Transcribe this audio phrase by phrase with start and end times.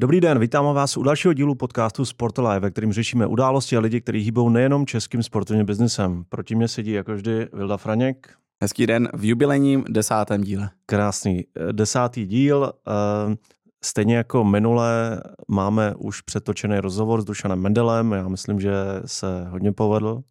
[0.00, 3.80] Dobrý den, vítám vás u dalšího dílu podcastu Sport Live, ve kterým řešíme události a
[3.80, 6.24] lidi, kteří hýbou nejenom českým sportovním biznesem.
[6.28, 8.34] Proti mě sedí jako vždy Vilda Franěk.
[8.62, 10.70] Hezký den v jubilejním desátém díle.
[10.86, 12.72] Krásný eh, desátý díl.
[12.72, 13.36] Eh,
[13.84, 18.12] stejně jako minule máme už přetočený rozhovor s Dušanem Mendelem.
[18.12, 18.72] Já myslím, že
[19.04, 20.22] se hodně povedl.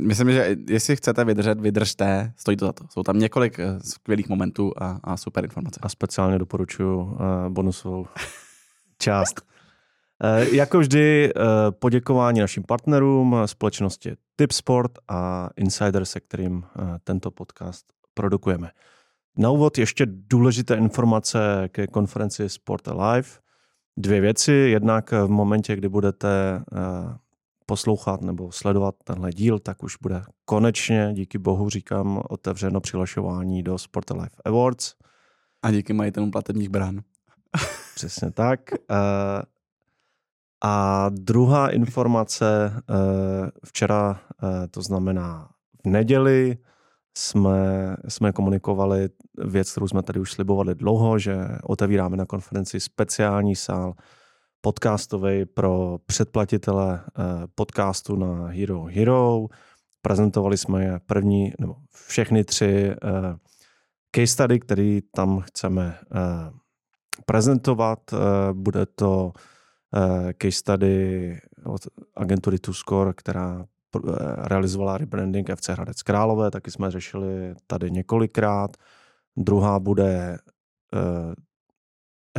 [0.00, 2.84] Myslím, že jestli chcete vydržet, vydržte, stojí to za to.
[2.90, 5.80] Jsou tam několik eh, skvělých momentů a, a super informace.
[5.82, 8.06] A speciálně doporučuji uh, bonusovou
[8.98, 9.40] část.
[10.24, 11.42] Uh, jako vždy uh,
[11.78, 16.62] poděkování našim partnerům, společnosti Tipsport a Insider, se kterým uh,
[17.04, 17.84] tento podcast
[18.14, 18.70] produkujeme.
[19.38, 23.28] Na úvod ještě důležité informace ke konferenci Sport Live.
[23.96, 24.52] Dvě věci.
[24.52, 26.62] Jednak v momentě, kdy budete
[27.68, 33.78] poslouchat nebo sledovat tenhle díl, tak už bude konečně, díky bohu říkám, otevřeno přihlašování do
[33.78, 34.94] Sport Life Awards.
[35.62, 37.00] A díky majitelům platebních brán.
[37.94, 38.60] Přesně tak.
[38.72, 39.42] Eh,
[40.64, 45.48] a druhá informace, eh, včera, eh, to znamená
[45.84, 46.58] v neděli,
[47.16, 49.08] jsme, jsme komunikovali
[49.44, 53.94] věc, kterou jsme tady už slibovali dlouho, že otevíráme na konferenci speciální sál
[54.60, 57.22] podcastový pro předplatitele eh,
[57.54, 59.46] podcastu na Hero Hero.
[60.02, 62.96] Prezentovali jsme je první, nebo všechny tři eh,
[64.16, 66.50] case study, který tam chceme eh,
[67.26, 67.98] prezentovat.
[68.52, 69.32] Bude to
[70.42, 71.80] case study od
[72.16, 73.66] agentury TuScore, která
[74.36, 78.76] realizovala rebranding FC Hradec Králové, taky jsme řešili tady několikrát.
[79.36, 80.38] Druhá bude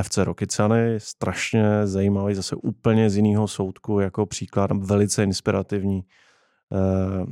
[0.04, 6.04] FC Rokycany, strašně zajímavý, zase úplně z jiného soudku, jako příklad, velice inspirativní
[6.70, 7.26] uh, uh,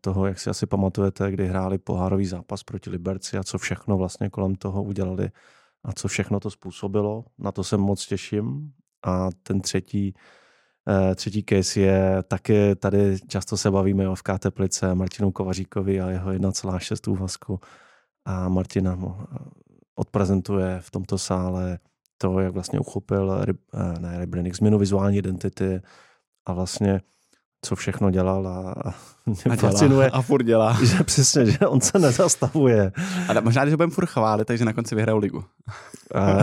[0.00, 4.30] toho, jak si asi pamatujete, kdy hráli pohárový zápas proti Liberci a co všechno vlastně
[4.30, 5.30] kolem toho udělali
[5.84, 7.24] a co všechno to způsobilo.
[7.38, 8.72] Na to se moc těším.
[9.04, 10.14] A ten třetí,
[10.88, 16.10] uh, třetí case je taky, tady často se bavíme o FK Teplice, Martinu Kovaříkovi a
[16.10, 17.60] jeho 1,6 úvazku
[18.24, 18.98] a Martina
[19.96, 21.78] odprezentuje v tomto sále
[22.18, 25.80] to, jak vlastně uchopil eh, ne, rebranding, změnu vizuální identity
[26.46, 27.00] a vlastně
[27.62, 28.94] co všechno dělal a, a
[29.26, 30.10] mě a fascinuje.
[30.10, 30.78] A furt dělá.
[30.84, 32.92] Že přesně, že on se nezastavuje.
[33.28, 35.44] A možná, když ho budeme furt chválit, takže na konci vyhrajou ligu.
[36.14, 36.38] A,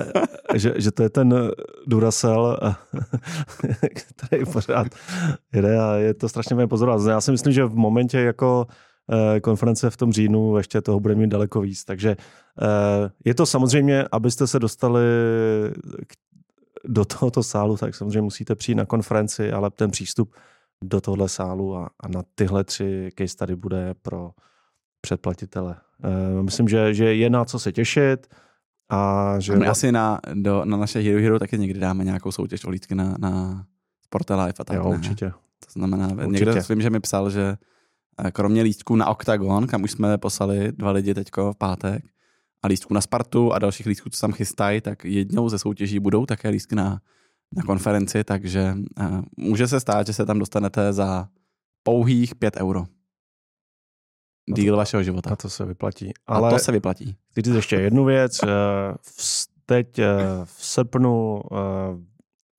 [0.55, 1.51] že, že to je ten
[1.87, 2.57] Duracell,
[4.15, 4.87] který pořád
[5.53, 7.01] jde a je to strašně mě pozorovat.
[7.09, 8.67] Já si myslím, že v momentě jako
[9.41, 11.85] konference v tom říjnu, ještě toho bude mít daleko víc.
[11.85, 12.09] Takže
[12.61, 15.03] eh, je to samozřejmě, abyste se dostali
[16.85, 20.35] do tohoto sálu, tak samozřejmě musíte přijít na konferenci, ale ten přístup
[20.83, 24.31] do tohle sálu a, a na tyhle tři case tady bude pro
[25.01, 25.75] předplatitele.
[26.03, 28.27] Eh, myslím, že, že je na co se těšit.
[28.89, 29.53] A že...
[29.53, 32.69] A my asi na, do, na naše Hero Hero taky někdy dáme nějakou soutěž o
[32.69, 33.63] lístky na, na
[34.05, 34.77] Sporte Life a tak.
[34.77, 35.29] Jo, určitě.
[35.29, 36.45] To znamená, určitě.
[36.45, 37.72] někdo vím, že mi psal, že Eh,
[38.31, 42.03] kromě lístků na Octagon, kam už jsme poslali dva lidi teďko v pátek,
[42.63, 46.25] a lístků na Spartu a dalších lístků, co tam chystají, tak jednou ze soutěží budou
[46.25, 47.01] také lístky na,
[47.55, 51.27] na konferenci, takže uh, může se stát, že se tam dostanete za
[51.83, 52.85] pouhých 5 euro.
[54.55, 55.29] Díl vašeho života.
[55.29, 56.11] A to se vyplatí.
[56.27, 57.17] Ale a to se vyplatí.
[57.31, 58.39] Chci říct ještě jednu věc.
[58.43, 58.47] Eh,
[59.65, 59.99] teď
[60.43, 61.41] v srpnu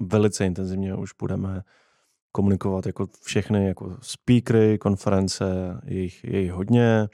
[0.03, 1.63] velice intenzivně už budeme
[2.37, 5.45] komunikovat jako všechny jako speakery, konference,
[5.85, 7.09] jejich, jejich hodně.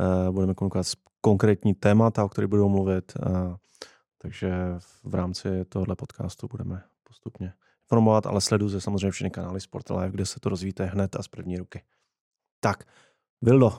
[0.00, 0.86] Eh, budeme komunikovat
[1.20, 3.12] konkrétní témata, o kterých budou mluvit.
[3.16, 3.56] Eh,
[4.18, 4.52] takže
[5.04, 7.52] v rámci tohohle podcastu budeme postupně
[7.84, 11.28] informovat, ale sledujte samozřejmě všechny kanály Sport Live, kde se to rozvíjíte hned a z
[11.28, 11.82] první ruky.
[12.60, 12.84] Tak,
[13.42, 13.72] Vildo,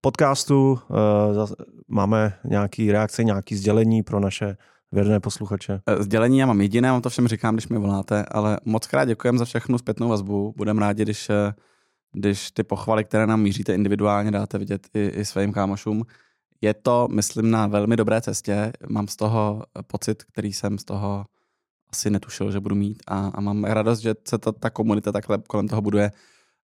[0.00, 1.50] podcastu uh,
[1.88, 4.56] máme nějaký reakce, nějaký sdělení pro naše
[4.92, 5.80] věrné posluchače?
[5.86, 9.04] Eh, sdělení já mám jediné, vám to všem říkám, když mi voláte, ale moc krát
[9.04, 10.54] děkujeme za všechnu zpětnou vazbu.
[10.56, 11.54] Budeme rádi, když, eh,
[12.12, 16.04] když ty pochvaly, které nám míříte individuálně, dáte vidět i, i svým kámošům.
[16.60, 18.72] Je to, myslím, na velmi dobré cestě.
[18.88, 21.24] Mám z toho pocit, který jsem z toho
[21.92, 25.38] asi netušil, že budu mít a, a mám radost, že se to, ta komunita takhle
[25.46, 26.10] kolem toho buduje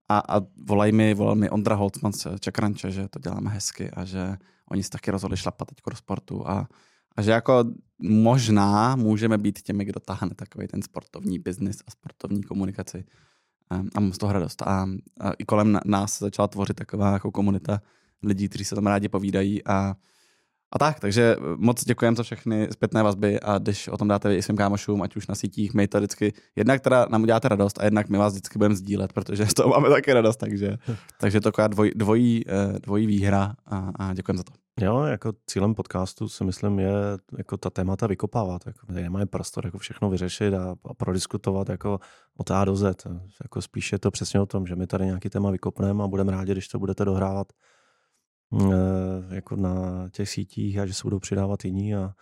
[0.08, 4.04] a, a volaj mi, volal mi Ondra Holtzman z Čekranče, že to děláme hezky a
[4.04, 4.36] že
[4.70, 6.68] oni se taky rozhodli šlapat teď do sportu a
[7.16, 7.64] a že jako
[7.98, 13.04] možná můžeme být těmi, kdo tahne takový ten sportovní biznis a sportovní komunikaci.
[13.70, 14.62] A, mám z toho radost.
[14.62, 14.86] A,
[15.20, 17.82] a i kolem nás začala tvořit taková jako komunita
[18.22, 19.94] lidí, kteří se tam rádi povídají a,
[20.72, 24.42] a tak, takže moc děkujeme za všechny zpětné vazby a když o tom dáte i
[24.42, 27.84] svým kámošům, ať už na sítích, my to vždycky, jednak teda nám uděláte radost a
[27.84, 30.76] jednak my vás vždycky budeme sdílet, protože z toho máme taky radost, takže,
[31.20, 34.65] takže to je dvoj, dvojí, eh, dvojí výhra a, a děkujeme za to.
[34.80, 36.92] Jo, jako cílem podcastu si myslím je
[37.38, 38.66] jako ta témata vykopávat.
[38.66, 42.00] Jako tady nemáme prostor jako všechno vyřešit a, a prodiskutovat jako
[42.36, 43.06] od A do Z.
[43.42, 46.32] Jako spíš je to přesně o tom, že my tady nějaký téma vykopneme a budeme
[46.32, 47.52] rádi, když to budete dohrávat
[48.60, 52.14] e, jako na těch sítích a že se budou přidávat jiní a,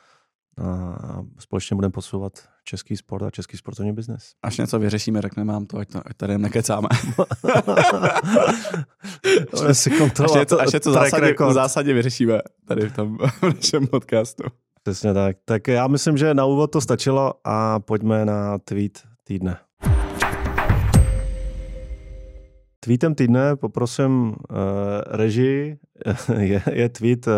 [0.62, 2.32] a společně budeme posouvat
[2.64, 4.32] český sport a český sportovní biznes.
[4.42, 6.88] Až něco vyřešíme, řekneme vám to, ať, to, ať tady nekecáme.
[9.72, 9.90] si
[10.24, 14.44] až něco, až něco zásadě, v zásadě vyřešíme tady v tom v našem podcastu.
[14.82, 15.36] Přesně tak.
[15.44, 19.56] Tak já myslím, že na úvod to stačilo a pojďme na tweet týdne.
[22.80, 24.34] Tweetem týdne poprosím uh,
[25.06, 25.78] režii,
[26.38, 27.32] je, je tweet uh,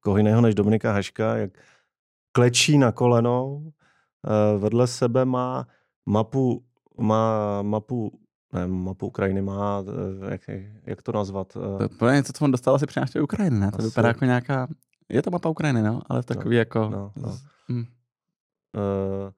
[0.00, 1.50] koho jiného než Dominika Haška, jak
[2.34, 3.72] klečí na kolenou,
[4.26, 5.66] eh, vedle sebe má
[6.06, 6.64] mapu,
[6.98, 8.20] má mapu
[8.52, 9.84] ne, mapu Ukrajiny má,
[10.26, 10.40] eh, jak,
[10.86, 11.56] jak to nazvat?
[11.84, 11.88] Eh?
[11.88, 13.70] To je něco, co on dostal asi při návštěvě Ukrajiny, ne?
[13.70, 13.86] To asi.
[13.86, 14.68] vypadá jako nějaká,
[15.08, 16.78] je to mapa Ukrajiny, no, ale takový no, jako...
[16.92, 17.38] No, no.
[17.68, 17.84] Hmm.
[18.74, 19.30] Uh,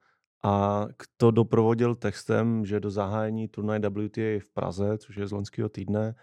[0.43, 5.69] a kdo doprovodil textem, že do zahájení turnaje WTA v Praze, což je z loňského
[5.69, 6.15] týdne,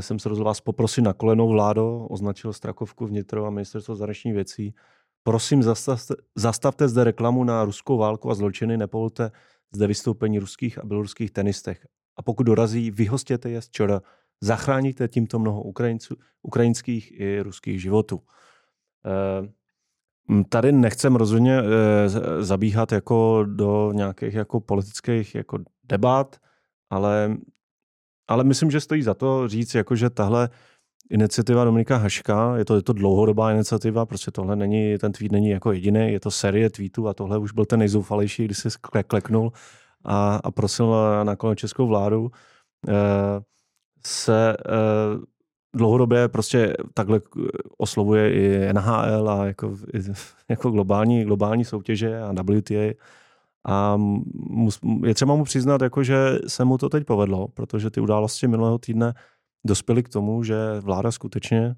[0.00, 4.74] jsem se rozhodl vás poprosit na kolenou vládo, označil Strakovku vnitro a ministerstvo zahraničních věcí,
[5.26, 9.30] Prosím, zastavte, zastavte zde reklamu na ruskou válku a zločiny, nepovolte
[9.72, 11.86] zde vystoupení ruských a běloruských tenistech.
[12.16, 14.00] A pokud dorazí, vyhostěte je z čora.
[14.40, 18.20] Zachráníte tímto mnoho Ukrajinců, ukrajinských i ruských životů.
[19.06, 21.62] E, tady nechcem rozhodně e,
[22.42, 26.36] zabíhat jako do nějakých jako politických jako debat,
[26.90, 27.36] ale,
[28.28, 30.48] ale myslím, že stojí za to říct, jako, že tahle
[31.10, 35.48] iniciativa Dominika Haška, je to, je to dlouhodobá iniciativa, prostě tohle není, ten tweet není
[35.48, 38.68] jako jediný, je to série tweetů a tohle už byl ten nejzoufalejší, když si
[39.06, 39.52] kleknul
[40.04, 42.30] a, a prosil nakonec českou vládu,
[42.88, 42.92] eh,
[44.06, 45.34] se eh,
[45.74, 47.20] dlouhodobě prostě takhle
[47.78, 49.76] oslovuje i NHL a jako,
[50.48, 52.94] jako globální, globální soutěže a WTA.
[53.66, 54.00] A
[55.04, 58.78] je třeba mu přiznat, jako, že se mu to teď povedlo, protože ty události minulého
[58.78, 59.14] týdne
[59.64, 61.76] dospěli k tomu, že vláda skutečně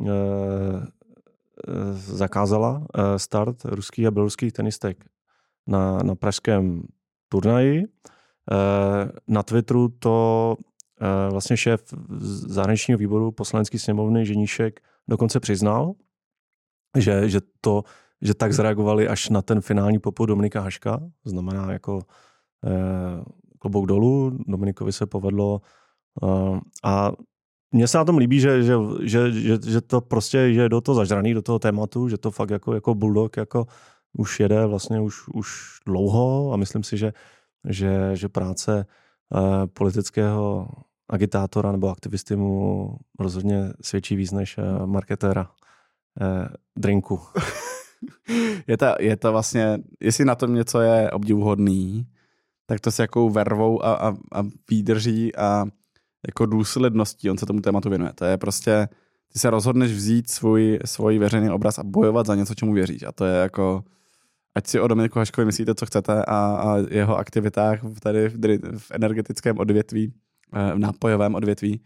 [0.00, 5.04] eh, eh, zakázala eh, start ruských a běloruských tenistek
[5.66, 6.82] na, na pražském
[7.28, 7.84] turnaji.
[9.28, 10.56] Na Twitteru to
[11.30, 11.84] vlastně šéf
[12.46, 15.92] zahraničního výboru poslanecký sněmovny Ženíšek dokonce přiznal,
[16.98, 17.82] že, že, to,
[18.20, 21.00] že tak zareagovali až na ten finální poput Dominika Haška.
[21.24, 22.02] Znamená jako
[23.58, 24.38] klobouk dolů.
[24.46, 25.60] Dominikovi se povedlo
[26.84, 27.12] a
[27.72, 30.96] mně se na tom líbí, že, že, že, že, že to prostě že do toho
[30.96, 33.66] zažraný, do toho tématu, že to fakt jako, jako bulldog jako
[34.18, 35.48] už jede vlastně už, už
[35.86, 37.12] dlouho a myslím si, že,
[37.68, 38.86] že, že práce
[39.34, 40.68] uh, politického
[41.08, 42.88] agitátora nebo aktivisty mu
[43.18, 45.50] rozhodně svědčí víc než uh, marketéra
[46.20, 46.46] uh,
[46.78, 47.20] drinku.
[48.66, 52.06] je, to, je to vlastně, jestli na tom něco je obdivuhodný,
[52.66, 55.64] tak to s jakou vervou a, a, a výdrží a
[56.26, 58.12] jako důsledností on se tomu tématu věnuje.
[58.14, 58.88] To je prostě,
[59.32, 63.02] ty se rozhodneš vzít svůj, svůj veřejný obraz a bojovat za něco, čemu věříš.
[63.02, 63.84] A to je jako,
[64.54, 68.90] ať si o Dominiku Haškovi myslíte, co chcete a, a jeho aktivitách tady v, v
[68.90, 70.12] energetickém odvětví,
[70.52, 71.80] eh, v nápojovém odvětví,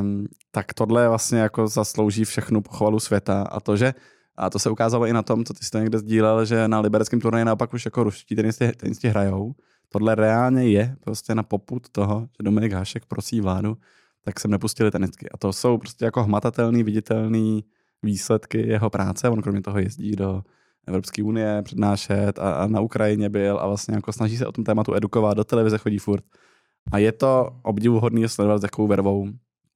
[0.00, 3.94] um, tak tohle vlastně jako zaslouží všechnu pochvalu světa a to, že
[4.36, 6.80] a to se ukázalo i na tom, co ty jsi to někde sdílel, že na
[6.80, 9.54] libereckém turnaji naopak už jako ruští tenisti, tenisti hrajou
[9.92, 13.76] tohle reálně je prostě na poput toho, že Dominik Hašek prosí vládu,
[14.24, 15.30] tak jsem nepustili tenistky.
[15.30, 17.64] A to jsou prostě jako hmatatelný, viditelný
[18.02, 19.28] výsledky jeho práce.
[19.28, 20.42] On kromě toho jezdí do
[20.86, 24.64] Evropské unie přednášet a, a na Ukrajině byl a vlastně jako snaží se o tom
[24.64, 26.24] tématu edukovat, do televize chodí furt.
[26.92, 29.28] A je to obdivuhodný sledovat s jakou vervou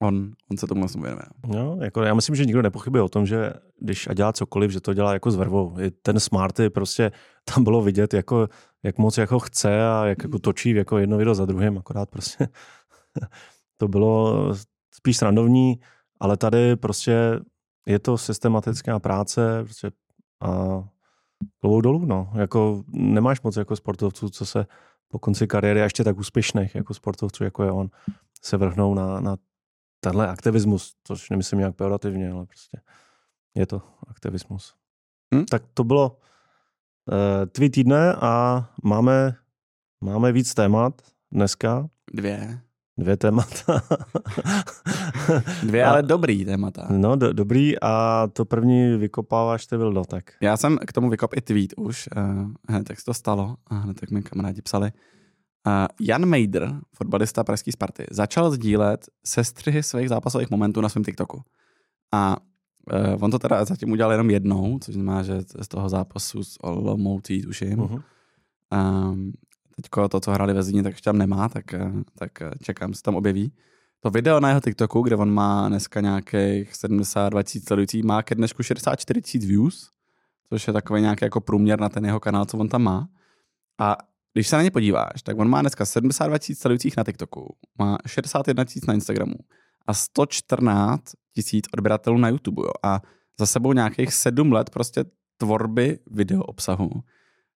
[0.07, 1.25] on, on se tomu vlastně věnuje.
[1.47, 4.81] No, jako já myslím, že nikdo nepochybuje o tom, že když a dělá cokoliv, že
[4.81, 5.79] to dělá jako s vervou.
[5.79, 7.11] I ten Smarty prostě
[7.53, 8.47] tam bylo vidět, jako,
[8.83, 12.47] jak moc jako chce a jak jako točí jako jedno video za druhým, akorát prostě
[13.77, 14.49] to bylo
[14.91, 15.79] spíš srandovní,
[16.19, 17.39] ale tady prostě
[17.85, 19.91] je to systematická práce prostě
[20.41, 20.83] a
[21.59, 22.31] klobouk dolů, no.
[22.35, 24.65] Jako nemáš moc jako sportovců, co se
[25.07, 27.89] po konci kariéry, a ještě tak úspěšných jako sportovců, jako je on,
[28.41, 29.37] se vrhnou na, na
[30.05, 32.77] tenhle aktivismus, což nemyslím nějak pejorativně, ale prostě
[33.55, 34.73] je to aktivismus.
[35.33, 35.45] Hmm?
[35.45, 36.17] Tak to bylo
[37.11, 39.35] uh, tvý týdne a máme,
[40.01, 41.87] máme víc témat dneska.
[42.13, 42.59] Dvě.
[42.97, 43.81] Dvě témata.
[45.63, 46.87] Dvě, ale dobrý témata.
[46.91, 50.23] No, do, dobrý a to první vykopáváš ty byl tak.
[50.41, 53.75] Já jsem k tomu vykop i tweet už, uh, hned tak se to stalo a
[53.75, 54.91] hned tak mi kamarádi psali.
[55.99, 61.43] Jan Mejdr, fotbalista pražský Sparty, začal sdílet sestřihy svých zápasových momentů na svém TikToku.
[62.11, 62.37] A
[62.93, 66.63] Uh, on to teda zatím udělal jenom jednou, což znamená, že z toho zápasu s
[66.63, 67.77] Olomoucí, tuším.
[67.77, 68.03] Uh-huh.
[69.11, 69.33] Um,
[69.75, 72.31] teďko to, co hráli ve Zíně, tak ještě tam nemá, tak, eh, tak
[72.63, 73.51] čekám, se tam objeví.
[73.99, 78.35] To video na jeho TikToku, kde on má dneska nějakých 72 tisíc sledujících, má ke
[78.35, 79.89] dnešku 64 tisíc views,
[80.49, 83.07] což je takový nějaký jako průměr na ten jeho kanál, co on tam má.
[83.79, 83.97] A
[84.35, 87.97] když se na ně podíváš, tak on má dneska 72 tisíc sledujících na TikToku, má
[88.07, 89.35] 61 tisíc na Instagramu
[89.87, 91.03] a 114
[91.35, 92.61] tisíc odběratelů na YouTube.
[92.61, 92.71] Jo.
[92.83, 93.01] A
[93.39, 95.05] za sebou nějakých sedm let prostě
[95.37, 96.89] tvorby video obsahu.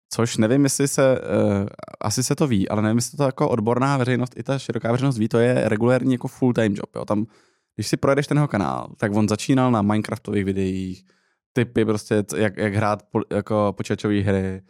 [0.09, 1.65] Což nevím, jestli se, uh,
[2.01, 5.17] asi se to ví, ale nevím, jestli to jako odborná veřejnost, i ta široká veřejnost
[5.17, 6.95] ví, to je regulární jako full-time job.
[6.95, 7.05] Jo.
[7.05, 7.25] Tam,
[7.75, 11.05] když si projedeš ten jeho kanál, tak on začínal na Minecraftových videích,
[11.53, 14.61] typy prostě, jak, jak hrát po, jako počítačové hry,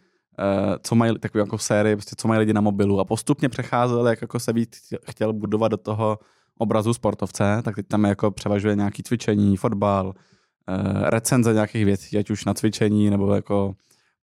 [0.82, 4.22] co mají takové jako série, prostě, co mají lidi na mobilu a postupně přecházel, jak
[4.22, 6.18] jako se víc chtěl budovat do toho
[6.58, 12.30] obrazu sportovce, tak teď tam jako převažuje nějaký cvičení, fotbal, uh, recenze nějakých věcí, ať
[12.30, 13.74] už na cvičení nebo jako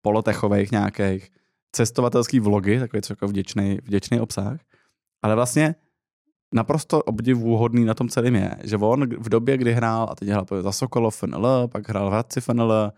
[0.01, 1.29] polotechových nějakých,
[1.71, 4.59] cestovatelský vlogy, takový jako vděčný, vděčný obsah.
[5.21, 5.75] Ale vlastně
[6.53, 10.45] naprosto obdivuhodný na tom celém je, že on v době, kdy hrál, a teď hrál
[10.61, 12.91] za Sokolov FNL, pak hrál v Hradci FNL,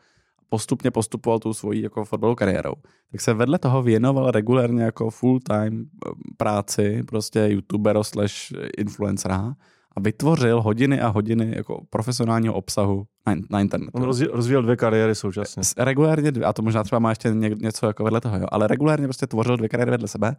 [0.56, 2.74] postupně postupoval tu svoji jako fotbalovou kariérou,
[3.12, 8.36] tak se vedle toho věnoval regulérně jako full-time eh, práci, prostě youtubero slash
[8.78, 9.54] influencera
[9.96, 13.92] a vytvořil hodiny a hodiny jako profesionálního obsahu na, na internetu.
[13.94, 15.64] On rozvíjel dvě kariéry současně.
[15.78, 19.08] Regulérně dvě, a to možná třeba má ještě něco jako vedle toho, jo, ale regulérně
[19.08, 20.36] prostě tvořil dvě kariéry vedle sebe.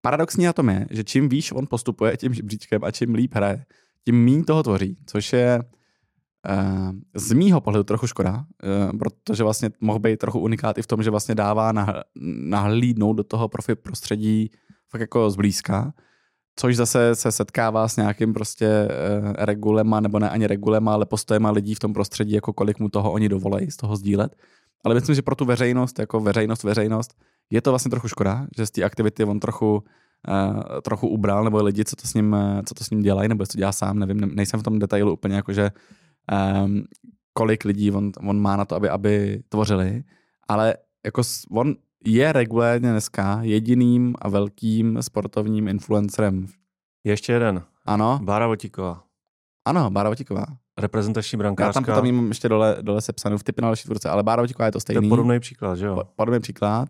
[0.00, 3.64] Paradoxní na tom je, že čím výš on postupuje tím žebříčkem a čím líp hraje,
[4.04, 5.60] tím méně toho tvoří, což je
[7.14, 11.02] z mýho pohledu trochu škoda, uh, protože vlastně mohl být trochu unikát i v tom,
[11.02, 11.72] že vlastně dává
[12.48, 14.50] nahlídnout do toho profi prostředí
[14.90, 15.92] fakt jako zblízka
[16.56, 21.50] což zase se setkává s nějakým prostě uh, regulema, nebo ne ani regulema, ale postojema
[21.50, 24.36] lidí v tom prostředí, jako kolik mu toho oni dovolejí z toho sdílet.
[24.84, 27.14] Ale myslím, že pro tu veřejnost, jako veřejnost, veřejnost,
[27.50, 29.82] je to vlastně trochu škoda, že z té aktivity on trochu,
[30.82, 33.58] trochu ubral, nebo lidi, co to s ním, co to s ním dělají, nebo co
[33.58, 35.70] dělá sám, nevím, ne, nejsem v tom detailu úplně, jakože
[36.64, 36.84] um,
[37.32, 40.04] kolik lidí on, on má na to, aby, aby tvořili,
[40.48, 40.74] ale
[41.04, 41.74] jako on
[42.04, 46.46] je regulérně dneska jediným a velkým sportovním influencerem.
[47.04, 47.62] Ještě jeden.
[47.86, 48.20] Ano.
[48.22, 49.04] Bára Votíková.
[49.64, 50.46] Ano, Bára Votíková.
[50.78, 51.68] Reprezentační brankářka.
[51.68, 54.42] Já tam potom mám ještě dole, dole sepsanou v typy na další tvůrce, ale Bára
[54.42, 55.00] Votíková je to stejný.
[55.00, 56.02] To je podobný příklad, že jo?
[56.16, 56.88] Podobný příklad.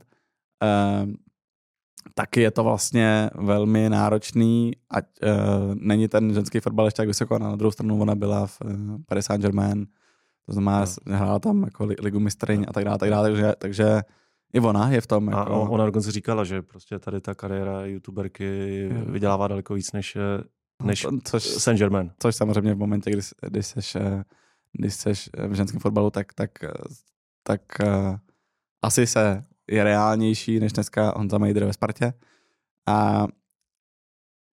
[0.62, 1.15] Ehm,
[2.15, 7.39] taky je to vlastně velmi náročný, ať uh, není ten ženský fotbal ještě tak vysoko,
[7.39, 8.71] na druhou stranu ona byla v uh,
[9.07, 9.87] Paris Saint-Germain,
[10.47, 11.17] to znamená, no.
[11.17, 12.67] hrála tam jako ligu mistryň no.
[12.69, 14.01] a tak dále, tak dále takže, takže
[14.53, 15.29] i ona je v tom.
[15.29, 15.39] Jako...
[15.39, 20.45] A ona dokonce říkala, že prostě tady ta kariéra youtuberky vydělává daleko víc než, eh,
[20.81, 22.11] no, než což, Saint Germain.
[22.19, 23.97] Což samozřejmě v momentě, kdy, kdy seš,
[24.73, 26.51] když seš v ženském fotbalu, tak, tak,
[27.43, 27.61] tak
[28.83, 32.12] asi se je reálnější než dneska Honza Mejdr ve Spartě.
[32.87, 33.26] A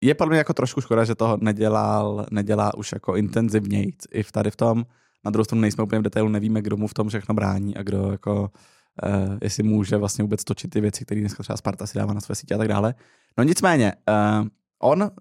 [0.02, 4.32] je podle mě jako trošku škoda, že toho nedělal, nedělá už jako intenzivněji i v
[4.32, 4.86] tady v tom.
[5.26, 7.84] Na druhou stranu nejsme úplně v detailu, nevíme, kdo mu v tom všechno brání a
[7.84, 11.98] kdo jako uh, jestli může vlastně vůbec točit ty věci, které dneska třeba Sparta si
[11.98, 12.96] dává na své sítě a tak dále.
[13.38, 14.48] No nicméně, uh,
[14.80, 15.12] on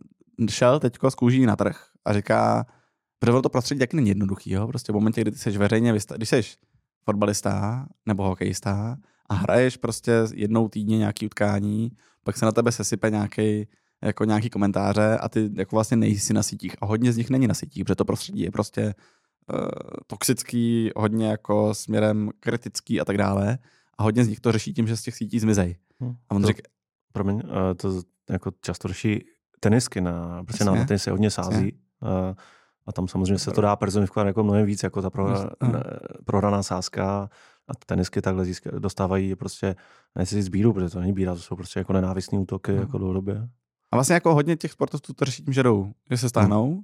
[0.50, 2.66] šel teďko z kůží na trh a říká,
[3.18, 4.66] protože to prostředí taky není jednoduchý, jo?
[4.66, 6.42] prostě v momentě, kdy ty jsi veřejně, když jsi
[7.04, 8.96] fotbalista nebo hokejista
[9.28, 11.90] a hraješ prostě jednou týdně nějaký utkání,
[12.24, 13.68] pak se na tebe sesype nějaký
[14.02, 17.46] jako nějaký komentáře a ty jako vlastně nejsi na sítích a hodně z nich není
[17.46, 18.94] na sítích, protože to prostředí je prostě
[19.52, 19.68] uh,
[20.06, 23.58] toxický, hodně jako směrem kritický a tak dále.
[23.98, 25.76] A hodně z nich to řeší tím, že z těch sítí zmizej.
[26.00, 26.14] Hmm.
[26.28, 26.62] A on to, říká...
[27.12, 27.42] Promiň, uh,
[27.76, 29.24] to jako často řeší
[29.60, 31.72] tenisky, na, prostě na tenis se hodně sází.
[32.02, 32.34] Uh,
[32.86, 35.50] a tam samozřejmě se to dá personifikovat jako mnohem víc, jako ta prohra,
[36.24, 37.28] prohraná sázka
[37.68, 39.76] a tenisky takhle získa, dostávají prostě,
[40.14, 42.80] nechci říct bíru, protože to není bíra, to jsou prostě jako nenávistné útoky hmm.
[42.80, 43.48] jako dlouhodobě.
[43.92, 46.82] A vlastně jako hodně těch sportovců to řeší tím, že jdou, že se stáhnou, hmm.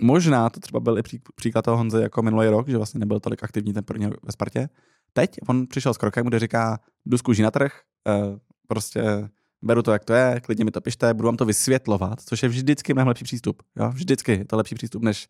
[0.00, 1.02] Možná to třeba byl i
[1.34, 4.68] příklad toho Honze jako minulý rok, že vlastně nebyl tolik aktivní ten první ve Spartě.
[5.12, 9.28] Teď on přišel s krokem, kde říká, jdu z na trh, uh, prostě
[9.62, 12.48] beru to, jak to je, klidně mi to pište, budu vám to vysvětlovat, což je
[12.48, 13.62] vždycky mnohem lepší přístup.
[13.76, 13.90] Jo?
[13.90, 15.28] Vždycky je to lepší přístup, než,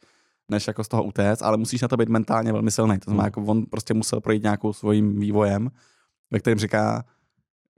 [0.50, 2.98] než jako z toho utéct, ale musíš na to být mentálně velmi silný.
[2.98, 3.26] To znamená, hmm.
[3.26, 5.70] jako on prostě musel projít nějakou svým vývojem,
[6.30, 7.04] ve kterém říká,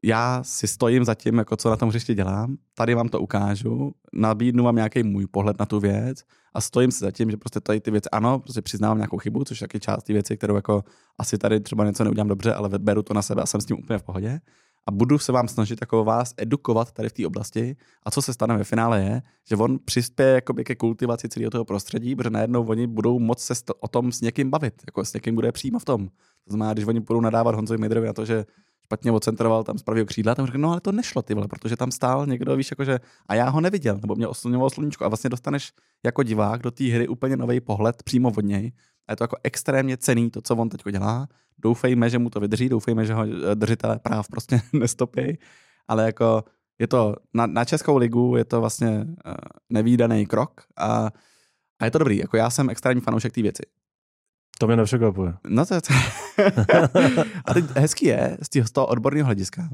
[0.04, 3.92] já si stojím za tím, jako co na tom hřišti dělám, tady vám to ukážu,
[4.12, 7.60] nabídnu vám nějaký můj pohled na tu věc a stojím si za tím, že prostě
[7.60, 10.54] tady ty věci, ano, prostě přiznávám nějakou chybu, což je taky část té věci, kterou
[10.54, 10.84] jako
[11.18, 13.78] asi tady třeba něco neudělám dobře, ale beru to na sebe a jsem s tím
[13.78, 14.40] úplně v pohodě.
[14.88, 18.32] A budu se vám snažit jako vás edukovat tady v té oblasti a co se
[18.32, 22.66] stane ve finále je, že on přispěje jakoby ke kultivaci celého toho prostředí, protože najednou
[22.66, 25.84] oni budou moc se o tom s někým bavit, jako s někým bude přímo v
[25.84, 26.08] tom.
[26.08, 28.44] To znamená, když oni budou nadávat Honzovi Mejdrovi na to, že
[28.84, 31.76] špatně odcentroval tam z pravého křídla, tam řekl, no ale to nešlo ty vole, protože
[31.76, 35.30] tam stál někdo, víš, jakože, a já ho neviděl, nebo mě oslňovalo sluníčko a vlastně
[35.30, 35.72] dostaneš
[36.04, 38.72] jako divák do té hry úplně nový pohled přímo od něj
[39.08, 41.28] a je to jako extrémně cený to, co on teď dělá.
[41.58, 45.38] Doufejme, že mu to vydrží, doufejme, že ho eh, držitelé práv prostě nestopí,
[45.88, 46.44] ale jako
[46.78, 49.34] je to na, na Českou ligu je to vlastně uh,
[49.70, 51.10] nevýdaný krok a,
[51.80, 52.18] a je to dobrý.
[52.18, 53.62] Jako já jsem extrémní fanoušek té věci.
[54.58, 55.34] To mě nepřekvapuje.
[55.48, 55.94] No to je to.
[57.44, 59.68] A teď hezký je z toho odborného hlediska,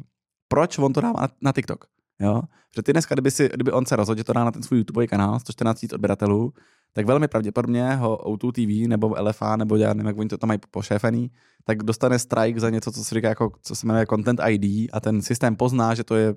[0.48, 1.84] proč on to dává na, na TikTok.
[2.20, 2.42] Jo?
[2.76, 4.78] Že ty dneska, kdyby, si, kdyby on se rozhodl, že to dá na ten svůj
[4.78, 6.52] YouTube kanál, 114 000 odběratelů,
[6.96, 10.48] tak velmi pravděpodobně ho O2 TV nebo LFA, nebo já nevím, jak oni to tam
[10.48, 11.30] mají pošéfený,
[11.64, 15.00] tak dostane strike za něco, co se říká jako, co se jmenuje Content ID a
[15.00, 16.34] ten systém pozná, že to je,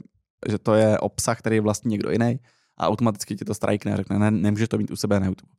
[0.50, 2.40] že to je obsah, který je vlastně někdo jiný
[2.78, 5.52] a automaticky ti to strike a řekne, ne, nemůže to mít u sebe na YouTube.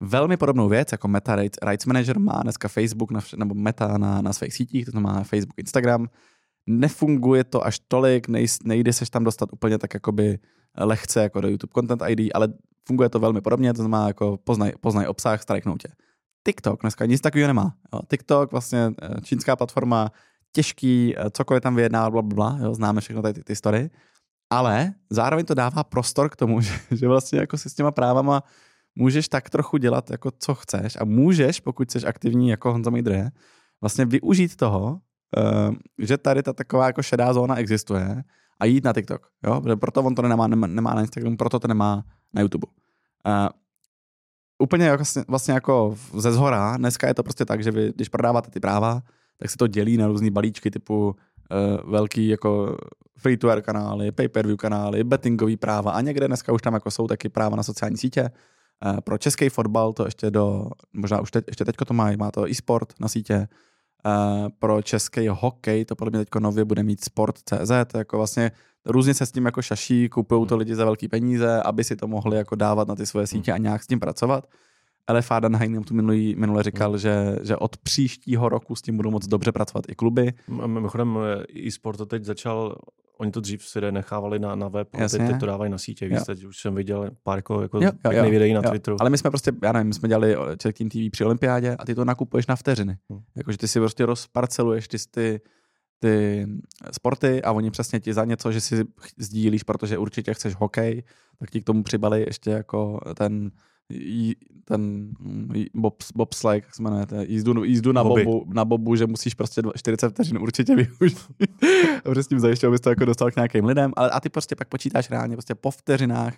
[0.00, 4.32] Velmi podobnou věc, jako Meta Rights Manager má dneska Facebook na, nebo Meta na, na
[4.32, 6.08] svých sítích, to znamená Facebook, Instagram.
[6.66, 10.38] Nefunguje to až tolik, nej, nejde seš tam dostat úplně tak jakoby
[10.78, 12.48] lehce jako do YouTube Content ID, ale
[12.88, 15.88] funguje to velmi podobně, to znamená jako poznaj, poznaj obsah, strajknou tě.
[16.46, 17.74] TikTok dneska nic takového nemá.
[17.92, 18.00] Jo.
[18.10, 20.12] TikTok, vlastně eh, čínská platforma,
[20.52, 23.90] těžký, eh, cokoliv tam vyjedná, bla, bla, bla, jo, známe všechno tady ty, ty story,
[24.50, 28.42] ale zároveň to dává prostor k tomu, že, že vlastně jako si s těma právama
[28.94, 33.30] můžeš tak trochu dělat, jako co chceš a můžeš, pokud jsi aktivní jako Honza Mejdre,
[33.80, 38.24] vlastně využít toho, uh, že tady ta taková jako šedá zóna existuje
[38.60, 39.28] a jít na TikTok.
[39.46, 39.62] Jo?
[39.80, 42.04] Proto on to nemá, nemá, nemá na Instagramu, proto to nemá
[42.34, 42.66] na YouTube.
[43.26, 43.48] Uh,
[44.58, 48.50] úplně jako, vlastně jako ze zhora, dneska je to prostě tak, že vy, když prodáváte
[48.50, 49.02] ty práva,
[49.36, 52.76] tak se to dělí na různé balíčky typu uh, velký jako
[53.18, 57.56] free-to-air kanály, pay-per-view kanály, bettingový práva a někde dneska už tam jako jsou taky práva
[57.56, 58.30] na sociální sítě.
[58.86, 62.30] Uh, pro český fotbal to ještě do, možná už teď, ještě teďko to má, má
[62.30, 63.48] to e-sport na sítě,
[64.06, 68.52] Uh, pro český hokej to podle mě teď nově bude mít Sport.cz, jako vlastně
[68.88, 70.58] různě se s tím jako šaší, kupují to hmm.
[70.58, 73.56] lidi za velký peníze, aby si to mohli jako dávat na ty svoje sítě a
[73.56, 74.44] nějak s tím pracovat.
[75.06, 76.98] Ale Fadenheim tu minulý, minule říkal, hmm.
[76.98, 80.32] že, že od příštího roku s tím budou moc dobře pracovat i kluby.
[80.48, 81.18] Mimochodem
[81.66, 82.76] e-sport to teď začal
[83.18, 86.08] oni to dřív si nechávali na, na web, a teď, teď to dávají na sítě.
[86.08, 88.70] Víc, teď už jsem viděl pár jako, jako jo, jo, jo, videí na jo.
[88.70, 88.96] Twitteru.
[89.00, 91.84] Ale my jsme prostě, já nevím, my jsme dělali Czech Team TV při olympiádě a
[91.84, 92.96] ty to nakupuješ na vteřiny.
[93.10, 93.20] Hmm.
[93.36, 95.40] Jakože ty si prostě rozparceluješ ty, ty,
[95.98, 96.46] ty
[96.92, 98.84] sporty a oni přesně ti za něco, že si
[99.16, 101.02] sdílíš, protože určitě chceš hokej,
[101.38, 103.50] tak ti k tomu přibalí ještě jako ten
[104.64, 105.12] ten
[105.74, 110.10] bob, bobsleigh, jak se jmenuje, jízdu, jízdu na, bobu, na bobu, že musíš prostě 40
[110.10, 111.18] vteřin určitě využít.
[112.04, 114.56] a s tím zajišťoval, abys to jako dostal k nějakým lidem, ale a ty prostě
[114.56, 116.34] pak počítáš reálně prostě po vteřinách,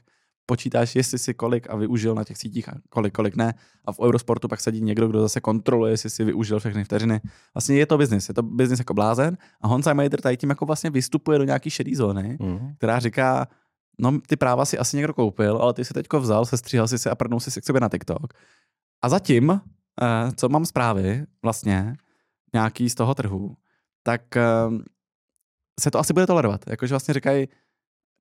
[0.51, 3.55] počítáš, jestli si kolik a využil na těch sítích a kolik, kolik ne.
[3.85, 7.21] A v Eurosportu pak sedí někdo, kdo zase kontroluje, jestli si využil všechny vteřiny.
[7.55, 10.67] Vlastně je to biznis, je to biznis jako blázen a Honza Majder tady tím jako
[10.67, 12.75] vlastně vystupuje do nějaký šedý zóny, mm.
[12.77, 13.47] která říká,
[13.99, 17.11] no ty práva si asi někdo koupil, ale ty si teďko vzal, sestříhal si si
[17.11, 18.35] a prdnul si k sobě na TikTok.
[19.03, 21.97] A zatím, eh, co mám zprávy vlastně,
[22.55, 23.57] nějaký z toho trhu,
[24.03, 24.43] tak eh,
[25.81, 26.67] se to asi bude tolerovat.
[26.67, 27.49] Jakože vlastně říkají,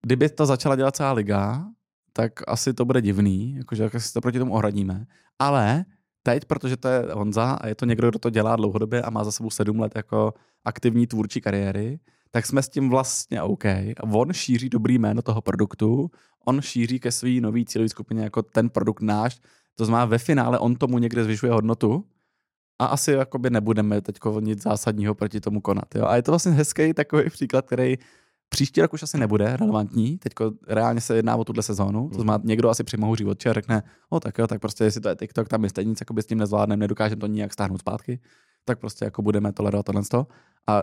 [0.06, 1.66] kdyby to začala dělat celá liga,
[2.14, 5.06] tak asi to bude divný, jakože jak si to proti tomu ohradíme.
[5.40, 5.86] Ale
[6.24, 9.24] teď, protože to je Honza a je to někdo, kdo to dělá dlouhodobě a má
[9.24, 10.34] za sebou sedm let jako
[10.66, 12.00] aktivní tvůrčí kariéry,
[12.32, 13.64] tak jsme s tím vlastně OK.
[14.12, 16.12] On šíří dobrý jméno toho produktu,
[16.46, 19.40] on šíří ke své nový cílové skupině jako ten produkt náš,
[19.76, 22.06] to znamená ve finále on tomu někde zvyšuje hodnotu
[22.80, 25.96] a asi jakoby nebudeme teď nic zásadního proti tomu konat.
[25.96, 26.06] Jo?
[26.06, 27.98] A je to vlastně hezký takový příklad, který
[28.50, 30.34] příští rok už asi nebude relevantní, teď
[30.68, 34.20] reálně se jedná o tuhle sezónu, to znamená někdo asi přimohouří oči a řekne, o
[34.20, 36.80] tak jo, tak prostě jestli to je TikTok, tam je stejně nic s tím nezvládneme,
[36.80, 38.20] nedokážeme to nijak stáhnout zpátky,
[38.66, 40.02] tak prostě jako budeme tolerovat tohle.
[40.68, 40.82] A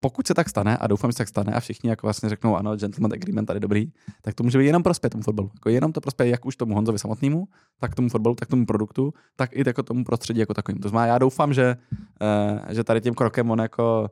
[0.00, 2.56] pokud se tak stane, a doufám, že se tak stane, a všichni jako vlastně řeknou,
[2.56, 5.50] ano, gentleman agreement tady dobrý, tak to může být jenom prospěch tomu fotbalu.
[5.54, 7.48] Jako jenom to prospěje jak už tomu Honzovi samotnému,
[7.80, 10.80] tak tomu fotbalu, tak tomu produktu, tak i jako tomu prostředí jako takovým.
[10.80, 14.10] To znamená, já doufám, že, uh, že tady tím krokem on jako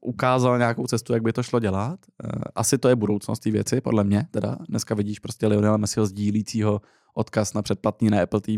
[0.00, 2.00] ukázal nějakou cestu, jak by to šlo dělat.
[2.24, 4.26] Uh, asi to je budoucnost té věci, podle mě.
[4.30, 6.80] Teda dneska vidíš prostě Lionela Messiho sdílícího
[7.14, 8.52] odkaz na předplatný na Apple TV+.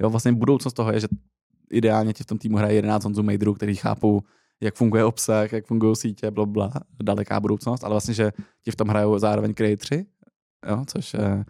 [0.00, 1.08] Jo, vlastně budoucnost toho je, že
[1.70, 4.22] ideálně ti v tom týmu hraje 11 Honzu Majdrů, který chápou
[4.60, 8.32] jak funguje obsah, jak fungují sítě, bla, bla, daleká budoucnost, ale vlastně, že
[8.64, 10.06] ti v tom hrajou zároveň creatory,
[10.68, 11.44] jo, což eh,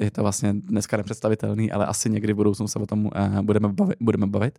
[0.00, 3.10] je to vlastně dneska nepředstavitelný, ale asi někdy v budoucnu se o tom
[3.42, 4.58] budeme, bavit, budeme bavit.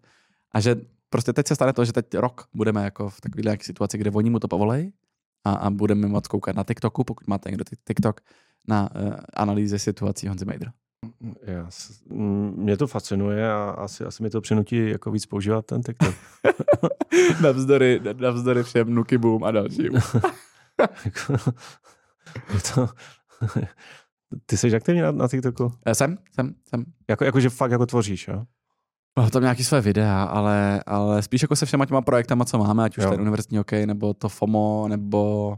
[0.51, 0.75] A že
[1.09, 4.29] prostě teď se stane to, že teď rok budeme jako v takové situaci, kde oni
[4.29, 4.91] mu to povolej
[5.45, 8.21] a, a budeme moct koukat na TikToku, pokud máte někdo TikTok,
[8.67, 10.71] na uh, analýze situací Honzy Mejdra.
[11.43, 11.69] Já,
[12.55, 16.15] mě to fascinuje a asi, asi mi to přinutí jako víc používat ten TikTok.
[17.41, 19.93] navzdory, navzdory všem Nuky Boom a dalším.
[22.53, 22.89] je to,
[24.45, 25.71] ty jsi aktivní na, na TikToku?
[25.85, 26.85] Já jsem, jsem, jsem.
[27.09, 28.45] Jako, jako, že fakt jako tvoříš, jo?
[29.17, 32.83] Mám tam nějaký své videa, ale, ale spíš jako se všema těma projektama, co máme,
[32.83, 33.09] ať už jo.
[33.09, 35.55] ten univerzitní hokej, nebo to FOMO, nebo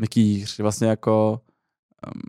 [0.00, 1.40] Mikýř, vlastně jako
[2.06, 2.20] um,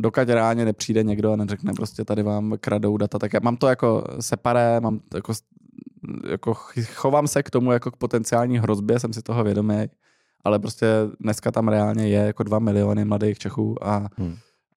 [0.00, 3.68] dokud reálně nepřijde někdo a neřekne prostě tady vám kradou data, tak já mám to
[3.68, 5.32] jako separé, mám to jako,
[6.30, 6.54] jako
[6.94, 9.86] chovám se k tomu jako k potenciální hrozbě, jsem si toho vědomý,
[10.44, 10.86] ale prostě
[11.20, 14.36] dneska tam reálně je jako dva miliony mladých Čechů a, hmm.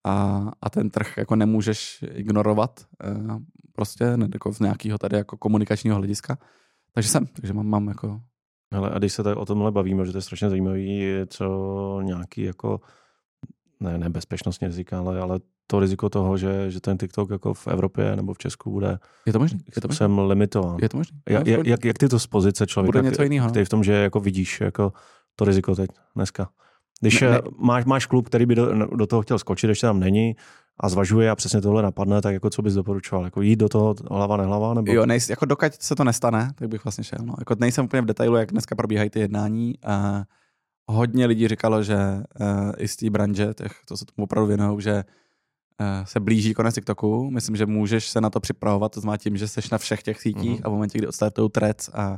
[0.10, 3.40] A, a ten trh jako nemůžeš ignorovat eh,
[3.74, 6.38] prostě jako z nějakého tady jako komunikačního hlediska.
[6.94, 8.22] Takže jsem, takže mám, mám jako...
[8.72, 12.42] Ale a když se tak o tomhle bavíme, že to je strašně zajímavý, co nějaký
[12.42, 12.82] jako
[13.80, 17.68] ne, ne bezpečnostní rizika, ale, ale to riziko toho, že, že ten TikTok jako v
[17.68, 19.60] Evropě nebo v Česku bude je to možný?
[19.76, 19.98] Je to možný?
[19.98, 20.78] jsem limitován.
[20.82, 21.18] Je to možný?
[21.30, 23.48] Jak, jak, jak, jak ty to z pozice člověka, bude něco jiného.
[23.48, 23.54] No.
[23.54, 24.94] Ty v tom, že jako vidíš jako
[25.36, 26.50] to riziko teď dneska.
[27.02, 27.42] Když ne, ne.
[27.58, 30.36] Máš, máš klub, který by do, do toho chtěl skočit, ještě tam není,
[30.80, 33.26] a zvažuje a přesně tohle napadne, tak jako co bys doporučoval?
[33.26, 34.74] Jako jít do toho hlava, nehlava?
[34.74, 34.92] Nebo...
[34.92, 37.20] Jo, nejs, jako dokud se to nestane, tak bych vlastně šel.
[37.24, 37.34] No.
[37.40, 39.76] Jako nejsem úplně v detailu, jak dneska probíhají ty jednání.
[39.84, 40.24] A
[40.88, 44.82] hodně lidí říkalo, že uh, i z té branže, těch, to se tomu opravdu věnují,
[44.82, 47.32] že uh, se blíží konec TikToku.
[47.32, 50.22] Myslím, že můžeš se na to připravovat, to znamená tím, že jsi na všech těch
[50.22, 50.66] sítích mm-hmm.
[50.66, 52.18] a v momentě, kdy odstartují trec a,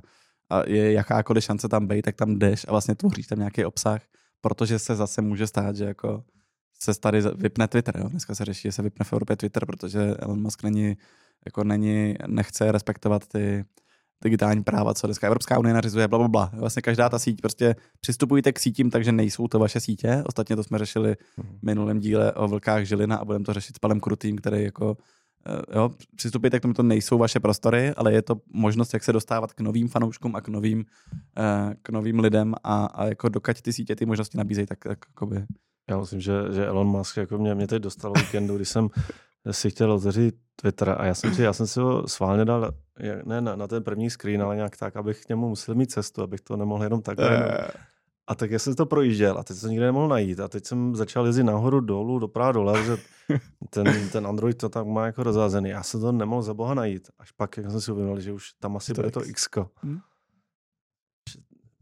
[0.49, 4.01] a je jakákoliv šance tam být, tak tam jdeš a vlastně tvoříš tam nějaký obsah,
[4.41, 6.23] protože se zase může stát, že jako
[6.80, 7.97] se tady vypne Twitter.
[7.97, 8.10] Jo?
[8.10, 10.97] Dneska se řeší, že se vypne v Evropě Twitter, protože Elon Musk není,
[11.45, 13.65] jako není, nechce respektovat ty
[14.23, 16.51] digitální práva, co dneska Evropská unie nařizuje, bla, bla, bla.
[16.54, 20.23] Vlastně každá ta síť, prostě přistupujte k sítím, takže nejsou to vaše sítě.
[20.25, 23.80] Ostatně to jsme řešili v minulém díle o vlkách Žilina a budeme to řešit s
[23.80, 24.97] Palem Krutým, který jako
[25.75, 29.54] jo, přistupujte k tomu, to nejsou vaše prostory, ale je to možnost, jak se dostávat
[29.54, 30.86] k novým fanouškům a k novým,
[31.38, 34.99] eh, k novým lidem a, a jako dokud ty sítě ty možnosti nabízejí, tak, tak
[35.10, 35.45] jakoby
[35.89, 38.89] já myslím, že, že Elon Musk jako mě, mě teď dostal víkendu, kdy jsem
[39.51, 42.71] si chtěl otevřít Twitter a já jsem si, já jsem si ho sválně dal
[43.25, 46.21] ne na, na ten první screen, ale nějak tak, abych k němu musel mít cestu,
[46.21, 47.17] abych to nemohl jenom tak.
[48.31, 50.39] A tak já jsem to projížděl a teď jsem nikde nemohl najít.
[50.39, 52.97] A teď jsem začal jezdit nahoru, dolů, doprava, dole, že
[53.69, 55.69] ten, ten Android to tak má jako rozházený.
[55.69, 57.09] Já jsem to nemohl za boha najít.
[57.19, 59.47] Až pak jak jsem si uvědomil, že už tam asi to bude to X.
[59.83, 59.99] Hmm?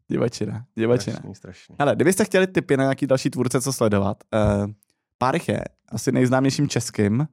[0.07, 1.15] Divačina, divačina.
[1.15, 1.75] Strašný, strašný.
[1.79, 4.71] Ale kdybyste chtěli tipy na nějaký další tvůrce, co sledovat, uh,
[5.17, 7.25] pár je asi nejznámějším českým, uh,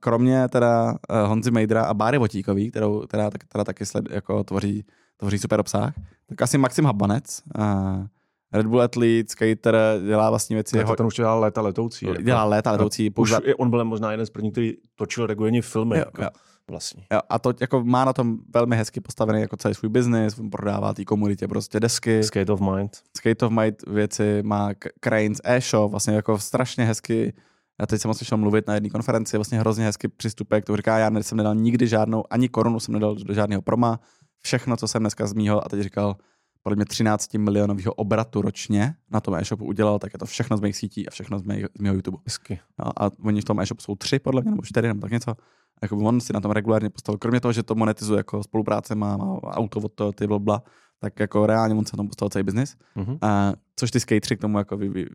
[0.00, 4.84] kromě teda uh, Honzy Mejdra a Báry Votíkový, kterou teda, teda taky sled, jako tvoří,
[5.20, 5.94] tvoří super obsah,
[6.26, 8.06] tak asi Maxim Habanec, uh,
[8.52, 10.76] Red Bull Athlete, skater, dělá vlastní věci.
[10.76, 12.06] Ne, to ten už dělá léta letoucí.
[12.06, 12.50] Dělá jako.
[12.50, 13.08] léta letoucí.
[13.08, 13.42] Už, používat...
[13.58, 15.96] on byl možná jeden z prvních, který točil regulární filmy.
[15.96, 16.22] Jo, jako.
[16.22, 16.28] jo
[16.70, 17.06] vlastně.
[17.12, 20.94] Jo, a to jako má na tom velmi hezky postavený jako celý svůj biznis, prodává
[20.94, 22.22] té komunitě prostě desky.
[22.22, 22.90] Skate of Mind.
[23.16, 24.70] Skate of Mind věci, má
[25.04, 27.32] Cranes e-shop, vlastně jako strašně hezky
[27.80, 30.98] já teď jsem ho slyšel mluvit na jedné konferenci, vlastně hrozně hezky přistupek, to říká,
[30.98, 34.00] já jsem nedal nikdy žádnou, ani korunu jsem nedal do žádného proma,
[34.42, 36.16] všechno, co jsem dneska z mýho, a teď říkal,
[36.62, 40.60] podle mě 13 milionového obratu ročně na tom e-shopu udělal, tak je to všechno z
[40.60, 42.18] mých sítí a všechno z, mých, z mého YouTube.
[42.26, 42.60] Hezky.
[42.78, 45.36] No, a oni v tom e-shopu jsou tři, podle mě, nebo čtyři, nebo tak něco
[45.82, 49.16] jako on si na tom regulárně postavil, kromě toho, že to monetizuje jako spolupráce, má,
[49.16, 50.62] má auto od toho, ty bla,
[50.98, 52.76] tak jako reálně on se na tom postavil celý biznis.
[52.96, 53.18] Mm-hmm.
[53.22, 55.06] A, což ty skateři k tomu jako vy, vy,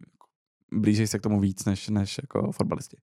[0.72, 2.98] blíží se k tomu víc než, než jako fotbalisti.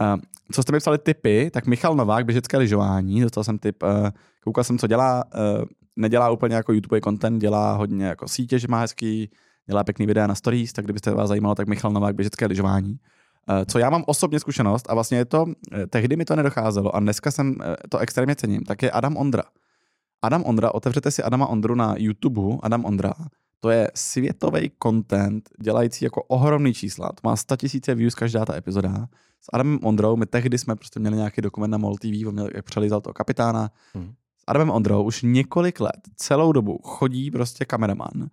[0.00, 0.20] Uh,
[0.52, 3.88] co jste mi psali tipy, tak Michal Novák, běžecké lyžování, dostal jsem tip, uh,
[4.44, 5.64] koukal jsem, co dělá, uh,
[5.96, 9.30] nedělá úplně jako YouTube content, dělá hodně jako sítě, že má hezký,
[9.66, 12.98] dělá pěkný videa na stories, tak kdybyste vás zajímalo, tak Michal Novák, běžecké lyžování.
[13.50, 16.96] Eh, co já mám osobně zkušenost, a vlastně je to, eh, tehdy mi to nedocházelo
[16.96, 17.56] a dneska jsem
[17.88, 19.42] to extrémně cením, tak je Adam Ondra.
[20.22, 23.12] Adam Ondra, otevřete si Adama Ondru na YouTube, Adam Ondra,
[23.64, 27.08] to je světový content, dělající jako ohromný čísla.
[27.08, 27.56] To má 100
[27.88, 29.08] 000 views každá ta epizoda.
[29.44, 32.48] S Adamem Ondrou, my tehdy jsme prostě měli nějaký dokument na MOL TV, on měl,
[32.54, 33.70] jak přelízal toho kapitána.
[33.94, 34.12] Hmm.
[34.40, 38.28] S Adamem Ondrou už několik let, celou dobu chodí prostě kameraman,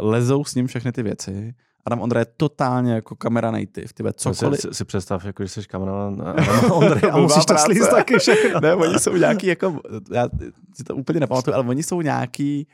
[0.00, 1.54] lezou s ním všechny ty věci
[1.86, 4.60] Adam Ondra je totálně jako kamera native, ty cokoliv.
[4.60, 8.60] Si, si, představ, jako, že jsi kameraman Adam Ondry a musíš to slíst taky všechno.
[8.62, 9.80] ne, oni jsou nějaký, jako,
[10.12, 10.28] já
[10.74, 12.66] si to úplně nepamatuju, ale oni jsou nějaký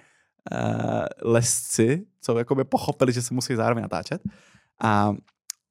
[0.53, 4.23] uh, lesci, co jako by pochopili, že se musí zároveň natáčet.
[4.83, 5.15] A,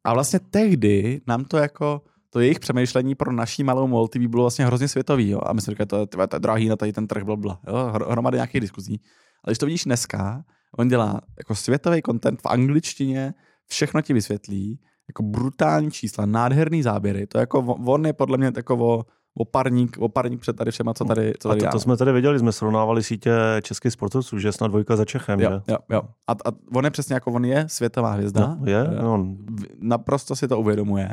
[0.04, 4.44] a vlastně tehdy nám to jako, to jejich přemýšlení pro naší malou MOL TV bylo
[4.44, 5.30] vlastně hrozně světový.
[5.30, 5.40] Jo?
[5.46, 7.60] A my jsme říkali, to, to, to je drahý na tady ten trh, blabla.
[7.68, 7.92] Jo?
[8.10, 9.02] Hromady nějakých diskuzí.
[9.44, 10.44] Ale když to vidíš dneska,
[10.78, 13.34] On dělá jako světový content v angličtině,
[13.68, 17.28] všechno ti vysvětlí, jako brutální čísla, nádherný záběry.
[17.28, 19.02] To jako, on je podle mě takový
[19.40, 22.40] oparník, oparník před tady všema, co tady, co tady a to, to jsme tady viděli,
[22.40, 25.74] jsme srovnávali sítě českých sportovců, že snad dvojka za Čechem, jo, že?
[25.74, 26.02] Jo, jo.
[26.28, 28.58] A, a on je přesně jako on je světová hvězda.
[28.60, 29.38] No, je, no, on...
[29.80, 31.10] Naprosto si to uvědomuje.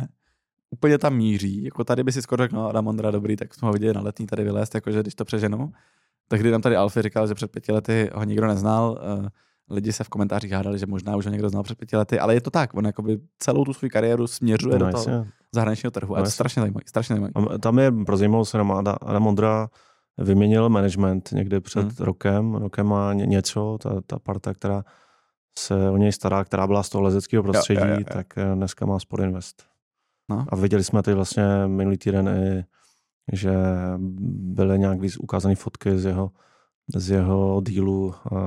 [0.70, 1.64] Úplně tam míří.
[1.64, 4.00] Jako tady by si skoro řekl, no Adam Ondra, dobrý, tak jsme ho viděli na
[4.00, 5.72] letní tady vylézt, jakože když to přeženu.
[6.28, 9.26] Tak kdy nám tady Alfie říkal, že před pěti lety ho nikdo neznal, uh,
[9.70, 12.34] lidi se v komentářích hádali, že možná už ho někdo znal před pěti lety, ale
[12.34, 16.14] je to tak, on jakoby celou tu svou kariéru směřuje no, do toho zahraničního trhu.
[16.14, 17.32] No, a je to strašně zajímavý, strašně zajímavý.
[17.54, 19.68] A tam je pro zajímavost, Adam Mondra
[20.18, 22.06] vyměnil management někdy před hmm.
[22.06, 24.84] rokem, rokem má něco, ta, ta parta, která
[25.58, 28.14] se o něj stará, která byla z toho lezeckého prostředí, jo, jo, jo, jo.
[28.14, 29.62] tak eh, dneska má Sport Invest.
[30.30, 30.46] No.
[30.48, 32.64] A viděli jsme tady vlastně minulý týden i,
[33.32, 33.52] že
[34.28, 36.30] byly nějak víc ukázané fotky z jeho
[36.94, 38.38] z jeho dílu uh,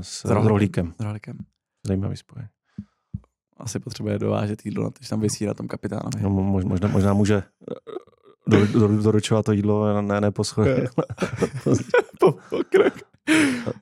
[0.00, 0.94] s, s Rohlíkem.
[1.00, 1.38] S Rohlíkem.
[1.86, 2.42] Zajímavý spoj.
[3.58, 6.22] Asi potřebuje dovážet jídlo, když tam vysí na tom kapitánovi.
[6.22, 7.42] No, možná, možná může
[8.46, 10.90] do, do, doručovat to jídlo, ne, ne po schodech.
[12.20, 12.92] po, po krok.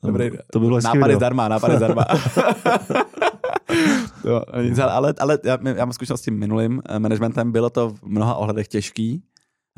[0.03, 2.05] Dobrý, to bylo nápady zdarma, nápady zdarma.
[4.25, 4.43] no,
[4.91, 8.35] ale, ale já, já mám zkušenost s tím minulým eh, managementem, bylo to v mnoha
[8.35, 9.23] ohledech těžký,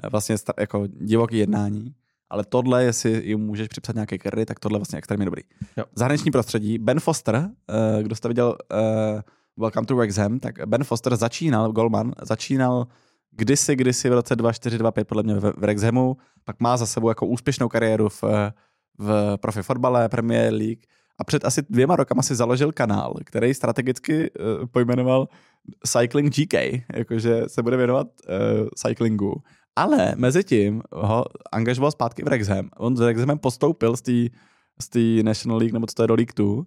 [0.04, 1.94] eh, vlastně jako divoký jednání
[2.30, 5.42] ale tohle, jestli jim můžeš připsat nějaké carry, tak tohle vlastně extrémně dobrý.
[5.76, 5.84] Jo.
[5.94, 8.56] Zahraniční prostředí, Ben Foster, uh, kdo jste viděl
[9.58, 12.86] Welcome to Wrexham, tak Ben Foster začínal, Goldman, začínal
[13.30, 17.26] kdysi, kdysi v roce 2425 podle mě v, v Wrexhamu, pak má za sebou jako
[17.26, 18.22] úspěšnou kariéru v,
[18.98, 20.82] v profi fotbale, Premier League.
[21.18, 25.28] A před asi dvěma rokama si založil kanál, který strategicky uh, pojmenoval
[25.86, 26.54] Cycling GK,
[26.94, 29.42] jakože se bude věnovat uh, cyclingu
[29.76, 32.68] ale mezi tím ho angažoval zpátky v Rexham.
[32.76, 33.96] On s Rexhamem postoupil
[34.80, 36.62] z té National League, nebo co to je do League 2,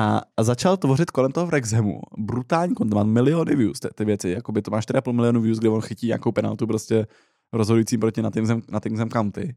[0.00, 2.00] a, a začal tvořit kolem toho v Rexhamu.
[2.18, 5.68] Brutální content, má miliony views, ty, ty věci, jakoby to má 4,5 milionu views, kde
[5.68, 7.06] on chytí nějakou penaltu prostě
[7.52, 9.56] rozhodujícím proti Nottingham, Nottingham County.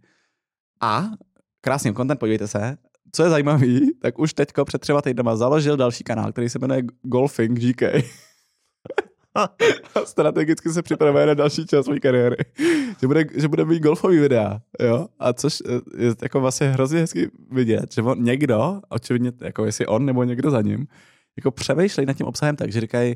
[0.81, 1.09] A
[1.61, 2.77] krásný content, podívejte se,
[3.11, 6.83] co je zajímavý, tak už teďko před třeba týdnama založil další kanál, který se jmenuje
[7.01, 7.81] Golfing GK.
[9.35, 9.49] a
[10.05, 12.35] strategicky se připravuje na další část své kariéry.
[13.01, 15.07] Že bude, že bude mít golfový videa, jo?
[15.19, 19.87] A což eh, je jako vlastně hrozně hezky vidět, že on někdo, očividně, jako jestli
[19.87, 20.87] on nebo někdo za ním,
[21.37, 23.15] jako přemýšlej nad tím obsahem tak, že říkají,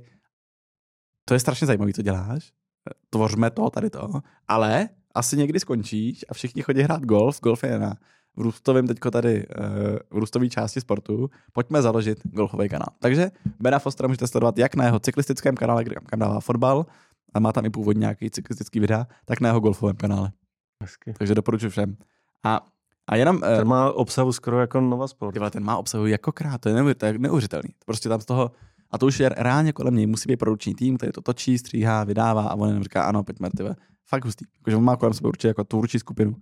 [1.25, 2.51] to je strašně zajímavý, co děláš,
[3.10, 4.10] tvořme to, tady to,
[4.47, 7.97] ale asi někdy skončíš a všichni chodí hrát golf, golf je na
[8.38, 12.89] v růstovém teďko tady, eh, v růstové části sportu, pojďme založit golfový kanál.
[13.00, 16.86] Takže Bena Fostera můžete sledovat jak na jeho cyklistickém kanále, kde kam dává fotbal,
[17.34, 20.32] a má tam i původně nějaký cyklistický videa, tak na jeho golfovém kanále.
[20.84, 21.13] Hezky.
[21.17, 21.97] Takže doporučuji všem.
[22.43, 22.65] A,
[23.08, 23.41] a jenom...
[23.43, 25.34] Eh, ten má obsahu skoro jako Nova Sport.
[25.34, 26.76] Tyhle, ten má obsahu jako krát, to je,
[27.17, 27.69] neuvěřitelný.
[27.86, 28.52] Prostě tam z toho,
[28.91, 32.04] a to už je reálně kolem něj, musí být produční tým, který to točí, stříhá,
[32.04, 33.76] vydává a on jenom říká, ano, pojďme, tyve.
[34.06, 34.45] Fakt hustý.
[34.58, 36.36] Jakože on má kolem sebe určitě jako tvůrčí skupinu,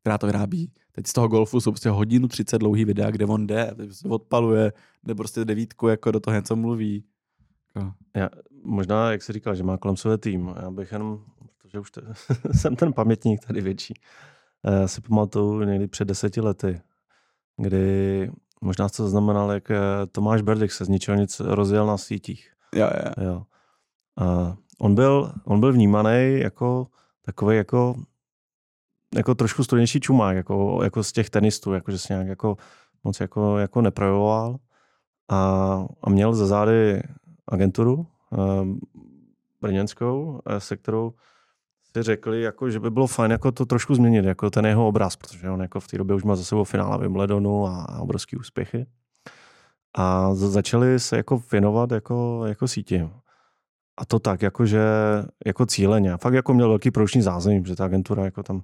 [0.00, 0.72] která to vyrábí.
[0.92, 4.72] Teď z toho golfu jsou prostě hodinu 30 dlouhý videa, kde on jde, prostě odpaluje,
[5.04, 7.04] jde prostě devítku, jako do toho něco mluví.
[7.76, 7.92] Jako.
[8.16, 8.28] Já,
[8.64, 10.54] možná, jak jsi říkal, že má kolem sebe tým.
[10.62, 11.24] Já bych jenom,
[11.58, 12.02] protože už te,
[12.52, 13.94] jsem ten pamětník tady větší,
[14.64, 16.80] já si pamatuju někdy před deseti lety,
[17.56, 19.78] kdy možná to znamenal, jak eh,
[20.12, 22.52] Tomáš Berdik se z ničeho nic rozjel na sítích.
[22.74, 23.24] Jo, jo.
[23.24, 23.42] jo.
[24.18, 26.86] A on byl, on byl vnímaný jako
[27.22, 27.94] takový jako
[29.14, 32.56] jako trošku studenější čumák, jako, jako z těch tenistů, jako že se nějak jako
[33.04, 34.56] moc jako, jako neprojevoval
[35.28, 35.38] a,
[36.02, 37.02] a měl za zády
[37.48, 38.06] agenturu
[39.60, 41.12] brněnskou, eh, se kterou
[41.96, 45.16] si řekli, jako, že by bylo fajn jako to trošku změnit, jako ten jeho obraz,
[45.16, 48.36] protože on jako v té době už má za sebou finále Wimbledonu a, a obrovský
[48.36, 48.86] úspěchy.
[49.94, 53.10] A začali se jako věnovat jako, jako síti.
[53.96, 54.82] A to tak, jakože
[55.46, 56.16] jako cíleně.
[56.16, 58.62] Fakt jako měl velký produční zázemí, že ta agentura jako tam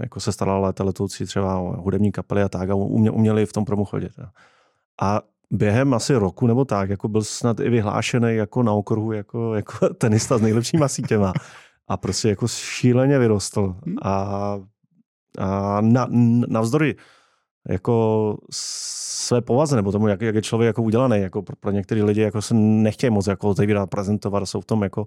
[0.00, 3.64] jako se starala léta letoucí třeba o hudební kapely a tak a uměli v tom
[3.64, 4.12] promu chodit.
[5.00, 9.54] A během asi roku nebo tak, jako byl snad i vyhlášený jako na okruhu jako,
[9.54, 11.32] jako tenista s nejlepšíma sítěma.
[11.88, 13.76] A prostě jako šíleně vyrostl.
[13.86, 13.96] Hmm.
[14.02, 14.60] A,
[15.38, 16.06] a na,
[16.48, 16.96] navzdory
[17.68, 18.36] jako
[19.26, 22.20] své povaze, nebo tomu, jak, jak je člověk jako udělaný, jako pro, pro některé lidi
[22.20, 25.06] jako se nechtějí moc jako otevírat, prezentovat, jsou v tom jako,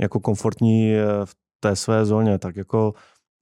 [0.00, 2.94] jako komfortní eh, v té své zóně, tak jako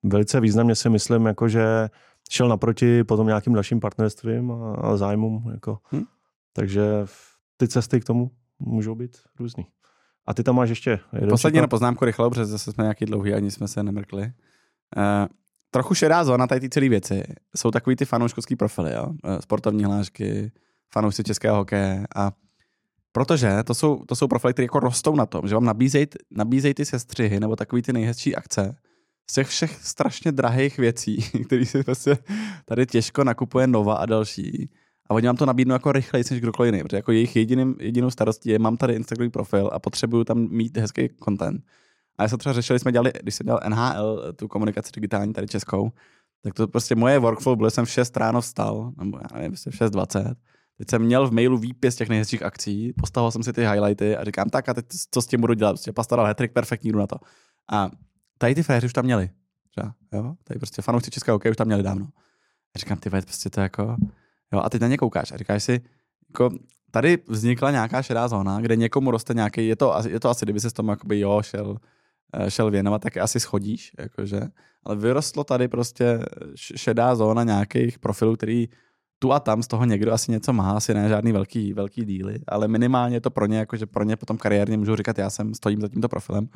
[0.02, 1.88] velice významně si myslím, jako že
[2.30, 5.50] šel naproti potom nějakým dalším partnerstvím a, a zájmům.
[5.52, 5.78] Jako.
[5.84, 6.04] Hmm.
[6.52, 6.82] Takže
[7.56, 9.66] ty cesty k tomu můžou být různý.
[10.26, 13.34] A ty tam máš ještě jeden Poslední na poznámku rychle, protože zase jsme nějaký dlouhý,
[13.34, 14.22] ani jsme se nemrkli.
[14.22, 15.26] Uh,
[15.70, 17.22] trochu šedá zóna tady ty celé věci.
[17.56, 19.06] Jsou takový ty fanouškovský profily, jo?
[19.06, 20.52] Uh, sportovní hlášky,
[20.92, 22.32] fanoušci českého hokeje a
[23.12, 26.74] protože to jsou, to jsou profily, které jako rostou na tom, že vám nabízejí nabízej
[26.74, 28.76] ty sestřihy nebo takový ty nejhezčí akce
[29.30, 31.16] z těch všech strašně drahých věcí,
[31.46, 32.18] které si prostě
[32.64, 34.70] tady těžko nakupuje Nova a další.
[35.08, 38.10] A oni vám to nabídnou jako rychleji než kdokoliv jiný, protože jako jejich jediným, jedinou
[38.10, 41.64] starostí je, mám tady Instagramový profil a potřebuju tam mít hezký content.
[42.18, 45.46] A já se třeba řešili, jsme dělali, když jsem dělal NHL, tu komunikaci digitální tady
[45.46, 45.92] českou,
[46.42, 49.70] tak to prostě moje workflow, byl jsem v 6 ráno vstal, nebo já nevím, prostě
[49.70, 50.34] v 6.20.
[50.78, 54.24] Teď jsem měl v mailu výpis těch nejhezčích akcí, postavil jsem si ty highlighty a
[54.24, 55.72] říkám, tak a teď co s tím budu dělat?
[55.72, 57.16] Prostě pastoral hetrik, perfektní, jdu na to.
[57.72, 57.90] A
[58.40, 59.30] tady ty fréři už tam měli.
[59.70, 60.34] Třeba, jo?
[60.44, 62.08] Tady prostě fanoušci českého hokeje už tam měli dávno.
[62.74, 63.96] A říkám, ty prostě to jako,
[64.52, 65.80] jo, a teď na ně koukáš a říkáš si,
[66.28, 66.50] jako,
[66.90, 70.60] tady vznikla nějaká šedá zóna, kde někomu roste nějaký, je to, je to asi, kdyby
[70.60, 71.76] se s tomu jakoby, jo, šel,
[72.34, 74.40] eh, šel věnovat, tak asi schodíš, jakože.
[74.84, 76.18] Ale vyrostlo tady prostě
[76.56, 78.68] šedá zóna nějakých profilů, který
[79.18, 82.38] tu a tam z toho někdo asi něco má, asi ne žádný velký, velký díly,
[82.48, 85.80] ale minimálně to pro ně, jakože pro ně potom kariérně můžu říkat, já jsem stojím
[85.80, 86.48] za tímto profilem.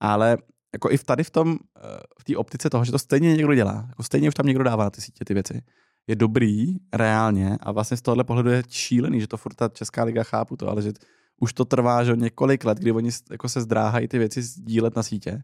[0.00, 0.38] Ale
[0.72, 1.80] jako i v tady v tom, eh,
[2.20, 4.84] v té optice toho, že to stejně někdo dělá, jako stejně už tam někdo dává
[4.84, 5.62] na ty sítě ty věci,
[6.06, 10.04] je dobrý reálně a vlastně z tohohle pohledu je šílený, že to furt ta Česká
[10.04, 10.92] liga chápu to, ale že
[11.40, 15.02] už to trvá že několik let, kdy oni jako se zdráhají ty věci sdílet na
[15.02, 15.42] sítě.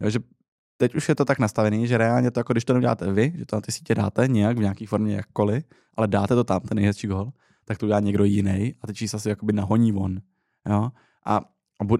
[0.00, 0.18] Jo, že
[0.76, 3.46] teď už je to tak nastavený, že reálně to jako když to neuděláte vy, že
[3.46, 5.64] to na ty sítě dáte nějak v nějaké formě jakkoliv,
[5.96, 7.32] ale dáte to tam, ten nejhezčí gol,
[7.64, 10.20] tak to udělá někdo jiný a ty čísla si jakoby nahoní von.
[10.68, 10.90] Jo?
[11.26, 11.40] A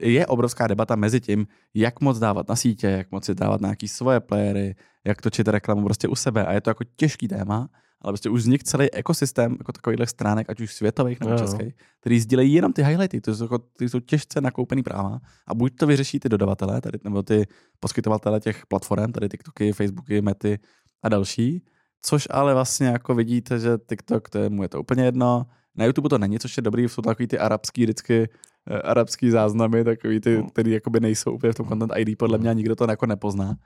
[0.01, 3.69] je obrovská debata mezi tím, jak moc dávat na sítě, jak moc si dávat na
[3.69, 4.75] nějaký svoje playery,
[5.07, 6.47] jak točit reklamu prostě u sebe.
[6.47, 7.69] A je to jako těžký téma,
[8.01, 12.21] ale prostě už vznikl celý ekosystém jako takovýchhle stránek, ať už světových nebo českých, který
[12.21, 15.21] sdílejí jenom ty highlighty, to jsou, jako, ty jsou těžce nakoupený práva.
[15.47, 17.47] A buď to vyřeší ty dodavatelé, tady, nebo ty
[17.81, 20.59] poskytovatele těch platform, tady TikToky, Facebooky, Mety
[21.03, 21.64] a další,
[22.03, 25.85] což ale vlastně jako vidíte, že TikTok, to je, mu je to úplně jedno, na
[25.85, 28.29] YouTube to není, což je dobrý, jsou takový ty arabský vždycky
[28.85, 30.46] arabský záznamy, takový ty, no.
[30.46, 33.57] který jakoby nejsou úplně v tom content ID, podle mě nikdo to jako nepozná.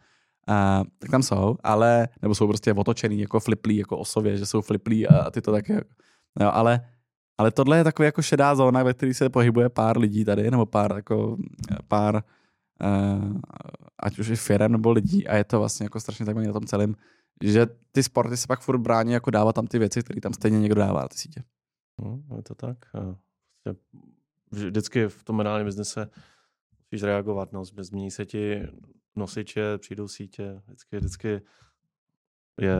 [0.48, 4.60] A, tak tam jsou, ale, nebo jsou prostě otočený jako fliplí, jako osově, že jsou
[4.60, 5.74] fliplí a ty to taky,
[6.40, 6.80] no, ale,
[7.38, 10.66] ale tohle je takový jako šedá zóna, ve které se pohybuje pár lidí tady, nebo
[10.66, 11.36] pár, jako,
[11.88, 12.22] pár,
[12.82, 13.40] uh,
[13.98, 16.66] ať už je firem nebo lidí a je to vlastně jako strašně zajímavé na tom
[16.66, 16.94] celém,
[17.42, 20.60] že ty sporty se pak furt brání jako dávat tam ty věci, které tam stejně
[20.60, 21.42] někdo dává na ty sítě.
[22.00, 22.76] No, je to tak.
[24.52, 26.10] Vždycky v tom mediálním biznise
[26.82, 28.62] musíš reagovat, no, změní se ti
[29.16, 31.40] nosiče, přijdou sítě, vždycky, vždycky
[32.60, 32.76] je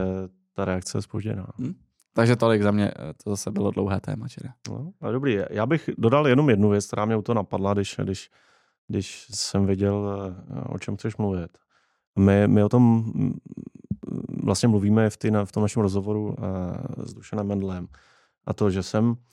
[0.53, 1.47] ta reakce spožděná.
[1.57, 1.73] Hmm.
[2.13, 4.49] Takže tolik za mě, eh, to zase bylo dlouhé téma, čili.
[4.69, 7.95] No, ale dobrý, já bych dodal jenom jednu věc, která mě u toho napadla, když,
[8.03, 8.31] když,
[8.87, 11.57] když jsem viděl, eh, o čem chceš mluvit.
[12.19, 13.39] My, my o tom mm,
[14.43, 16.35] vlastně mluvíme v, ty, v tom našem rozhovoru uh,
[17.05, 17.87] s Dušanem Mendlem.
[18.45, 19.32] A to, že jsem Eh,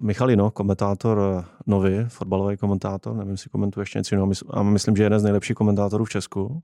[0.00, 4.96] Michal Jino, komentátor eh, nový, fotbalový komentátor, nevím, jestli komentuje ještě něco jiného, a myslím,
[4.96, 6.62] že je jeden z nejlepších komentátorů v Česku.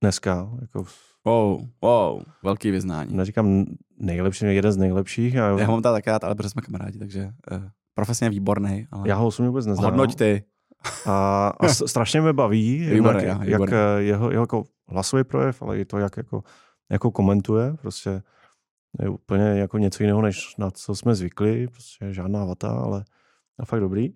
[0.00, 0.50] Dneska.
[0.60, 0.84] Jako...
[1.24, 3.14] Wow, wow, velký vyznání.
[3.14, 3.64] Neříkám
[3.98, 5.36] nejlepší, jeden z nejlepších.
[5.36, 5.58] A...
[5.58, 7.62] Já ho mám taky rád, ale protože jsme kamarádi, takže uh,
[7.94, 8.86] profesně výborný.
[8.90, 9.08] Ale...
[9.08, 9.84] Já ho osobně vůbec neznám.
[9.84, 10.44] Hodnoť ty.
[11.06, 15.84] A, a strašně mě baví, výborný, jak, jak jeho, jeho jako hlasový projev, ale i
[15.84, 16.42] to, jak jako,
[16.90, 17.74] jako komentuje.
[17.82, 18.22] Prostě
[18.98, 23.04] je úplně jako něco jiného, než na co jsme zvykli, prostě žádná vata, ale
[23.58, 24.14] a fakt dobrý.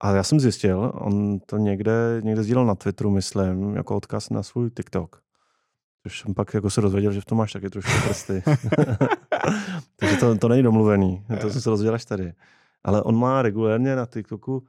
[0.00, 4.42] A já jsem zjistil, on to někde, někde sdílel na Twitteru, myslím, jako odkaz na
[4.42, 5.22] svůj TikTok.
[6.02, 8.42] Což jsem pak jako se dozvěděl, že v tom máš taky trošku prsty.
[9.96, 12.32] Takže to, to není domluvený, to jsem se dozvěděl až tady.
[12.84, 14.66] Ale on má regulérně na TikToku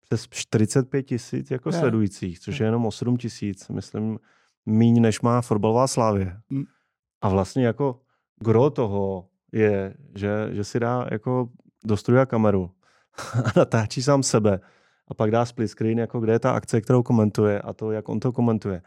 [0.00, 4.18] přes 45 tisíc jako sledujících, což je jenom o 7 tisíc, myslím,
[4.66, 6.36] míň než má fotbalová slávě.
[6.50, 6.64] Mm.
[7.22, 8.00] A vlastně jako
[8.40, 11.48] gro toho je, že, že si dá jako
[11.84, 12.70] do studia kameru
[13.44, 14.60] a natáčí sám sebe
[15.08, 18.08] a pak dá split screen, jako kde je ta akce, kterou komentuje a to, jak
[18.08, 18.82] on to komentuje.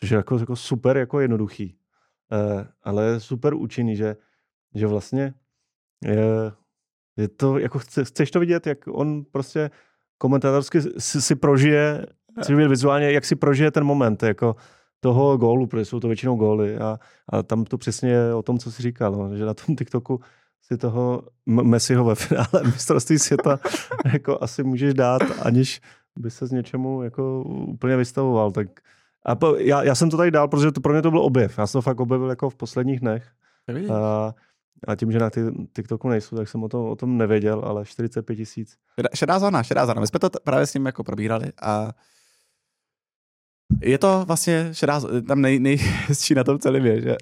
[0.00, 1.78] Což je jako, jako super jako jednoduchý,
[2.32, 4.16] uh, ale super účinný, že,
[4.74, 5.34] že vlastně
[6.04, 6.52] je,
[7.16, 9.70] je to, jako chce, chceš to vidět, jak on prostě
[10.18, 12.06] komentátorsky si, si prožije,
[12.42, 14.56] si vidět vizuálně, jak si prožije ten moment, jako
[15.06, 16.98] toho gólu, protože jsou to většinou góly a,
[17.28, 20.20] a tam to přesně je o tom, co jsi říkal, no, že na tom TikToku
[20.62, 23.58] si toho Messiho ve finále mistrovství světa
[24.12, 25.80] jako asi můžeš dát, aniž
[26.18, 28.50] by se z něčemu jako úplně vystavoval.
[28.50, 28.68] Tak
[29.26, 31.58] a po, já, já, jsem to tady dal, protože to pro mě to byl objev.
[31.58, 33.28] Já jsem to fakt objevil jako v posledních dnech.
[33.90, 34.34] A,
[34.88, 35.40] a tím, že na ty
[35.76, 38.76] TikToku nejsou, tak jsem o tom, o tom nevěděl, ale 45 tisíc.
[39.14, 40.00] Šedá zóna, šedá zóna.
[40.00, 41.92] My jsme to právě s ním jako probírali a
[43.80, 47.16] je to vlastně šedá, tam nej, nejhezčí na tom celém je, že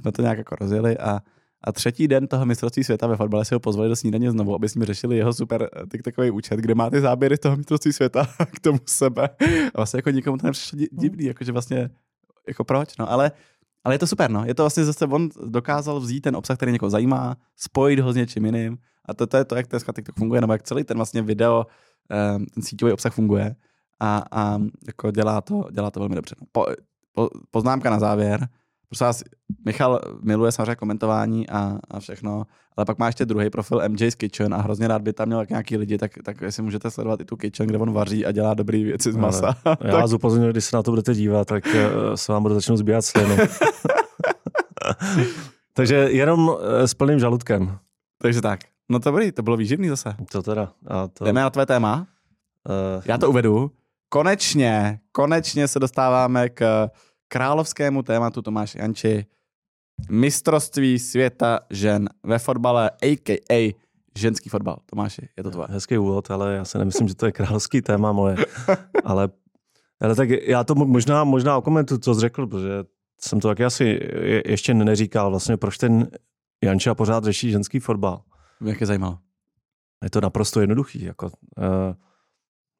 [0.00, 1.20] jsme to nějak jako rozjeli a
[1.64, 4.66] a třetí den toho mistrovství světa ve fotbale si ho pozvali do snídaně znovu, aby
[4.76, 8.26] ním řešili jeho super eh, TikTokový účet, kde má ty záběry toho mistrovství světa
[8.56, 9.28] k tomu sebe.
[9.74, 11.90] A vlastně jako nikomu to nepřišlo di- divný, jakože vlastně,
[12.48, 13.32] jako proč, no, ale
[13.84, 14.44] ale je to super, no.
[14.44, 18.16] Je to vlastně zase, on dokázal vzít ten obsah, který někoho zajímá, spojit ho s
[18.16, 18.78] něčím jiným.
[19.04, 21.66] A to, to je to, jak dneska TikTok funguje, nebo jak celý ten vlastně video,
[22.10, 23.56] eh, ten síťový obsah funguje.
[24.02, 26.34] A, a jako dělá to, dělá to velmi dobře.
[26.40, 26.46] No.
[26.52, 26.66] Po,
[27.12, 28.48] po, poznámka na závěr.
[28.88, 29.22] Prosím vás,
[29.64, 32.46] Michal miluje samozřejmě komentování a, a všechno,
[32.76, 35.76] ale pak má ještě druhý profil MJ's Kitchen a hrozně rád by tam měl nějaký
[35.76, 38.84] lidi, tak, tak jestli můžete sledovat i tu Kitchen, kde on vaří a dělá dobré
[38.84, 39.54] věci z masa.
[39.64, 42.54] Ale já vás upozorňuji, když se na to budete dívat, tak eh, se vám bude
[42.54, 43.36] začnout zbíhat sliny.
[45.74, 47.78] Takže jenom eh, s plným žaludkem.
[48.18, 48.60] Takže tak.
[48.88, 50.14] No to dobrý, to bylo výživný zase.
[50.32, 50.72] To teda.
[50.86, 52.06] A to, Jdeme na tvé téma.
[52.96, 53.70] uh, Já to uvedu.
[54.12, 56.88] Konečně, konečně se dostáváme k
[57.28, 59.26] královskému tématu Tomáš Janči.
[60.10, 63.74] Mistrovství světa žen ve fotbale, a.k.a.
[64.18, 64.78] ženský fotbal.
[64.86, 65.68] Tomáši, je to tvoje.
[65.70, 68.36] hezký úvod, ale já si nemyslím, že to je královský téma moje.
[69.04, 69.28] ale,
[70.00, 72.84] ale tak já to možná, možná okomentuju, co jsi řekl, protože
[73.20, 76.10] jsem to taky asi je- ještě neříkal, vlastně proč ten
[76.64, 78.22] Janča pořád řeší ženský fotbal.
[78.64, 79.18] Jak je zajímalo.
[80.04, 81.04] Je to naprosto jednoduchý.
[81.04, 81.94] Jako, uh,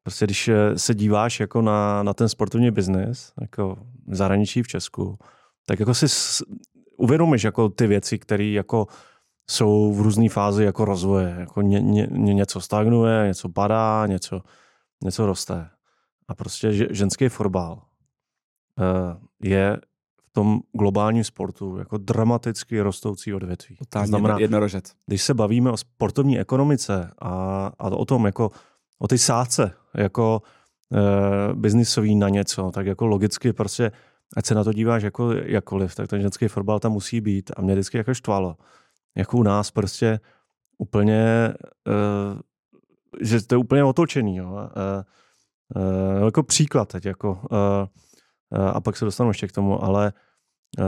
[0.03, 3.77] prostě když eh, se díváš jako na, na ten sportovní biznis, jako
[4.07, 5.17] v zahraničí v Česku,
[5.65, 6.05] tak jako si
[6.97, 8.87] uvědomíš jako ty věci, které jako
[9.49, 11.35] jsou v různé fázi jako rozvoje.
[11.39, 14.41] Jako ně, ně, ně, něco stagnuje, něco padá, něco,
[15.03, 15.69] něco roste.
[16.27, 19.77] A prostě že- ženský fotbal uh, je
[20.23, 23.77] v tom globálním sportu jako dramaticky rostoucí odvětví.
[23.89, 24.93] To znamená, jednorožec.
[25.05, 28.51] když se bavíme o sportovní ekonomice a, a o tom, jako
[29.03, 30.41] o ty sáce, jako
[30.93, 33.91] e, biznisový na něco, tak jako logicky prostě,
[34.37, 37.61] ať se na to díváš jako jakkoliv, tak ten ženský fotbal tam musí být a
[37.61, 38.57] mě vždycky jako štvalo.
[39.17, 40.19] Jako u nás prostě
[40.77, 41.53] úplně, e,
[43.21, 44.35] že to je úplně otočený.
[44.35, 44.57] Jo.
[44.57, 45.03] E,
[45.75, 50.13] e, jako příklad teď, jako, e, a pak se dostanu ještě k tomu, ale
[50.79, 50.83] e,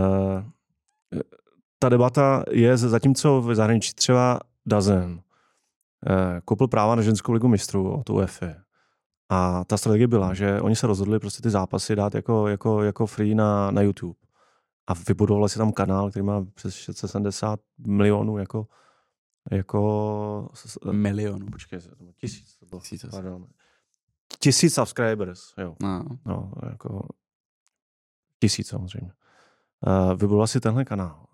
[1.80, 5.25] ta debata je, zatímco v zahraničí třeba Dazen
[6.45, 8.45] koupil práva na ženskou ligu mistrů od UEFA.
[9.30, 13.06] A ta strategie byla, že oni se rozhodli prostě ty zápasy dát jako, jako, jako
[13.06, 14.20] free na, na YouTube.
[14.88, 18.68] A vybudovali si tam kanál, který má přes 670 milionů jako,
[19.51, 20.49] jako
[20.91, 21.45] Milionů.
[21.51, 21.80] počkej,
[22.16, 22.56] tisíc.
[22.58, 23.47] To bylo, Tisíc pardon.
[24.39, 25.76] Tisíc subscribers, jo.
[25.82, 26.06] No.
[26.26, 27.08] No, jako
[28.39, 29.12] tisíc samozřejmě.
[29.88, 31.26] Uh, vybudoval si tenhle kanál.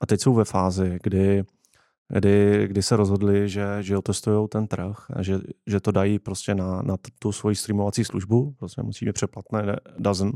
[0.00, 1.44] A teď jsou ve fázi, kdy,
[2.08, 6.54] kdy, kdy se rozhodli, že, že otestují ten trh a že, že to dají prostě
[6.54, 10.32] na, na tu svoji streamovací službu, prostě musí být přeplatné dozen.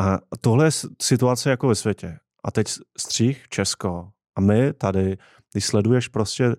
[0.00, 0.70] A tohle je
[1.02, 2.18] situace jako ve světě.
[2.44, 2.66] A teď
[2.98, 5.18] střih Česko a my tady,
[5.52, 6.56] když sleduješ prostě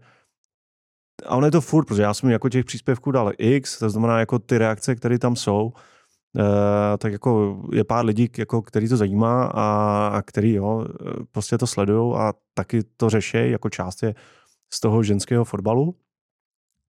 [1.25, 4.19] a ono je to furt, protože já jsem jako těch příspěvků dal x, to znamená
[4.19, 5.73] jako ty reakce, které tam jsou,
[6.97, 11.57] tak jako je pár lidí, jako, který to zajímá a, a který jo, eh, prostě
[11.57, 14.15] to sledují a taky to řeší jako část je
[14.73, 15.95] z toho ženského fotbalu.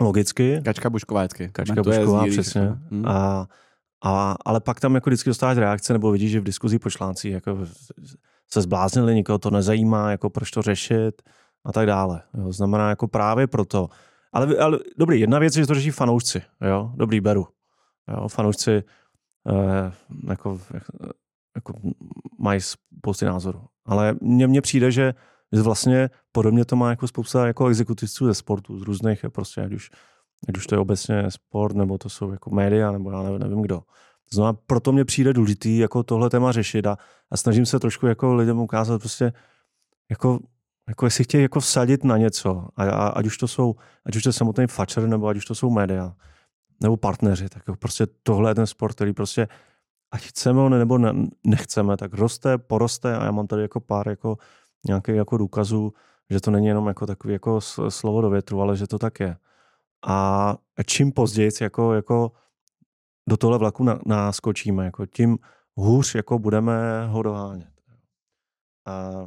[0.01, 0.61] Logicky.
[0.65, 1.49] Kačka Bušková vždycky.
[1.53, 2.43] Kačka to Bušková, přesně.
[2.43, 2.79] všechno.
[2.91, 3.05] Hm.
[3.07, 3.47] A,
[4.05, 7.33] a, ale pak tam jako vždycky dostáváš reakce nebo vidíš, že v diskuzích po článcích
[7.33, 7.59] jako
[8.53, 11.23] se zbláznili, nikoho to nezajímá, jako proč to řešit
[11.65, 12.23] a tak dále.
[12.35, 12.53] Jo.
[12.53, 13.89] Znamená jako právě proto.
[14.33, 16.43] Ale, ale dobrý, jedna věc je, že to řeší fanoušci.
[16.61, 16.93] Jo.
[16.97, 17.47] Dobrý, beru.
[18.09, 18.29] Jo.
[18.29, 18.83] Fanoušci eh,
[20.29, 20.61] jako,
[21.57, 21.75] jako
[22.39, 23.65] mají spousty názorů.
[23.87, 25.15] Ale mně, mně přijde, že
[25.63, 29.91] vlastně podobně to má jako spousta jako exekutivců ze sportu, z různých, prostě, ať už,
[30.49, 33.63] ať už to je obecně sport, nebo to jsou jako média, nebo já nevím, nevím
[33.63, 33.83] kdo.
[34.33, 36.99] Znamená, proto mě přijde důležitý jako tohle téma řešit a,
[37.31, 39.33] a snažím se trošku jako lidem ukázat prostě,
[40.11, 40.39] jako,
[40.89, 43.75] jako jestli chtějí jako vsadit na něco, a, a, ať už to jsou,
[44.07, 46.15] ať už to je samotný fačer, nebo ať už to jsou média,
[46.85, 49.49] nebo partneři, tak jako prostě tohle je ten sport, který prostě
[50.13, 51.13] ať chceme nebo ne,
[51.45, 54.39] nechceme, tak roste, poroste a já mám tady jako pár jako
[54.87, 55.93] nějakých jako důkazů,
[56.31, 59.37] že to není jenom jako takový jako slovo do větru, ale že to tak je.
[60.07, 60.57] A
[60.87, 62.33] čím později jako, jako
[63.29, 65.39] do tohle vlaku na, naskočíme, jako tím
[65.77, 67.75] hůř jako budeme ho dohánět.
[68.87, 69.27] A,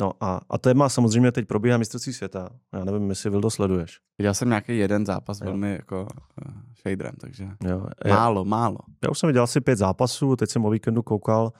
[0.00, 2.48] no a, a téma samozřejmě teď probíhá mistrovství světa.
[2.72, 4.00] Já nevím, jestli Vildo sleduješ.
[4.18, 5.44] Viděl jsem nějaký jeden zápas Jo.
[5.44, 8.78] velmi jako uh, shaderem, takže Jo, já, málo, málo.
[9.04, 11.52] já už jsem viděl asi pět zápasů, teď jsem o víkendu koukal,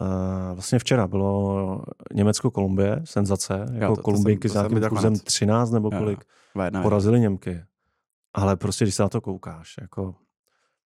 [0.00, 1.82] Uh, vlastně včera bylo
[2.14, 5.22] Německo-Kolumbie, senzace, jako to- to jsem- Kolumbijky to s nějakým kurzem konec.
[5.22, 6.24] 13 nebo Jo, kolik.
[6.54, 7.60] Dva jedna, porazili Němky.
[8.34, 10.14] Ale prostě, když se na to koukáš, jako...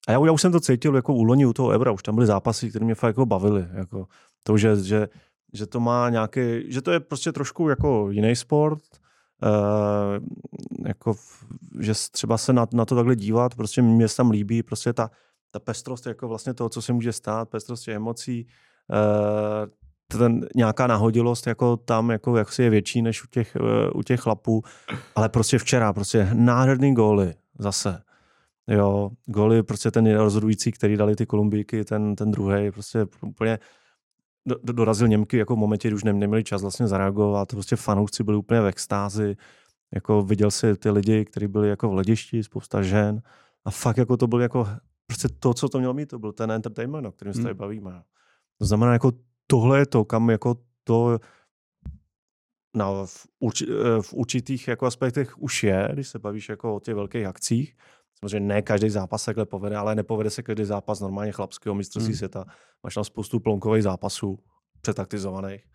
[0.07, 2.15] A já, já už jsem to cítil jako u loni u toho Eura, už tam
[2.15, 3.67] byly zápasy, které mě fakt jako bavily.
[3.73, 4.07] Jako
[4.43, 5.07] to, že, že
[5.53, 8.83] že to má nějaký, že to je prostě trošku jako jiný sport,
[9.43, 10.25] uh,
[10.87, 11.15] jako,
[11.79, 15.11] že třeba se na, na to takhle dívat, prostě mě se tam líbí, prostě ta,
[15.51, 18.47] ta pestrost jako vlastně toho, co se může stát, pestrost emocí,
[18.89, 23.99] uh, ten, nějaká nahodilost jako tam jako, jak si je větší než u těch, uh,
[23.99, 24.63] u těch chlapů,
[25.15, 28.01] ale prostě včera, prostě nádherný góly zase.
[28.67, 33.59] Jo, góly, prostě ten rozhodující, který dali ty Kolumbíky, ten, ten druhý, prostě úplně
[34.45, 37.49] do, do, dorazil Němky jako v momentě, kdy už neměli čas vlastně zareagovat.
[37.49, 39.35] Prostě fanoušci byli úplně v extázi.
[39.93, 43.21] Jako viděl si ty lidi, kteří byli jako v ledišti, spousta žen.
[43.65, 44.67] A fakt jako to byl jako
[45.07, 47.57] prostě to, co to mělo mít, to byl ten entertainment, o kterém se tady hmm.
[47.57, 48.03] bavíme.
[48.57, 49.11] To znamená, jako
[49.47, 51.19] tohle je to, kam jako to
[52.77, 53.65] na, v, urči,
[54.01, 57.75] v určitých jako aspektech už je, když se bavíš jako o těch velkých akcích.
[58.25, 62.17] Samozřejmě ne každý zápas takhle povede, ale nepovede se každý zápas normálně chlapského mistrovství hmm.
[62.17, 62.45] světa.
[62.83, 64.39] Máš tam spoustu plonkových zápasů,
[64.81, 65.65] přetaktizovaných,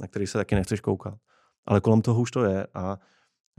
[0.00, 1.14] na který se taky nechceš koukat.
[1.66, 2.66] Ale kolem toho už to je.
[2.74, 2.98] A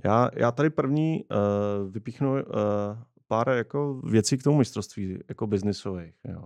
[0.06, 2.40] já, já tady první uh, vypíchnu uh,
[3.28, 6.16] pár jako věcí k tomu mistrovství, jako biznisových.
[6.26, 6.46] Jo.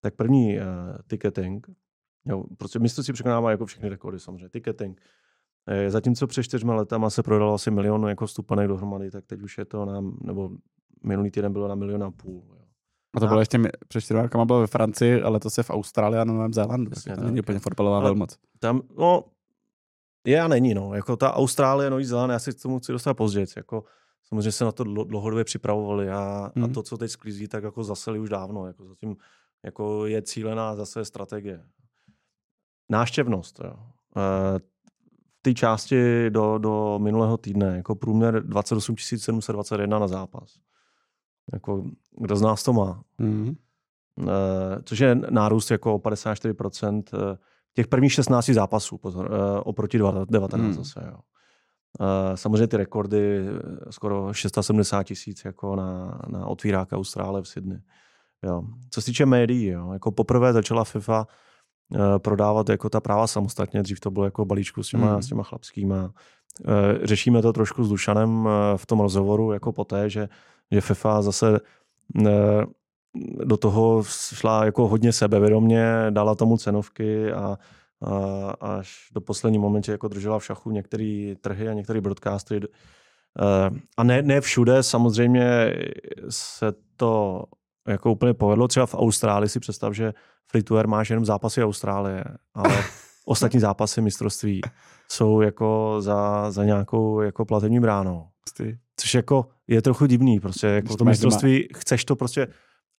[0.00, 0.62] Tak první uh,
[1.06, 1.66] ticketing.
[2.24, 4.48] Jo, prostě mistrovství překonává jako všechny rekordy samozřejmě.
[4.48, 5.00] Ticketing.
[5.88, 9.64] Zatímco před čtyřma letama se prodalo asi milion jako stupanek dohromady, tak teď už je
[9.64, 10.50] to na, nebo
[11.02, 12.42] minulý týden bylo na milion a půl.
[12.48, 12.58] Jo.
[13.14, 16.20] A to bylo ještě před čtyřma rokama bylo ve Francii, ale to se v Austrálii
[16.20, 16.90] a Novém Zélandu.
[16.94, 18.38] Jasně, to není úplně fotbalová velmoc.
[18.58, 19.24] Tam, no,
[20.26, 20.94] je a není, no.
[20.94, 23.46] Jako ta Austrálie, Nový Zéland, já si k tomu chci dostat později.
[23.56, 23.84] Jako,
[24.24, 26.64] samozřejmě se na to dlouhodobě připravovali a, hmm.
[26.64, 28.66] a to, co teď sklízí, tak jako zaseli už dávno.
[28.66, 29.16] Jako zatím
[29.64, 31.64] jako je cílená zase strategie.
[32.88, 33.60] Náštěvnost.
[33.64, 33.74] Jo.
[34.16, 34.58] E,
[35.38, 40.60] v té části do, do minulého týdne jako průměr 28 721 na zápas.
[41.52, 41.84] Jako,
[42.20, 43.02] kdo z nás to má?
[43.18, 43.54] Mm.
[44.84, 47.36] Což je nárůst jako o 54% eh,
[47.74, 50.72] těch prvních 16 zápasů pozor, e, oproti 19 mm.
[50.72, 51.00] zase.
[51.06, 51.18] Jo.
[52.34, 53.46] Samozřejmě ty rekordy
[53.90, 57.78] skoro 670 tisíc jako na, na otvíráka Austrálie v Sydney.
[58.44, 58.62] Jo.
[58.90, 61.26] Co se týče médií, jo, jako poprvé začala FIFA
[62.18, 65.22] prodávat jako ta práva samostatně, dřív to bylo jako balíčku s těma, mm.
[65.22, 66.12] s těma chlapskýma.
[67.02, 70.28] Řešíme to trošku s Dušanem v tom rozhovoru, jako poté, že
[70.70, 71.60] že FIFA zase
[73.44, 74.02] do toho
[74.34, 77.58] šla jako hodně sebevědomě, dala tomu cenovky a,
[78.04, 82.68] a až do poslední momentě jako držela v šachu některé trhy a některé broadcastery.
[83.96, 85.74] A ne, ne všude samozřejmě
[86.28, 87.44] se to
[87.88, 88.68] jako úplně povedlo.
[88.68, 90.14] Třeba v Austrálii si představ, že
[90.46, 92.24] free to air máš jenom zápasy Austrálie,
[92.54, 92.84] ale
[93.28, 94.60] ostatní zápasy mistrovství
[95.08, 98.26] jsou jako za, za nějakou jako platební bránou.
[98.96, 102.48] Což jako je trochu divný, prostě jako to mistrovství, chceš to prostě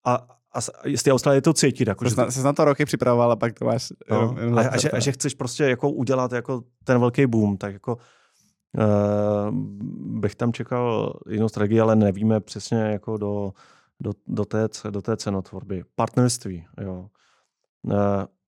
[0.06, 0.60] a, a
[0.96, 1.88] z té Austrálie to cítit.
[1.88, 2.42] Jako, že to...
[2.44, 3.92] na to roky připravoval a pak to máš...
[4.10, 7.26] No, jenom, jenom a, a, že, a, že, chceš prostě jako udělat jako ten velký
[7.26, 9.54] boom, tak jako uh,
[10.20, 13.52] bych tam čekal jinou strategii, ale nevíme přesně jako do,
[14.00, 15.84] do, do, té, do té cenotvorby.
[15.94, 17.06] Partnerství, jo.
[17.82, 17.94] Uh,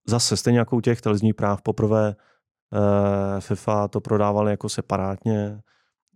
[0.06, 2.16] zase stejně jako u těch televizních práv poprvé
[2.72, 5.62] uh, FIFA to prodávali jako separátně,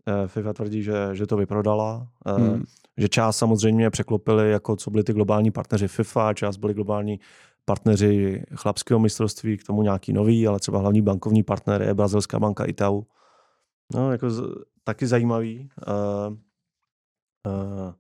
[0.09, 2.64] Eh, FIFA tvrdí, že, že to vyprodala, eh, hmm.
[2.97, 7.20] že část samozřejmě překlopili, jako co byli ty globální partneři FIFA, část byli globální
[7.64, 12.64] partneři chlapského mistrovství, k tomu nějaký nový, ale třeba hlavní bankovní partner je brazilská banka
[12.64, 13.03] Itau.
[13.95, 14.43] No, jako z,
[14.84, 15.68] taky zajímavý.
[15.89, 16.37] Uh,
[17.47, 17.93] uh,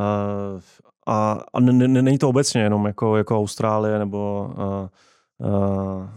[0.00, 0.60] uh,
[1.06, 4.88] a, a není to obecně jenom jako, jako Austrálie nebo uh,
[5.48, 6.08] uh,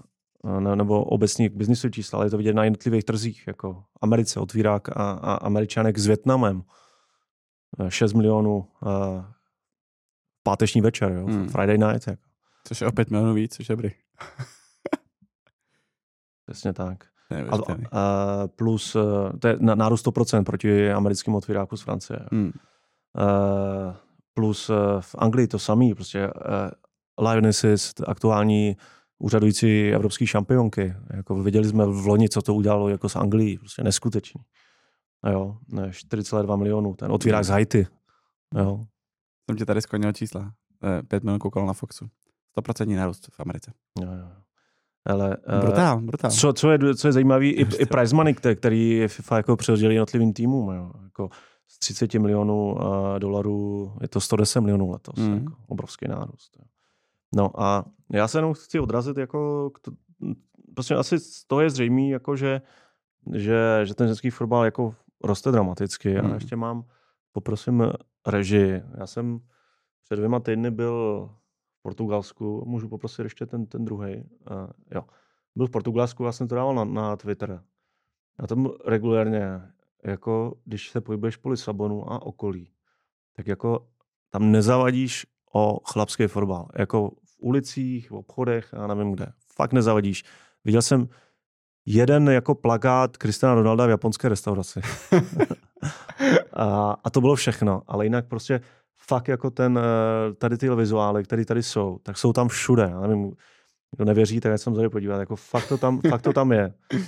[0.59, 4.89] ne, nebo obecní biznisu čísla, ale je to vidět na jednotlivých trzích, jako Americe, otvírák
[4.89, 6.63] a, a Američanek s Větnamem.
[7.89, 8.65] 6 eh, milionů uh,
[10.43, 11.49] páteční večer, jo, hmm.
[11.49, 12.07] Friday night.
[12.07, 12.21] Jako.
[12.63, 13.89] Což je o 5 milionů víc, což je dobrý.
[16.45, 17.03] Přesně tak.
[17.49, 17.57] A,
[17.91, 22.19] a plus, uh, to je nárůst 100% proti americkým otvíráku z Francie.
[22.31, 22.45] Hmm.
[22.45, 22.51] Uh,
[24.37, 28.77] plus uh, v Anglii to samý, prostě uh, Lionesses, aktuální
[29.19, 30.93] úřadující evropský šampionky.
[31.13, 33.57] Jako viděli jsme v loni, co to udělalo jako s Anglií.
[33.57, 34.41] Prostě neskutečný.
[35.23, 36.95] A jo, ne, 4,2 milionů.
[36.95, 37.87] Ten otvírák z Haiti.
[38.55, 38.85] Jo.
[39.49, 40.51] Jsem tě tady skonil čísla.
[41.07, 42.05] 5 milionů koukal na Foxu.
[42.57, 43.73] 100% nárůst v Americe.
[44.01, 44.27] Jo, jo.
[45.05, 46.31] Ale, brutál, brutál.
[46.31, 50.33] Co, co, je, co je zajímavé, i, i prize money, který FIFA jako přehodili jednotlivým
[50.33, 50.69] týmům.
[50.69, 50.91] Jo.
[51.03, 51.29] Jako
[51.67, 55.15] z 30 milionů uh, dolarů je to 110 milionů letos.
[55.17, 55.33] Mm.
[55.33, 56.57] Jako obrovský nárůst.
[57.35, 59.91] No a já se jenom chci odrazit jako, k to,
[60.75, 61.15] prostě asi
[61.47, 62.61] to je zřejmé, jako že,
[63.33, 66.13] že, že ten ženský fotbal jako roste dramaticky.
[66.13, 66.31] Hmm.
[66.31, 66.85] A ještě mám,
[67.31, 67.83] poprosím
[68.27, 68.83] režii.
[68.97, 69.39] Já jsem
[70.03, 71.29] před dvěma týdny byl
[71.79, 74.15] v Portugalsku, můžu poprosit ještě ten, ten druhý.
[74.51, 75.03] Uh, jo.
[75.55, 77.63] byl v Portugalsku, já jsem to dával na, na Twitter.
[78.41, 79.61] Já tam regulérně,
[80.05, 82.71] jako když se pohybuješ po Lisabonu a okolí,
[83.35, 83.87] tak jako
[84.29, 86.67] tam nezavadíš o chlapský fotbal.
[86.75, 89.27] Jako v ulicích, v obchodech, já nevím kde.
[89.55, 90.23] Fakt nezavadíš.
[90.65, 91.07] Viděl jsem
[91.85, 94.81] jeden jako plakát Kristiana Ronalda v japonské restauraci.
[96.53, 97.81] a, a to bylo všechno.
[97.87, 98.61] Ale jinak prostě
[98.97, 102.83] fakt jako ten, eh, tady ty vizuály, které tady jsou, tak jsou tam všude.
[102.83, 103.33] Já nevím,
[103.95, 105.19] kdo nevěří, tak jsem tady podívat.
[105.19, 106.73] Jako fakt to tam, fakt to tam je.
[106.93, 107.01] Uh,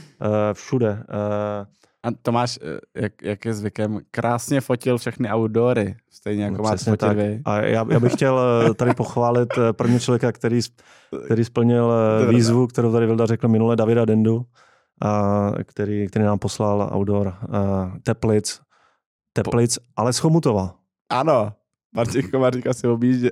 [0.53, 0.91] všude.
[0.91, 1.65] Uh,
[2.04, 2.60] a Tomáš,
[2.95, 7.18] jak, jak je zvykem, krásně fotil všechny outdoory, stejně jako no, máte fotit tak.
[7.18, 7.41] vy.
[7.45, 8.39] A já, já bych chtěl
[8.74, 10.60] tady pochválit první člověka, který,
[11.26, 11.93] který splnil
[12.30, 14.45] výzvu, kterou tady Vilda řekl minule, Davida Dendu,
[15.02, 17.34] a, který, který nám poslal outdoor uh,
[18.04, 18.62] Teplic,
[19.34, 19.84] Teplic, po...
[19.95, 20.76] ale z Chomutova.
[21.10, 21.54] Ano,
[21.95, 23.30] Martin Komařík asi objíždí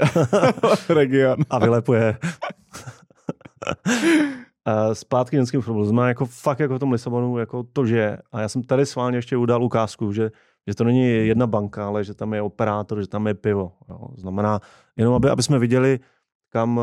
[0.89, 1.37] region.
[1.49, 2.17] A vylepuje.
[4.93, 5.85] Zpátky ženským fotbalu.
[5.85, 9.17] Znamená jako fakt jako v tom Lisabonu jako to, že a já jsem tady sválně
[9.17, 10.31] ještě udal ukázku, že,
[10.67, 13.71] že to není jedna banka, ale že tam je operátor, že tam je pivo.
[13.89, 14.07] Jo.
[14.17, 14.59] Znamená,
[14.97, 15.99] jenom aby, aby jsme viděli,
[16.49, 16.81] kam,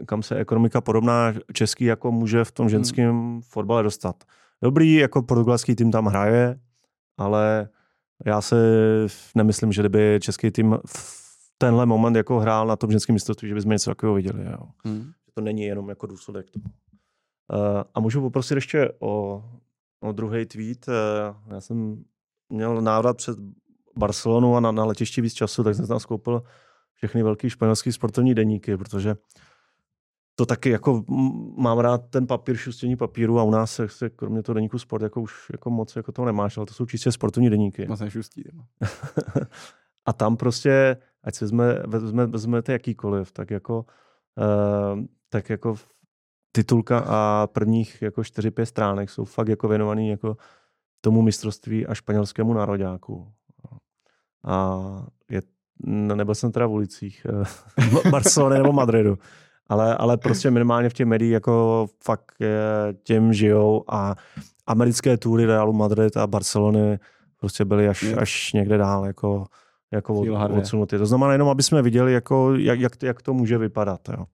[0.00, 3.42] eh, kam se ekonomika podobná český jako může v tom ženském hmm.
[3.42, 4.24] fotbale dostat.
[4.62, 6.58] Dobrý, jako portugalský tým tam hraje,
[7.18, 7.68] ale
[8.26, 8.56] já se
[9.34, 11.22] nemyslím, že kdyby český tým v
[11.58, 14.44] tenhle moment jako hrál na tom ženském mistrovství, že bychom něco takového viděli.
[14.44, 14.66] Jo.
[14.84, 15.12] Hmm.
[15.34, 16.64] To není jenom jako důsledek toho.
[17.52, 19.44] Uh, a můžu poprosit ještě o,
[20.00, 20.88] o druhý tweet.
[20.88, 20.94] Uh,
[21.54, 22.04] já jsem
[22.48, 23.38] měl návrat před
[23.96, 26.42] Barcelonu a na, na letišti víc času, tak jsem tam skoupil
[26.92, 29.16] všechny velký španělský sportovní deníky, protože
[30.34, 31.04] to taky jako
[31.56, 35.02] mám rád ten papír, šustění papíru a u nás se, se kromě toho deníku sport
[35.02, 37.86] jako už jako moc jako to nemáš, ale to jsou čistě sportovní deníky.
[37.86, 38.44] Moc nešustí.
[40.06, 43.86] a tam prostě, ať se vezme, vezme, vezmete jakýkoliv, tak jako,
[44.94, 45.74] uh, tak jako
[46.52, 50.36] titulka a prvních jako 4-5 stránek jsou fakt jako věnovaný jako
[51.00, 53.32] tomu mistrovství a španělskému nároďáku.
[54.44, 54.78] A
[55.30, 55.42] je,
[55.86, 57.26] nebyl jsem teda v ulicích
[58.04, 59.18] eh, Barcelony nebo Madridu,
[59.68, 62.32] ale, ale prostě minimálně v těch médiích jako fakt
[63.02, 64.14] těm žijou a
[64.66, 66.98] americké tury Realu Madrid a Barcelony
[67.36, 69.46] prostě byly až, až někde dál jako,
[69.92, 70.14] jako
[70.56, 70.98] odsunuty.
[70.98, 74.00] To znamená jenom, aby jsme viděli, jako, jak, jak, jak to může vypadat.
[74.08, 74.24] Jo.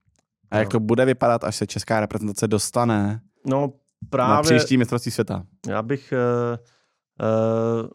[0.50, 3.72] A jak to bude vypadat, až se česká reprezentace dostane no,
[4.10, 5.42] právě, na příští mistrovství světa?
[5.68, 6.58] Já bych uh,
[7.82, 7.88] uh,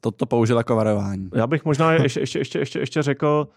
[0.00, 1.30] toto použil jako varování.
[1.34, 3.48] Já bych možná ještě, ještě, ještě, ještě, ještě řekl,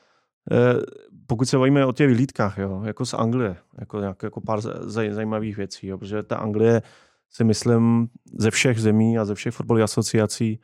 [0.52, 0.84] uh,
[1.28, 5.12] pokud se bavíme o těch vyhlídkách, jo, jako z Anglie, jako, nějak, jako pár zaj,
[5.12, 6.82] zajímavých věcí, jo, protože ta Anglie
[7.30, 8.08] si myslím
[8.40, 10.60] ze všech zemí a ze všech fotbalových asociací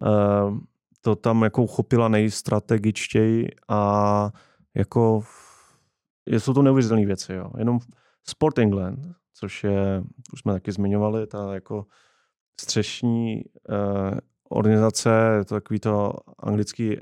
[0.00, 0.58] uh,
[1.00, 4.30] to tam jako uchopila nejstrategičtěji a
[4.74, 5.20] jako
[6.26, 7.32] jsou to neuvěřitelné věci.
[7.32, 7.50] Jo.
[7.58, 7.78] Jenom
[8.28, 8.98] Sport England,
[9.34, 10.02] což je,
[10.32, 11.86] už jsme taky zmiňovali, ta jako
[12.60, 14.18] střešní uh,
[14.48, 15.10] organizace,
[15.48, 16.96] to takový to anglický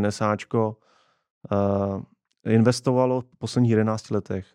[0.00, 0.76] NSAčko,
[1.52, 2.02] uh,
[2.46, 4.46] investovalo v posledních 11 letech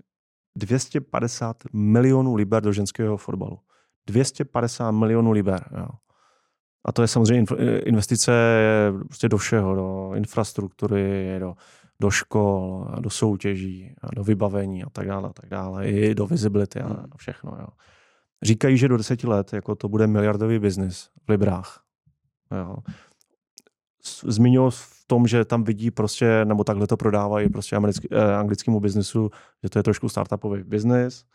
[0.56, 3.60] 250 milionů liber do ženského fotbalu.
[4.08, 5.70] 250 milionů liber.
[5.78, 5.88] Jo.
[6.86, 7.46] A to je samozřejmě
[7.86, 8.32] investice
[9.06, 11.56] prostě do všeho, do infrastruktury, do
[12.00, 16.80] do škol, do soutěží, do vybavení a tak dále, a tak dále, i do visibility
[16.80, 17.06] a hmm.
[17.18, 17.58] všechno.
[17.60, 17.68] Jo.
[18.42, 21.84] Říkají, že do deseti let jako to bude miliardový biznis v Librách.
[22.52, 22.76] Jo.
[24.24, 28.80] Zmiňuji v tom, že tam vidí prostě, nebo takhle to prodávají prostě americký, eh, anglickému
[28.80, 29.30] biznesu,
[29.64, 31.26] že to je trošku startupový biznis.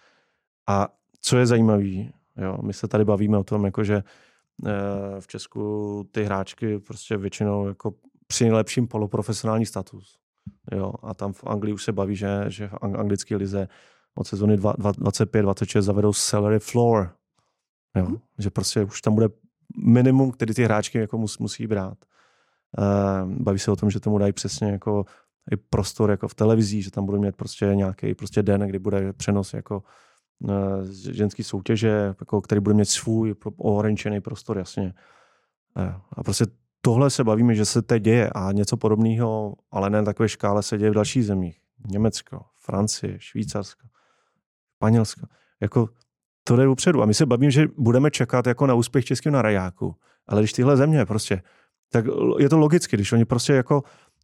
[0.68, 0.88] A
[1.20, 4.02] co je zajímavé, jo, my se tady bavíme o tom, jako že
[4.66, 4.70] eh,
[5.20, 7.94] v Česku ty hráčky prostě většinou jako
[8.26, 10.21] při nejlepším poloprofesionální status.
[10.72, 13.68] Jo, a tam v Anglii už se baví, že, že v anglické lize
[14.14, 17.14] od sezóny 25-26 zavedou salary floor.
[17.96, 18.18] Jo, hmm.
[18.38, 19.28] Že prostě už tam bude
[19.84, 21.98] minimum, který ty hráčky jako mus, musí brát.
[22.78, 25.04] Uh, baví se o tom, že tomu dají přesně jako
[25.50, 29.12] i prostor jako v televizi, že tam budou mít prostě nějaký prostě den, kdy bude
[29.12, 29.82] přenos jako
[30.38, 30.54] uh,
[31.10, 34.94] ženský soutěže, jako, který bude mít svůj ohraničený prostor, jasně.
[35.76, 36.46] Uh, a prostě
[36.84, 40.62] tohle se bavíme, že se teď děje a něco podobného, ale ne na takové škále
[40.62, 41.58] se děje v dalších zemích.
[41.88, 43.88] Německo, Francie, Švýcarsko,
[44.76, 45.26] Španělsko.
[45.60, 45.88] Jako
[46.44, 47.02] to jde upředu.
[47.02, 49.94] A my se bavíme, že budeme čekat jako na úspěch českého na rajáku.
[50.28, 51.42] Ale když tyhle země prostě,
[51.92, 52.04] tak
[52.38, 53.82] je to logicky, když oni prostě jako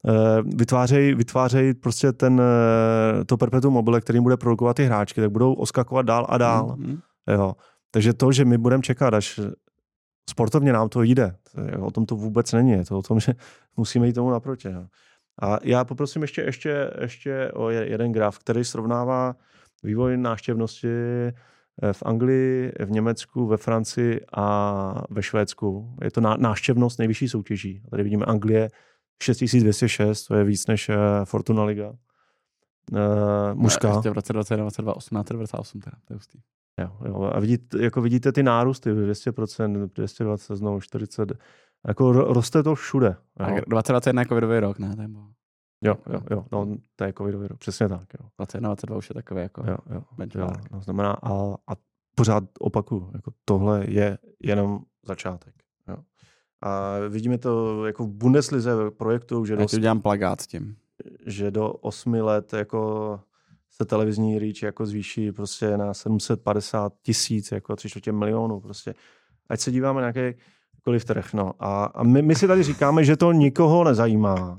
[0.08, 2.40] eh, vytvářejí, vytvářejí prostě ten,
[3.20, 6.76] eh, to perpetuum mobile, kterým bude produkovat ty hráčky, tak budou oskakovat dál a dál.
[6.78, 6.98] Mm-hmm.
[7.32, 7.54] Jo.
[7.90, 9.40] Takže to, že my budeme čekat, až
[10.28, 11.36] sportovně nám to jde.
[11.80, 12.70] O tom to vůbec není.
[12.70, 13.34] Je to o tom, že
[13.76, 14.68] musíme jít tomu naproti.
[15.42, 19.36] A já poprosím ještě, ještě, ještě o jeden graf, který srovnává
[19.82, 25.96] vývoj náštěvnosti eh, v Anglii, v Německu, ve Francii a ve Švédsku.
[26.04, 27.82] Je to náštěvnost nejvyšší soutěží.
[27.90, 28.70] Tady vidíme Anglie
[29.22, 30.90] 6206, to je víc než
[31.24, 31.92] Fortuna Liga.
[32.92, 32.98] Uh,
[33.54, 33.94] mužská.
[33.94, 36.38] Ještě v roce 2022 18, 98 teda, to je hustý.
[36.78, 37.30] Jo, jo.
[37.34, 41.32] A vidíte, jako vidíte ty nárůsty, 200%, 220, znovu 40,
[41.86, 43.16] jako roste to všude.
[43.40, 43.46] Jo.
[43.46, 44.96] A 2021 je covidový rok, ne?
[44.96, 45.20] Nebo...
[45.84, 48.06] Jo, jo, jo, no, to je covidový rok, přesně tak.
[48.20, 48.28] Jo.
[48.38, 50.58] 21, 22 už je takový jako jo, jo, benchmark.
[50.58, 51.32] Jo, no, znamená, a,
[51.68, 51.76] a
[52.14, 55.54] pořád opakuju, jako tohle je jenom začátek.
[55.88, 55.96] Jo.
[56.62, 59.54] A vidíme to jako v Bundeslize projektu, že...
[59.58, 60.76] Já ti udělám plagát s tím.
[61.26, 63.20] Že do 8 let jako
[63.82, 68.94] se televizní reach jako zvýší prostě na 750 tisíc, jako tři čtvrtě milionů prostě.
[69.48, 71.52] Ať se díváme na jakýkoliv trh, no.
[71.58, 74.56] A, a my, my si tady říkáme, že to nikoho nezajímá.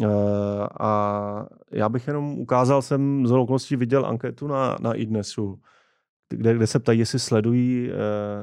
[0.00, 0.08] Uh,
[0.80, 5.60] a já bych jenom ukázal, jsem z okolností viděl anketu na, na iDnesu,
[6.30, 7.96] kde, kde se ptají, jestli sledují uh,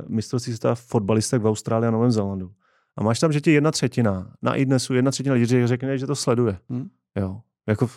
[0.07, 2.51] mistrovství světa fotbalistek v Austrálii a Novém Zélandu.
[2.97, 6.15] A máš tam, že ti jedna třetina, na iDnesu jedna třetina lidí řekne, že to
[6.15, 6.57] sleduje.
[6.69, 6.89] Hmm.
[7.15, 7.41] Jo.
[7.67, 7.87] Jako,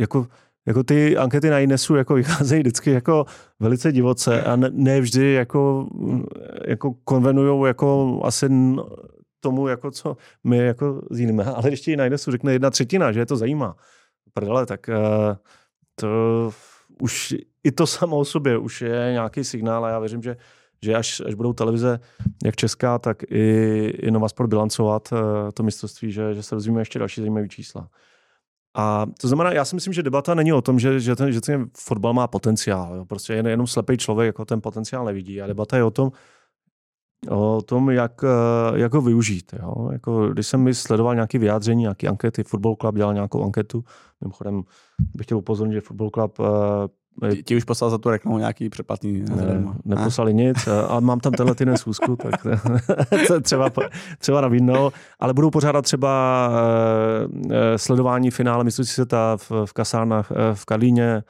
[0.00, 0.26] jako
[0.66, 3.24] jako ty ankety na Inesu jako vycházejí vždycky jako
[3.60, 5.88] velice divoce a ne, ne vždy jako,
[6.66, 8.48] jako konvenují jako asi
[9.40, 11.44] tomu, jako co my jako zjíme.
[11.54, 13.76] Ale když ti na Inesu řekne jedna třetina, že je to zajímá,
[14.32, 15.36] prdele, tak uh,
[15.94, 16.50] to
[17.02, 17.34] už
[17.64, 20.36] i to samo o sobě už je nějaký signál a já věřím, že
[20.82, 22.00] že až, až budou televize
[22.44, 25.18] jak česká, tak i, i Nova Sport bilancovat uh,
[25.54, 27.88] to mistrovství, že, že se dozvíme ještě další zajímavé čísla.
[28.74, 31.40] A to znamená, já si myslím, že debata není o tom, že, že, ten, že
[31.40, 32.94] ten fotbal má potenciál.
[32.94, 33.04] Jo.
[33.04, 35.42] Prostě jen, jenom slepý člověk jako ten potenciál nevidí.
[35.42, 36.12] A debata je o tom,
[37.30, 39.54] o tom, jak, eh, jak ho využít.
[39.62, 39.88] Jo.
[39.92, 43.84] Jako, když jsem mi sledoval nějaké vyjádření, nějaké ankety, Football Club dělal nějakou anketu,
[44.20, 44.62] mimochodem
[45.14, 46.46] bych chtěl upozornit, že Football Club uh,
[47.30, 49.22] Ti, ti už poslal za tu reklamu nějaký předplatný?
[49.22, 52.46] Ne, neposlali nic, ale mám tam tenhle týden schůzku, tak
[53.42, 53.70] třeba,
[54.18, 54.90] třeba nabídnou,
[55.20, 56.50] ale budou pořádat třeba
[57.30, 61.22] uh, sledování finále mistrovství světa v, v kasárnách uh, v Kalíně,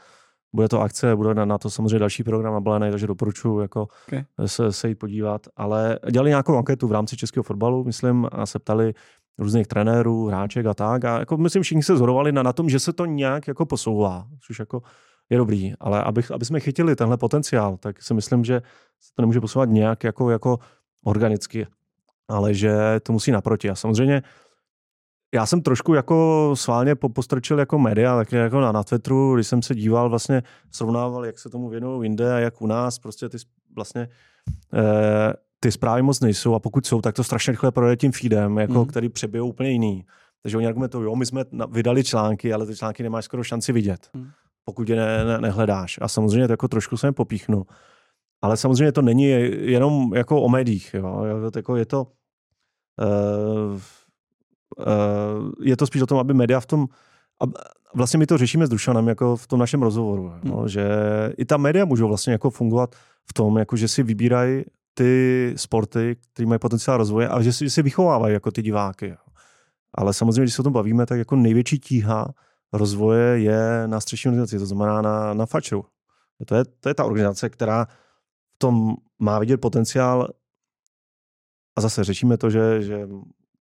[0.52, 4.24] bude to akce, bude na, na to samozřejmě další program nabalený, takže doporučuji jako okay.
[4.46, 5.46] se, se jít podívat.
[5.56, 8.94] Ale dělali nějakou anketu v rámci českého fotbalu, myslím, a se ptali
[9.38, 11.04] různých trenérů, hráček a tak.
[11.04, 14.26] A jako myslím, všichni se zhorovali na, na tom, že se to nějak jako posouvá,
[14.46, 14.82] což jako
[15.30, 18.62] je dobrý, ale abych, aby jsme chytili tenhle potenciál, tak si myslím, že
[19.00, 20.58] se to nemůže posouvat nějak jako, jako
[21.04, 21.66] organicky,
[22.28, 23.70] ale že to musí naproti.
[23.70, 24.22] A samozřejmě
[25.34, 29.62] já jsem trošku jako sválně postrčil jako média, tak jako na, na Twitteru, když jsem
[29.62, 33.38] se díval, vlastně srovnával, jak se tomu věnují jinde a jak u nás, prostě ty
[33.74, 34.08] vlastně
[34.74, 38.58] eh, ty zprávy moc nejsou a pokud jsou, tak to strašně rychle projde tím feedem,
[38.58, 38.86] jako, mm.
[38.86, 40.06] který přebijou úplně jiný.
[40.42, 44.10] Takže oni argumentují, jo, my jsme vydali články, ale ty články nemáš skoro šanci vidět.
[44.14, 44.30] Mm
[44.64, 45.98] pokud je ne, ne, nehledáš.
[46.02, 47.62] A samozřejmě to jako trošku jsem popíchnu.
[48.42, 50.94] Ale samozřejmě to není jenom jako o médiích.
[50.94, 51.24] Jo.
[51.56, 52.06] Jako je to
[53.00, 53.74] uh,
[54.78, 56.86] uh, je to spíš o tom, aby média v tom
[57.42, 57.44] a
[57.94, 60.68] vlastně my to řešíme s Dušanem jako v tom našem rozhovoru, hmm.
[60.68, 60.84] že
[61.36, 62.96] i ta média můžou vlastně jako fungovat
[63.30, 67.64] v tom, jako že si vybírají ty sporty, které mají potenciál rozvoje a že si,
[67.64, 69.08] že si vychovávají jako ty diváky.
[69.08, 69.16] Jo.
[69.94, 72.34] Ale samozřejmě, když se o tom bavíme, tak jako největší tíha
[72.72, 75.84] rozvoje je na střešní organizaci, to znamená na, na FAČRu.
[76.46, 77.84] To je, to je ta organizace, která
[78.54, 80.28] v tom má vidět potenciál
[81.76, 83.08] a zase řešíme to, že, že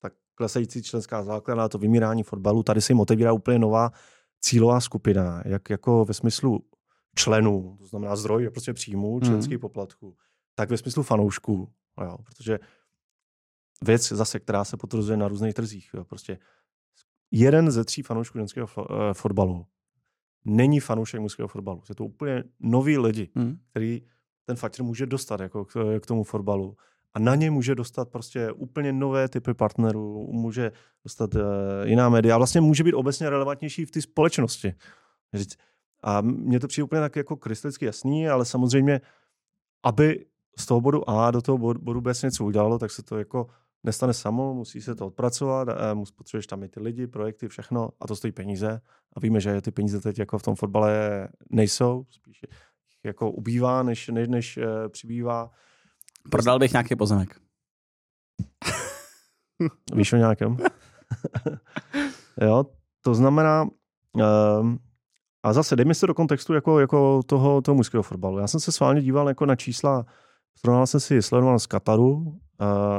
[0.01, 3.91] tak klesající členská základna, to vymírání fotbalu, tady se jim otevírá úplně nová
[4.41, 6.65] cílová skupina, jak jako ve smyslu
[7.15, 9.21] členů, to znamená zdroj prostě příjmů, hmm.
[9.21, 9.61] členských mm.
[9.61, 10.15] poplatků,
[10.55, 11.69] tak ve smyslu fanoušků,
[12.01, 12.59] jo, protože
[13.83, 16.39] věc zase, která se potvrzuje na různých trzích, jo, prostě
[17.31, 19.65] jeden ze tří fanoušků ženského eh, fotbalu
[20.45, 21.83] není fanoušek mužského fotbalu.
[21.89, 23.57] Je to úplně noví lidi, hmm.
[23.69, 24.01] který
[24.45, 26.75] ten faktor může dostat jako k, k tomu fotbalu.
[27.13, 30.71] A na ně může dostat prostě úplně nové typy partnerů, může
[31.03, 31.41] dostat uh,
[31.83, 32.35] jiná média.
[32.35, 34.73] A vlastně může být obecně relevantnější v té společnosti.
[36.03, 39.01] A mně to přijde úplně tak jako krystalicky jasný, ale samozřejmě,
[39.83, 40.25] aby
[40.59, 43.47] z toho bodu A do toho bodu B se něco udělalo, tak se to jako
[43.83, 48.07] nestane samo, musí se to odpracovat, a potřebuješ tam i ty lidi, projekty, všechno a
[48.07, 48.81] to stojí peníze.
[49.13, 52.41] A víme, že ty peníze teď jako v tom fotbale nejsou, spíš
[53.03, 55.51] jako ubývá, než, než, než uh, přibývá.
[56.31, 57.41] Prodal bych nějaký pozemek.
[59.93, 60.57] Víš o nějakém?
[62.41, 62.65] jo,
[63.01, 63.63] to znamená,
[64.15, 64.75] uh,
[65.43, 68.39] a zase dejme se do kontextu jako, jako toho, toho mužského fotbalu.
[68.39, 70.05] Já jsem se sválně díval jako na čísla,
[70.55, 72.48] srovnal jsem si sledoval z Kataru, Eh,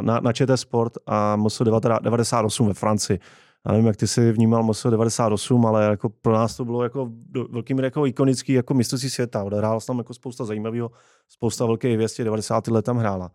[0.00, 3.20] na, na ČT Sport a MSO 98 ve Francii.
[3.66, 7.10] já nevím, jak ty si vnímal Mosul 98, ale jako pro nás to bylo jako
[7.50, 9.44] velkým jako ikonický jako mistrovství světa.
[9.44, 10.90] Odehrál tam jako spousta zajímavého,
[11.28, 12.66] spousta velkých věstí, 90.
[12.66, 13.30] let tam hrála.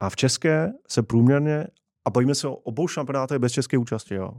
[0.00, 1.66] A v České se průměrně,
[2.04, 4.30] a bojíme se o obou šampionátech bez české účasti, jo?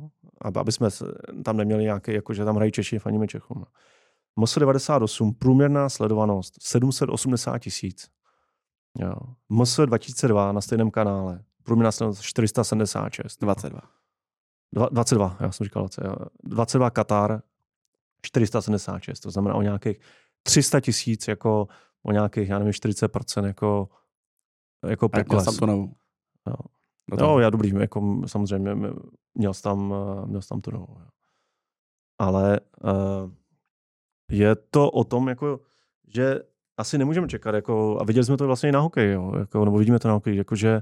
[0.55, 0.89] aby jsme
[1.43, 3.65] tam neměli nějaké, jako že tam hrají Češi, faníme Čechům.
[4.39, 8.09] MS 98, průměrná sledovanost 780 tisíc.
[8.97, 9.13] Jo.
[9.49, 13.41] MS 2002 na stejném kanále, průměrná sledovanost 476.
[13.41, 13.81] 22.
[14.73, 16.03] Dva, 22, já jsem říkal 20.
[16.43, 17.41] 22 Katar,
[18.21, 19.99] 476, to znamená o nějakých
[20.43, 21.67] 300 tisíc, jako
[22.03, 23.89] o nějakých, já nevím, 40% jako,
[24.87, 25.47] jako pokles.
[25.47, 25.65] A to
[26.47, 26.55] Jo.
[27.19, 28.75] No, já dobrý, jako samozřejmě
[29.35, 29.93] měl jsem tam,
[30.25, 30.97] měl jsem tam to novou.
[32.19, 33.31] Ale uh,
[34.31, 35.59] je to o tom, jako,
[36.07, 36.39] že
[36.79, 39.77] asi nemůžeme čekat, jako, a viděli jsme to vlastně i na hokej, jo, jako, nebo
[39.77, 40.81] vidíme to na hokej, jako, že,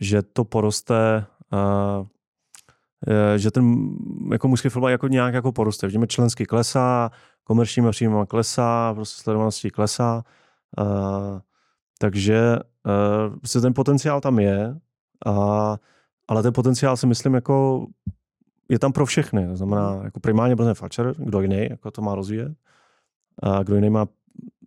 [0.00, 2.06] že to poroste, uh,
[3.36, 3.94] že ten
[4.32, 5.86] jako mužský fotbal jako nějak jako poroste.
[5.86, 7.10] Vidíme členský klesá,
[7.44, 10.24] komerčníma příjmama klesá, prostě sledovaností klesá.
[10.80, 11.40] Uh,
[11.98, 14.76] takže uh, prostě ten potenciál tam je,
[15.26, 15.76] a,
[16.28, 17.86] ale ten potenciál si myslím jako
[18.68, 19.46] je tam pro všechny.
[19.46, 22.52] To znamená, jako primárně Brne Fatcher, kdo jiný jako to má rozvíjet
[23.42, 24.06] a kdo jiný má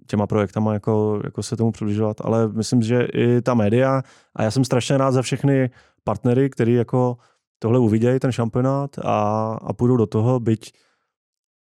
[0.08, 4.02] těma projektama jako, jako se tomu přibližovat, ale myslím, že i ta média
[4.36, 5.70] a já jsem strašně rád za všechny
[6.04, 7.18] partnery, kteří jako
[7.60, 10.72] tohle uvidějí, ten šampionát a, a půjdou do toho, byť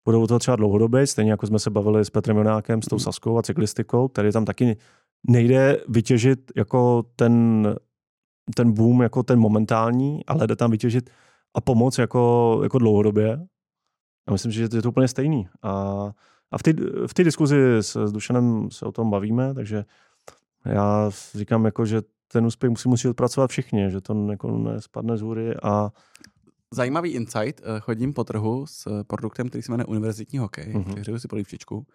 [0.04, 2.98] budou do toho třeba dlouhodobě, stejně jako jsme se bavili s Petrem Jonákem, s tou
[2.98, 4.76] Saskou a cyklistikou, který tam taky
[5.28, 7.74] nejde vytěžit jako ten,
[8.54, 11.10] ten boom, jako ten momentální, ale jde tam vytěžit
[11.54, 13.46] a pomoc jako, jako dlouhodobě.
[14.28, 15.48] A myslím, že je to úplně stejný.
[15.62, 16.12] A,
[16.50, 16.72] a v té
[17.06, 19.84] v diskuzi s, s Dušanem se o tom bavíme, takže
[20.64, 25.20] já říkám, jako, že ten úspěch musí, musí odpracovat všichni, že to jako nespadne z
[25.20, 25.90] hůry a
[26.70, 27.60] Zajímavý insight.
[27.60, 30.74] Eh, chodím po trhu s produktem, který se jmenuje Univerzitní hokej.
[30.74, 30.92] Uh-huh.
[30.92, 31.86] Přihřeju si polívčičku.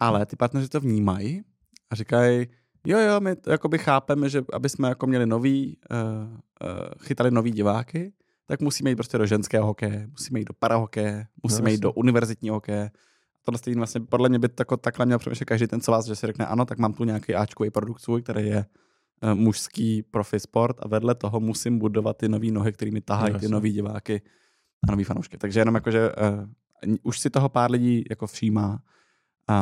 [0.00, 1.42] Ale ty partneři to vnímají
[1.90, 2.46] a říkají,
[2.86, 7.50] jo, jo, my jakoby chápeme, že aby jsme jako měli nový, uh, uh, chytali nový
[7.50, 8.12] diváky,
[8.46, 11.92] tak musíme jít prostě do ženského hokeje, musíme jít do parahokeje, musíme no, jít do
[11.92, 12.90] univerzitního hokeje.
[13.46, 16.16] Tohle stejný vlastně podle mě by tako, takhle měl přemýšlet každý ten, co vás, že
[16.16, 18.66] si řekne, ano, tak mám tu nějaký Ačkový produkt svůj, který je
[19.22, 23.32] uh, mužský profi sport a vedle toho musím budovat ty nové nohy, které mi tahají
[23.32, 24.22] no, ty nový diváky
[24.88, 25.38] a nový fanoušky.
[25.38, 28.82] Takže jenom jakože uh, už si toho pár lidí jako všímá.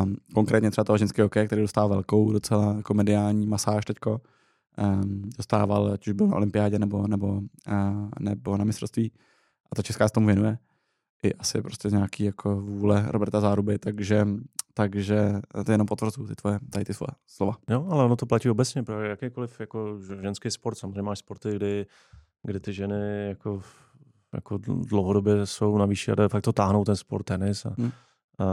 [0.03, 4.21] Um, konkrétně třeba toho ženského hokeje, který dostává velkou docela jako mediální masáž teďko
[4.79, 9.13] um, dostával, ať už byl na olympiádě nebo, nebo, uh, nebo na mistrovství.
[9.73, 10.59] A to Česká se tomu věnuje.
[11.25, 14.27] I asi prostě nějaký jako vůle Roberta Záruby, takže,
[14.75, 17.57] takže to jenom potvrzuju ty tvoje, tady ty svoje slova.
[17.71, 20.79] Jo, ale ono to platí obecně pro jakýkoliv jako ženský sport.
[20.79, 21.87] Samozřejmě máš sporty, kdy,
[22.43, 23.63] kdy ty ženy jako,
[24.35, 27.91] jako dlouhodobě jsou na výši a de facto táhnou ten sport, tenis a, hmm.
[28.39, 28.45] a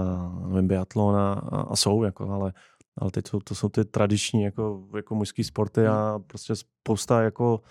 [0.48, 2.54] nevím, biatlon a, a, a jsou, jako, ale
[2.98, 6.24] ale teď jsou, to jsou ty tradiční jako, jako mužský sporty a hmm.
[6.24, 7.62] prostě spousta jako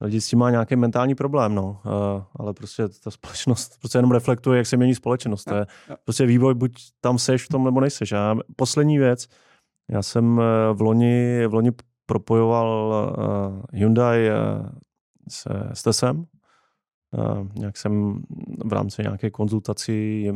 [0.00, 1.80] lidí s tím má nějaký mentální problém, no.
[1.84, 5.44] Uh, ale prostě ta společnost prostě jenom reflektuje, jak se mění společnost.
[5.44, 5.66] To je
[6.04, 8.12] prostě vývoj, buď tam seš v tom, nebo nejseš.
[8.12, 9.26] A poslední věc,
[9.90, 11.70] já jsem eh, v loni, v loni
[12.06, 14.68] propojoval uh, Hyundai uh,
[15.28, 16.16] s, s Tesem.
[16.18, 18.22] Uh, nějak jsem
[18.64, 20.30] v rámci nějaké konzultací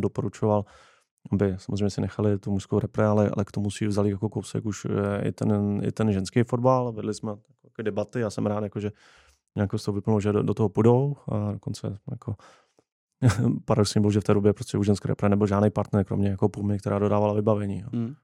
[0.00, 0.64] doporučoval
[1.32, 4.64] aby samozřejmě si nechali tu mužskou repre, ale, ale k tomu si vzali jako kousek
[4.64, 6.92] už eh, i ten, i ten ženský fotbal.
[6.92, 7.32] Vedli jsme
[7.82, 8.92] debaty, já jsem rád, jako, že
[9.56, 12.34] nějak z toho vyplnul, že do, do toho půjdou a dokonce jako
[13.64, 16.48] paradoxně bylo, že v té době prostě už ženské repre nebyl žádný partner, kromě jako
[16.48, 17.84] Pumy, která dodávala vybavení.
[17.92, 18.14] Mm.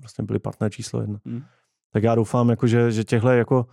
[0.00, 1.20] Vlastně byli partner číslo jedna.
[1.24, 1.42] Mm.
[1.92, 3.66] Tak já doufám, jako, že, že těchto jako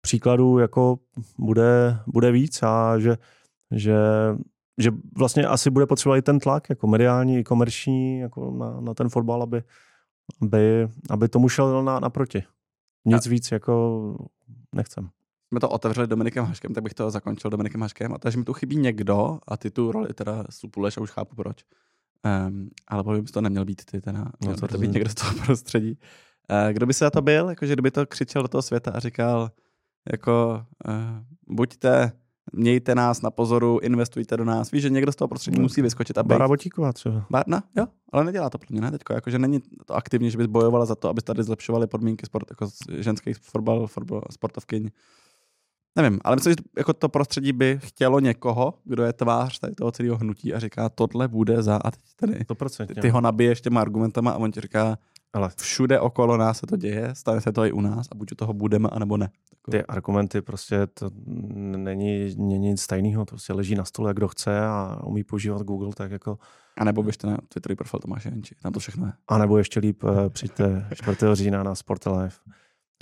[0.00, 0.98] příkladů jako
[1.38, 3.18] bude, bude víc a že,
[3.70, 3.96] že
[4.78, 8.94] že vlastně asi bude potřebovat i ten tlak, jako mediální, i komerční, jako na, na
[8.94, 9.62] ten fotbal, aby,
[10.42, 12.42] aby, aby tomu šel na, naproti.
[13.04, 13.30] Nic a...
[13.30, 14.28] víc jako
[14.74, 15.10] nechcem.
[15.48, 18.14] Jsme to otevřeli Dominikem Haškem, tak bych to zakončil Dominikem Haškem.
[18.14, 21.36] A takže mi tu chybí někdo a ty tu roli teda supuleš a už chápu
[21.36, 21.64] proč.
[22.46, 25.32] Um, ale povím, to neměl být ty, teda, měl no, to být někdo z toho
[25.46, 25.98] prostředí.
[26.50, 27.48] Uh, kdo by se za to byl?
[27.48, 29.50] Jakože kdyby to křičel do toho světa a říkal,
[30.12, 30.94] jako uh,
[31.56, 32.12] buďte
[32.52, 34.70] mějte nás na pozoru, investujte do nás.
[34.70, 36.18] Víš, že někdo z toho prostředí musí vyskočit.
[36.18, 36.28] Aby...
[36.28, 37.26] Bára Botíková třeba.
[37.30, 39.12] Barna, jo, ale nedělá to pro mě, ne, teďko.
[39.12, 42.68] Jakože není to aktivně, že bys bojovala za to, aby tady zlepšovali podmínky sport, jako
[42.98, 44.90] ženských fotbal, fotbal, sportovkyň.
[45.96, 49.92] Nevím, ale myslím, že jako to prostředí by chtělo někoho, kdo je tvář tady toho
[49.92, 53.60] celého hnutí a říká, tohle bude za a teď tady 100%, ty, ty ho nabiješ
[53.60, 54.98] těma argumentama a on ti říká,
[55.34, 58.32] Ale všude okolo nás se to děje, stane se to i u nás a buď
[58.32, 59.30] u toho budeme, anebo ne.
[59.70, 61.10] Ty argumenty prostě to
[61.76, 65.92] není, není nic tajného, to prostě leží na stole, kdo chce a umí používat Google,
[65.96, 66.38] tak jako...
[66.78, 69.12] A nebo běžte na Twitterový profil Tomáše Jenči, tam to všechno je.
[69.28, 71.16] A nebo ještě líp eh, přijďte 4.
[71.32, 72.30] října na Sport Live.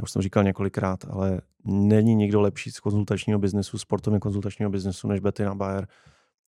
[0.01, 5.09] Já už jsem říkal několikrát, ale není nikdo lepší z konzultačního biznesu, sportovně konzultačního biznesu,
[5.09, 5.89] než Bettina Bayer,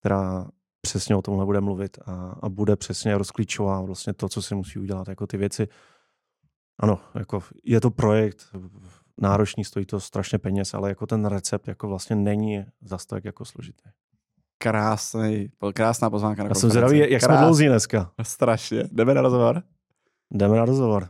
[0.00, 0.48] která
[0.84, 4.78] přesně o tomhle bude mluvit a, a bude přesně rozklíčová vlastně to, co si musí
[4.78, 5.68] udělat, jako ty věci.
[6.80, 8.38] Ano, jako je to projekt
[9.20, 13.44] náročný, stojí to strašně peněz, ale jako ten recept jako vlastně není zas tak jako
[13.44, 13.88] složitý.
[14.58, 17.24] Krásný, krásná pozvánka na Já jsem zvědavý, jak Krás...
[17.24, 18.10] jsme dlouzí dneska.
[18.22, 18.84] Strašně.
[18.92, 19.62] Jdeme na rozhovor?
[20.30, 21.08] Jdeme na rozhovor.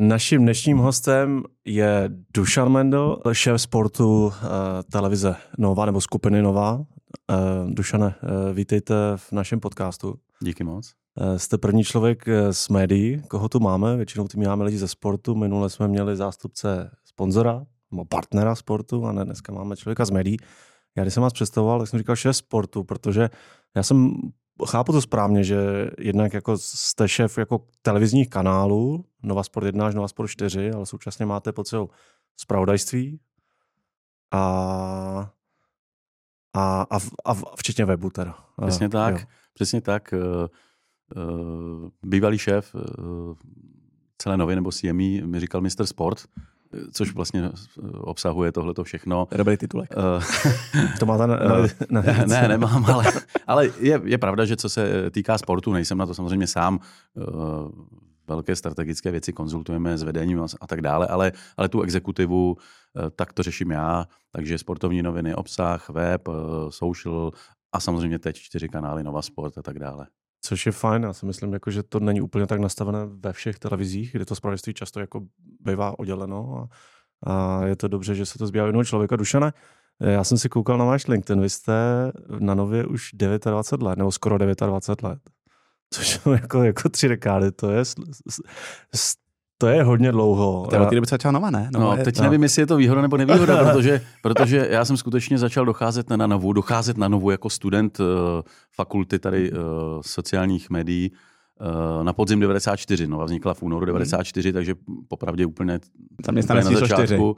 [0.00, 4.32] Naším dnešním hostem je Dušan Mendel, šéf sportu uh,
[4.92, 6.74] televize Nova nebo skupiny Nova.
[6.76, 6.84] Uh,
[7.70, 10.14] Dušane, uh, vítejte v našem podcastu.
[10.42, 10.92] Díky moc.
[11.36, 15.34] Jste první člověk z médií, koho tu máme, většinou tu máme lidi ze sportu.
[15.34, 20.36] Minule jsme měli zástupce sponzora, nebo partnera sportu a ne, dneska máme člověka z médií.
[20.96, 23.30] Já když jsem vás představoval, tak jsem říkal šéf sportu, protože
[23.76, 24.14] já jsem
[24.64, 29.94] chápu to správně, že jednak jako jste šéf jako televizních kanálů, Nova Sport 1 až
[29.94, 31.88] Nova Sport 4, ale současně máte pod sebou
[32.36, 33.20] zpravodajství
[34.30, 34.40] a,
[36.54, 38.38] a, a, a včetně webu teda.
[38.62, 39.26] Přesně tak, jo.
[39.54, 40.14] přesně tak.
[41.16, 43.34] Uh, bývalý šéf uh,
[44.18, 45.86] celé nově nebo CME mi říkal Mr.
[45.86, 46.18] Sport,
[46.92, 47.50] což vlastně
[47.94, 49.28] obsahuje tohleto všechno.
[49.36, 49.94] Dobrý titulek.
[50.98, 51.36] to máte na,
[51.90, 53.04] na, na, Ne, nemám, ale,
[53.46, 56.80] ale je, je pravda, že co se týká sportu, nejsem na to samozřejmě sám,
[58.28, 62.56] velké strategické věci konzultujeme s vedením a tak dále, ale, ale tu exekutivu
[63.16, 66.28] tak to řeším já, takže sportovní noviny, obsah, web,
[66.68, 67.32] social
[67.72, 70.06] a samozřejmě teď čtyři kanály Nova Sport a tak dále.
[70.46, 73.58] Což je fajn, já si myslím, jako, že to není úplně tak nastavené ve všech
[73.58, 75.20] televizích, kde to zpravodajství často jako
[75.60, 76.68] bývá odděleno
[77.26, 79.16] a, a je to dobře, že se to zbývá jednoho člověka.
[79.16, 79.52] Dušane,
[80.00, 81.72] já jsem si koukal na váš LinkedIn, vy jste
[82.38, 85.18] na Nově už 29 let, nebo skoro 29 let.
[85.90, 87.84] Což jako, jako tři dekády, to je
[89.58, 90.66] to je hodně dlouho.
[90.68, 91.70] To je od té doby začala nová, ne?
[91.72, 92.24] No, no teď no.
[92.24, 96.26] nevím, jestli je to výhoda nebo nevýhoda, protože, protože já jsem skutečně začal docházet na
[96.26, 98.06] novu, docházet na novu jako student uh,
[98.74, 99.58] fakulty tady uh,
[100.00, 101.12] sociálních médií
[101.60, 103.06] uh, na podzim 94.
[103.06, 104.54] No, vznikla v únoru 94, hmm.
[104.54, 104.74] takže
[105.08, 105.78] popravdě úplně,
[106.24, 107.30] Tam úplně na začátku.
[107.30, 107.36] Uh,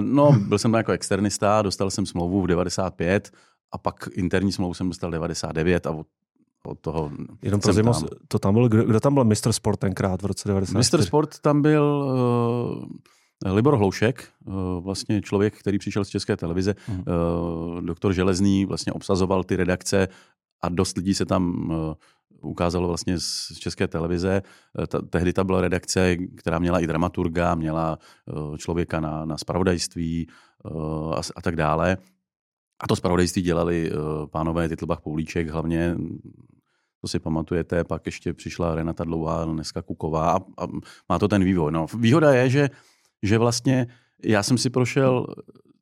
[0.00, 3.30] no, byl jsem tam jako externista, dostal jsem smlouvu v 95
[3.72, 6.06] a pak interní smlouvu jsem dostal 99 a od
[6.66, 7.10] od toho
[7.42, 7.92] Jenom pro zimu,
[8.28, 9.52] to tam byl, kdo, kdo tam byl Mr.
[9.52, 11.00] Sport tenkrát v roce 94?
[11.02, 11.06] Mr.
[11.06, 11.84] Sport tam byl
[13.44, 16.74] uh, Libor Hloušek, uh, vlastně člověk, který přišel z České televize.
[16.88, 17.74] Uh-huh.
[17.76, 20.08] Uh, doktor Železný vlastně obsazoval ty redakce
[20.62, 21.94] a dost lidí se tam uh,
[22.44, 24.42] ukázalo vlastně z České televize.
[24.88, 30.26] Ta, tehdy ta byla redakce, která měla i dramaturga, měla uh, člověka na, na spravodajství
[30.64, 31.96] uh, a, a tak dále.
[32.80, 35.96] A to spravodajství dělali uh, pánové Titlbach Poulíček, hlavně
[37.04, 40.66] to si pamatujete, pak ještě přišla Renata Dlouhá, dneska Kuková a, a
[41.08, 41.72] má to ten vývoj.
[41.72, 42.70] No, výhoda je, že,
[43.22, 43.86] že vlastně
[44.24, 45.26] já jsem si prošel,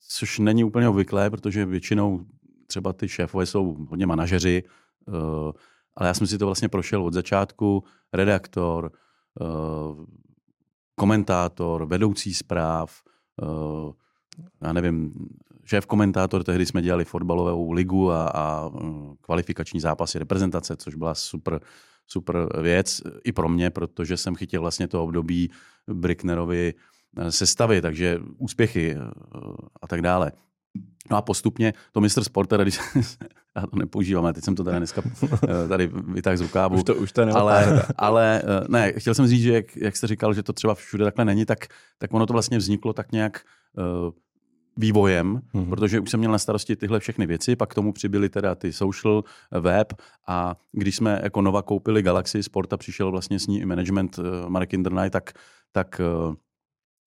[0.09, 2.25] což není úplně obvyklé, protože většinou
[2.67, 4.63] třeba ty šéfové jsou hodně manažeři,
[5.07, 5.15] uh,
[5.97, 8.91] ale já jsem si to vlastně prošel od začátku, redaktor,
[9.41, 10.05] uh,
[10.95, 13.03] komentátor, vedoucí zpráv,
[13.43, 13.93] uh,
[14.63, 15.15] já nevím,
[15.65, 21.15] šéf komentátor, tehdy jsme dělali fotbalovou ligu a, a mm, kvalifikační zápasy reprezentace, což byla
[21.15, 21.61] super,
[22.07, 25.51] super věc i pro mě, protože jsem chytil vlastně to období
[25.87, 26.75] Bricknerovi
[27.17, 29.01] eh, sestavy, takže úspěchy eh,
[29.83, 30.33] a tak dále.
[31.11, 32.81] No a postupně to mistr sport, teda, když
[33.57, 35.03] já to nepoužívám, ale teď jsem to tady dneska
[35.33, 36.77] eh, tady vytáhl z rukávu.
[36.77, 40.35] Už to, už to ale, ale ne, chtěl jsem říct, že jak, jak jste říkal,
[40.35, 41.59] že to třeba všude takhle není, tak,
[41.99, 43.41] tak ono to vlastně vzniklo tak nějak
[44.77, 45.71] vývojem, mm-hmm.
[45.71, 48.73] protože už jsem měl na starosti tyhle všechny věci, pak k tomu přibyly teda ty
[48.73, 49.93] social, web
[50.29, 54.19] a když jsme jako Nova koupili Galaxy Sport a přišel vlastně s ní i management
[54.19, 55.33] uh, Marek Indernaj, tak,
[55.73, 56.35] tak uh,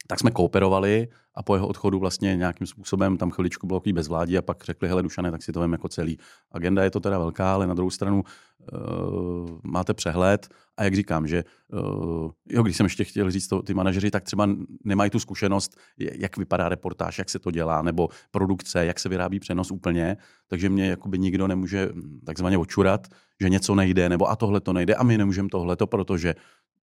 [0.08, 4.42] tak jsme kooperovali a po jeho odchodu vlastně nějakým způsobem tam chviličku bylo bezvládí a
[4.42, 6.18] pak řekli, hele Dušane, tak si to vím jako celý.
[6.52, 11.28] Agenda je to teda velká, ale na druhou stranu uh, máte přehled a jak říkám,
[11.28, 14.50] že uh, jo, když jsem ještě chtěl říct to, ty manažeři, tak třeba
[14.84, 19.40] nemají tu zkušenost, jak vypadá reportáž, jak se to dělá, nebo produkce, jak se vyrábí
[19.40, 20.18] přenos úplně,
[20.48, 21.90] takže mě jakoby nikdo nemůže
[22.26, 23.08] takzvaně očurat,
[23.42, 26.36] že něco nejde, nebo a tohle to nejde a my nemůžeme tohleto, protože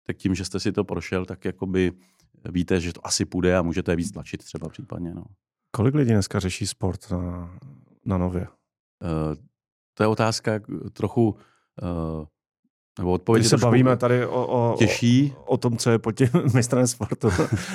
[0.07, 1.93] tak tím, že jste si to prošel, tak jakoby
[2.51, 5.15] víte, že to asi půjde a můžete víc tlačit třeba případně.
[5.15, 5.25] No.
[5.71, 7.59] Kolik lidí dneska řeší sport na,
[8.07, 8.41] na nově?
[8.41, 9.35] Uh,
[9.95, 10.61] to je otázka
[10.93, 11.37] trochu
[11.83, 12.27] uh,
[12.99, 15.35] nebo odpověď Když se bavíme tady o, o, těžší.
[15.37, 17.29] o, o tom, co je pod tím mistrem sportu.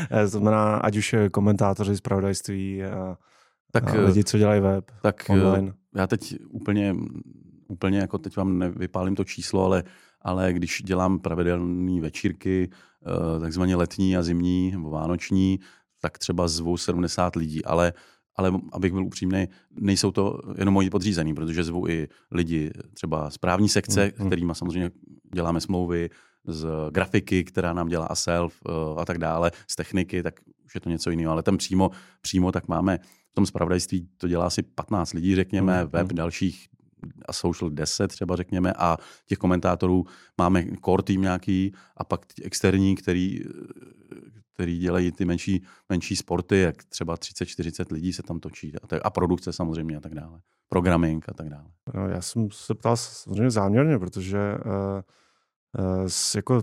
[0.09, 3.17] to znamená, ať už komentátoři z pravodajství a,
[3.71, 5.73] tak, a lidi, co dělají web tak online.
[5.95, 6.95] Já teď úplně,
[7.67, 9.83] úplně jako teď vám nevypálím to číslo, ale,
[10.21, 12.75] ale když dělám pravidelné večírky, eh,
[13.41, 15.59] takzvaně letní a zimní nebo vánoční,
[16.01, 17.93] tak třeba zvu 70 lidí, ale
[18.35, 19.47] ale abych byl upřímný,
[19.79, 24.29] nejsou to jenom moji podřízení, protože zvu i lidi třeba z právní sekce, mm, mm.
[24.29, 24.91] kterými samozřejmě
[25.33, 26.09] děláme smlouvy,
[26.47, 30.81] z grafiky, která nám dělá ASELF uh, a tak dále, z techniky, tak už je
[30.81, 31.31] to něco jiného.
[31.31, 31.91] Ale tam přímo,
[32.21, 32.99] přímo tak máme
[33.31, 36.15] v tom spravodajství to dělá asi 15 lidí, řekněme, mm, web mm.
[36.15, 36.67] dalších
[37.25, 40.05] a social 10 třeba řekněme a těch komentátorů
[40.37, 43.39] máme core tým nějaký a pak externí, který,
[44.53, 49.01] který dělají ty menší, menší sporty, jak třeba 30-40 lidí se tam točí a, tak,
[49.03, 50.39] a produkce samozřejmě a tak dále.
[50.69, 51.69] Programming a tak dále.
[51.93, 56.61] No, já jsem se ptal samozřejmě záměrně, protože uh, uh, jako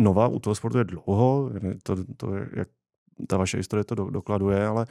[0.00, 1.50] nová u toho sportu je dlouho,
[1.82, 2.68] to, to je, jak
[3.28, 4.86] ta vaše historie to do, dokladuje, ale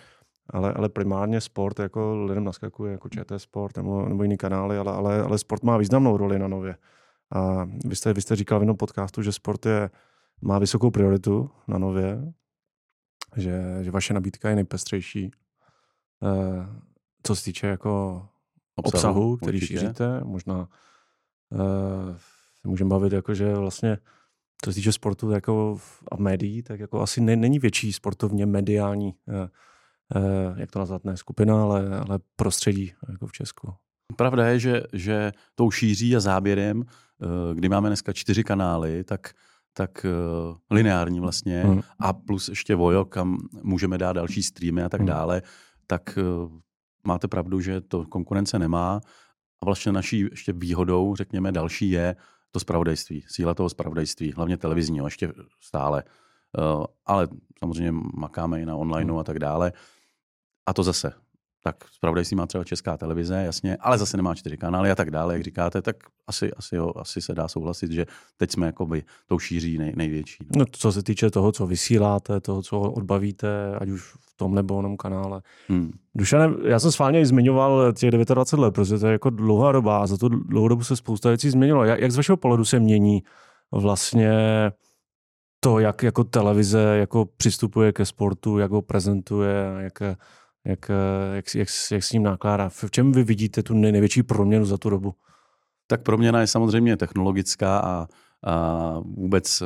[0.50, 4.92] ale, ale primárně sport jako lidem naskakuje, jako ČT Sport nebo, nebo jiný kanály, ale,
[4.92, 6.76] ale, ale sport má významnou roli na nově.
[7.32, 9.90] A vy jste, vy jste říkal v jednom podcastu, že sport je,
[10.42, 12.34] má vysokou prioritu na nově,
[13.38, 15.32] že, že vaše nabídka je nejpestřejší.
[16.24, 16.66] Eh,
[17.24, 18.26] co se týče jako
[18.76, 19.80] obsahu, obsahu který určitě.
[19.80, 20.68] šíříte, možná
[21.54, 22.18] eh,
[22.62, 23.98] se můžeme bavit, jako, že vlastně
[24.64, 28.46] co se týče sportu jako v, a médií, tak jako asi ne, není větší sportovně
[28.46, 29.50] mediální Eh,
[30.56, 33.74] jak to nazvat, ne skupina, ale, ale prostředí jako v Česku.
[34.16, 39.34] Pravda je, že, že tou šíří a záběrem, eh, kdy máme dneska čtyři kanály, tak
[39.74, 41.82] tak uh, lineární vlastně hmm.
[42.00, 45.08] a plus ještě Vojo, kam můžeme dát další streamy a tak hmm.
[45.08, 45.42] dále,
[45.88, 46.52] tak uh,
[47.04, 49.02] máte pravdu, že to konkurence nemá
[49.62, 52.16] a vlastně naší ještě výhodou, řekněme, další je
[52.52, 56.04] to spravodajství, síla toho spravodajství, hlavně televizního ještě stále.
[56.58, 57.28] Uh, ale
[57.60, 59.20] samozřejmě makáme i na online hmm.
[59.20, 59.72] a tak dále.
[60.66, 61.14] A to zase,
[61.64, 65.34] tak zpravodajství má třeba česká televize, jasně, ale zase nemá čtyři kanály a tak dále,
[65.34, 65.96] jak říkáte, tak
[66.28, 68.06] asi, asi, jo, asi se dá souhlasit, že
[68.38, 70.38] teď jsme jakoby tou šíří nej, největší.
[70.42, 70.60] No.
[70.60, 74.78] no co se týče toho, co vysíláte, toho, co odbavíte, ať už v tom nebo
[74.78, 75.42] onom kanále.
[75.68, 75.92] Hmm.
[76.16, 80.08] Dušane, já jsem schválně zmiňoval těch 29 let, protože to je jako dlouhá doba a
[80.08, 81.84] za tu dlouhou dobu se spousta věcí změnilo.
[81.84, 83.24] Jak, jak z vašeho pohledu se mění
[83.72, 84.32] vlastně
[85.60, 90.02] to, jak jako televize jako přistupuje ke sportu, jak ho prezentuje, jak
[90.66, 92.70] jak, eh, jak, jak, jak s ním nakládá.
[92.70, 95.14] V čem vy vidíte tu největší proměnu za tu dobu?
[95.88, 98.08] Tak proměna je samozřejmě technologická a,
[98.44, 99.66] a vůbec eh,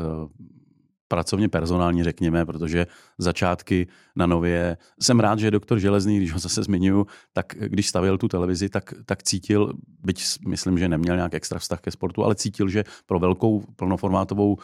[1.07, 2.87] pracovně personální, řekněme, protože
[3.17, 4.77] začátky na nově.
[5.01, 8.93] Jsem rád, že doktor Železný, když ho zase zmiňuju, tak když stavěl tu televizi, tak,
[9.05, 9.73] tak cítil,
[10.03, 14.57] byť myslím, že neměl nějak extra vztah ke sportu, ale cítil, že pro velkou plnoformátovou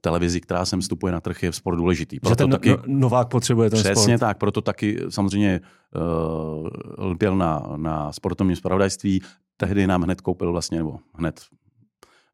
[0.00, 2.20] televizi, která sem vstupuje na trh, je sport důležitý.
[2.20, 4.28] Proto že ten taky, no, Novák potřebuje ten Přesně sport.
[4.28, 5.60] tak, proto taky samozřejmě
[5.96, 6.68] uh,
[6.98, 9.22] lpěl na, na sportovním spravodajství.
[9.56, 11.40] Tehdy nám hned koupil vlastně, nebo hned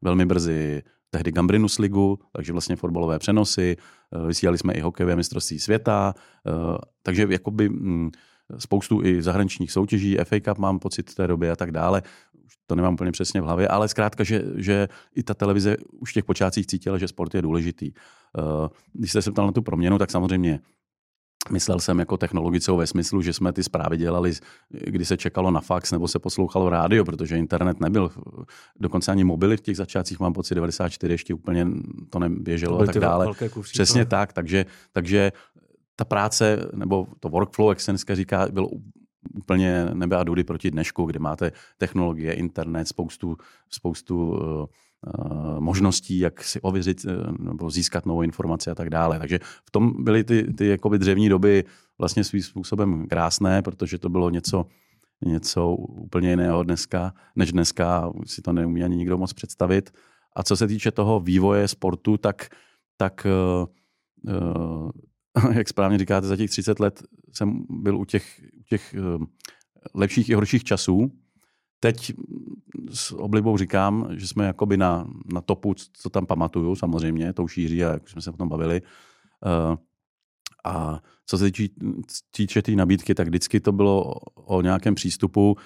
[0.01, 3.77] velmi brzy tehdy Gambrinus ligu, takže vlastně fotbalové přenosy,
[4.15, 6.13] uh, vysílali jsme i hokejové mistrovství světa,
[6.45, 8.11] uh, takže jakoby mm,
[8.57, 12.01] spoustu i zahraničních soutěží, FA Cup mám pocit v té době a tak dále
[12.45, 16.11] už to nemám úplně přesně v hlavě, ale zkrátka, že, že i ta televize už
[16.11, 17.91] v těch počátcích cítila, že sport je důležitý.
[17.93, 20.59] Eh, když jste se ptal na tu proměnu, tak samozřejmě
[21.51, 24.33] Myslel jsem jako technologickou ve smyslu, že jsme ty zprávy dělali,
[24.69, 28.11] kdy se čekalo na fax nebo se poslouchalo rádio, protože internet nebyl.
[28.79, 31.67] Dokonce ani mobily v těch začátcích, mám pocit, 94 ještě úplně
[32.09, 33.27] to neběželo to a tak dále.
[33.61, 35.31] Přesně tak, takže, takže
[35.95, 38.69] ta práce, nebo to workflow, jak se dneska říká, byl
[39.33, 43.37] úplně nebe a dudy proti dnešku, kde máte technologie, internet, spoustu,
[43.69, 44.65] spoustu uh,
[45.59, 47.05] možností, jak si ověřit
[47.39, 49.19] nebo získat novou informaci a tak dále.
[49.19, 51.63] Takže v tom byly ty, ty jakoby dřevní doby
[51.97, 54.65] vlastně svým způsobem krásné, protože to bylo něco,
[55.25, 59.93] něco úplně jiného dneska, než dneska, si to neumí ani nikdo moc představit.
[60.35, 62.49] A co se týče toho vývoje sportu, tak,
[62.97, 63.27] tak
[64.25, 64.89] uh,
[65.53, 67.03] jak správně říkáte, za těch 30 let
[67.33, 69.25] jsem byl u těch, u těch eh,
[69.93, 71.11] lepších i horších časů.
[71.79, 72.13] Teď
[72.89, 77.83] s oblibou říkám, že jsme jakoby na, na topu, co tam pamatuju, samozřejmě, tou šíří,
[77.83, 78.81] a jak jsme se o tom bavili.
[79.45, 79.77] Uh,
[80.65, 81.45] a co se
[82.35, 85.57] týče té nabídky, tak vždycky to bylo o nějakém přístupu,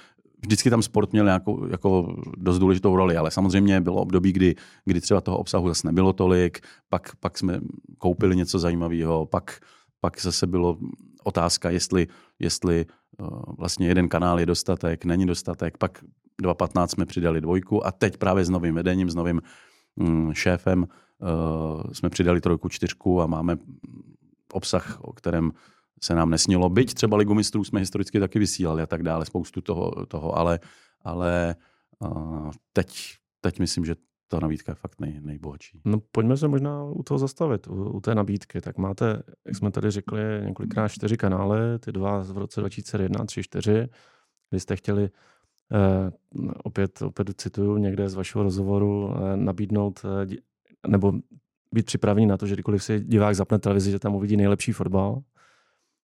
[0.42, 4.56] vždycky tam sport měl nějakou, jako dost důležitou roli, ale samozřejmě bylo období, kdy,
[4.86, 6.60] kdy třeba toho obsahu zase nebylo tolik,
[6.90, 7.60] pak, pak jsme
[7.98, 9.60] koupili něco zajímavého, pak,
[10.00, 10.78] pak zase bylo
[11.24, 12.08] otázka, jestli,
[12.40, 12.86] jestli
[13.20, 16.04] uh, vlastně jeden kanál je dostatek, není dostatek, pak
[16.42, 19.42] 2015 jsme přidali dvojku a teď právě s novým vedením, s novým
[19.96, 20.88] mm, šéfem
[21.20, 23.58] uh, jsme přidali trojku, čtyřku a máme
[24.54, 25.52] obsah, o kterém
[26.02, 26.70] se nám nesnilo.
[26.70, 30.60] Byť třeba Ligu mistrů jsme historicky taky vysílali a tak dále, spoustu toho, toho ale,
[31.02, 31.56] ale
[32.00, 33.96] uh, teď, teď myslím, že
[34.28, 35.82] ta nabídka je fakt nej, nejbohatší.
[35.86, 38.62] No pojďme se možná u toho zastavit, u, u té nabídky.
[38.62, 43.44] Tak máte, jak jsme tady řekli, několikrát čtyři kanály, ty dva v roce 2001, tři,
[43.44, 43.88] čtyři,
[44.50, 45.10] kdy jste chtěli
[45.74, 46.12] eh,
[46.64, 50.36] opět, opět cituju někde z vašeho rozhovoru, eh, nabídnout eh,
[50.88, 51.14] nebo
[51.74, 55.22] být připravený na to, že kdykoliv si divák zapne televizi, že tam uvidí nejlepší fotbal.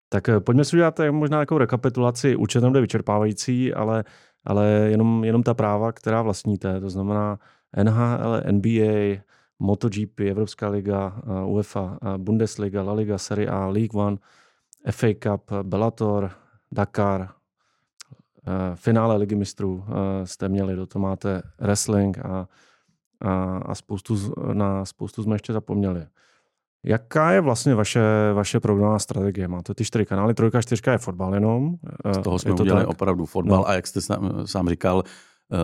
[0.10, 4.04] Tak eh, pojďme si udělat možná jako rekapitulaci, určitě jde vyčerpávající, ale,
[4.44, 7.40] ale jenom, jenom ta práva, která vlastníte, to znamená
[7.84, 9.22] NHL, NBA,
[9.60, 14.18] MotoGP, Evropská liga, eh, UEFA, eh, Bundesliga, La Liga, Serie A, League One,
[14.92, 16.32] FA Cup, Bellator,
[16.72, 17.30] Dakar,
[18.76, 19.84] finále ligy mistrů
[20.24, 22.48] jste měli, do toho máte wrestling a,
[23.22, 26.08] a, a spoustu, na spoustu jsme ještě zapomněli.
[26.88, 28.02] Jaká je vlastně vaše,
[28.34, 29.48] vaše programová strategie?
[29.48, 31.76] Máte ty čtyři kanály, trojka, čtyřka je fotbal jenom.
[32.12, 32.90] Z toho jsme to udělali tak?
[32.90, 33.70] opravdu fotbal no.
[33.70, 35.04] a jak jste sám, sám říkal,
[35.54, 35.58] eh,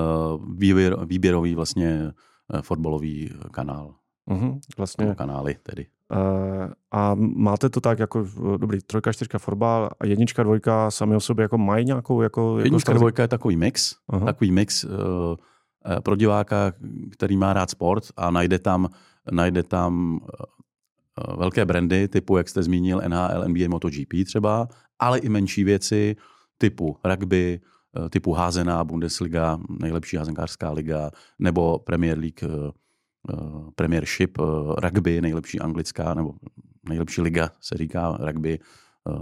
[0.53, 2.11] výběr, výběrový vlastně
[2.53, 3.93] eh, fotbalový kanál.
[4.30, 5.06] Uh-huh, vlastně.
[5.06, 5.85] Nebo kanály tedy.
[6.11, 8.27] Uh, a máte to tak jako,
[8.57, 12.60] dobrý, trojka, čtyřka fotbal a jednička, dvojka sami o sobě jako mají nějakou jako...
[12.60, 14.26] Jednička, jako dvojka je takový mix, uh-huh.
[14.26, 14.91] takový mix uh,
[16.03, 16.73] pro diváka,
[17.11, 18.88] který má rád sport a najde tam,
[19.31, 20.45] najde tam Eh,
[21.38, 24.67] velké brandy typu, jak jste zmínil, NHL, NBA, MotoGP třeba,
[24.99, 26.15] ale i menší věci
[26.57, 27.59] typu rugby,
[28.05, 32.71] eh, typu házená Bundesliga, nejlepší házenkářská liga, nebo Premier League, eh,
[33.75, 34.38] Premiership,
[34.77, 36.33] rugby, nejlepší anglická, nebo
[36.89, 38.59] nejlepší liga se říká rugby,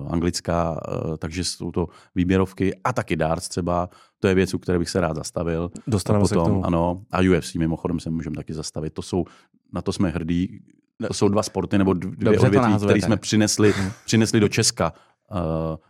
[0.08, 0.80] anglická,
[1.18, 3.90] takže jsou to výběrovky a taky darts třeba.
[4.20, 5.72] To je věc, u které bych se rád zastavil.
[5.88, 6.66] Dostaneme potom, se k tomu.
[6.66, 8.94] Ano, a UFC mimochodem se můžeme taky zastavit.
[8.94, 9.26] To jsou,
[9.74, 10.60] na to jsme hrdí,
[11.08, 13.92] to jsou dva sporty nebo dvě odvětví, které jsme přinesli, mhm.
[14.06, 14.94] přinesli do Česka.
[15.32, 15.38] Uh,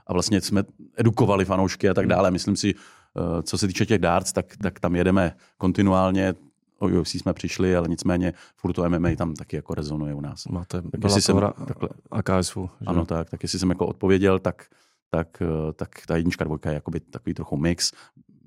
[0.08, 0.64] a vlastně jsme
[0.96, 2.10] edukovali fanoušky a tak mhm.
[2.10, 2.32] dále.
[2.32, 6.34] Myslím si, uh, co se týče těch darts, tak, tak tam jedeme kontinuálně.
[6.80, 10.46] O UFC jsme přišli, ale nicméně furt to MMA tam taky jako rezonuje u nás.
[10.46, 12.70] Máte tak jestli jsem, takhle, a KSU.
[12.82, 12.86] Že?
[12.86, 14.66] Ano, tak, tak jestli jsem jako odpověděl, tak,
[15.10, 17.92] tak, uh, tak ta jednička, dvojka je jakoby takový trochu mix.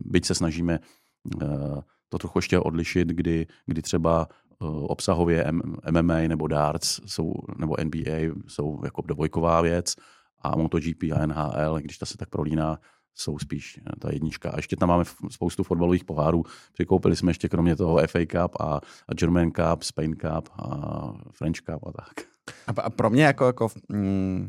[0.00, 0.78] Byť se snažíme
[1.42, 5.46] uh, to trochu ještě odlišit, kdy, kdy třeba Eh, obsahově
[5.90, 9.94] MMA nebo darts jsou, nebo NBA jsou jako dvojková věc
[10.40, 12.78] a MotoGP a NHL, když ta se tak prolíná,
[13.14, 14.50] jsou spíš eh, ta jednička.
[14.50, 16.44] A ještě tam máme spoustu fotbalových pohárů.
[16.72, 18.80] Přikoupili jsme ještě kromě toho FA Cup a,
[19.14, 22.26] German Cup, Spain Cup a French Cup a tak.
[22.66, 24.48] A, a pro mě jako, jako mm,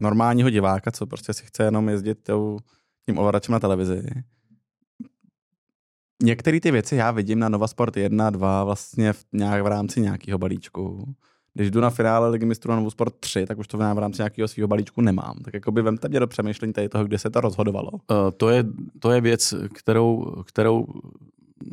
[0.00, 2.30] normálního diváka, co prostě si chce jenom jezdit
[3.06, 4.02] tím ovladačem na televizi,
[6.22, 10.00] některé ty věci já vidím na Nova Sport 1, 2 vlastně v, nějak v rámci
[10.00, 11.14] nějakého balíčku.
[11.54, 14.20] Když jdu na finále Ligy mistrů na Novu Sport 3, tak už to v rámci
[14.20, 15.36] nějakého svého balíčku nemám.
[15.44, 17.90] Tak jako by vemte mě do přemýšlení tady toho, kde se to rozhodovalo.
[17.92, 17.98] Uh,
[18.36, 18.64] to, je,
[18.98, 20.86] to je věc, kterou, kterou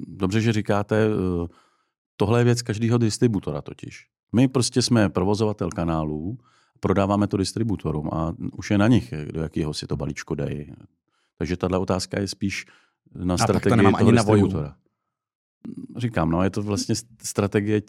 [0.08, 1.48] dobře, že říkáte, uh,
[2.16, 4.08] tohle je věc každého distributora totiž.
[4.36, 6.38] My prostě jsme provozovatel kanálů,
[6.80, 10.74] prodáváme to distributorům a už je na nich, do jakého si to balíčko dají.
[11.38, 12.66] Takže tahle otázka je spíš
[13.16, 14.50] na a strategii tak to nemám ani na voju.
[15.98, 17.82] Říkám, no, je to vlastně strategie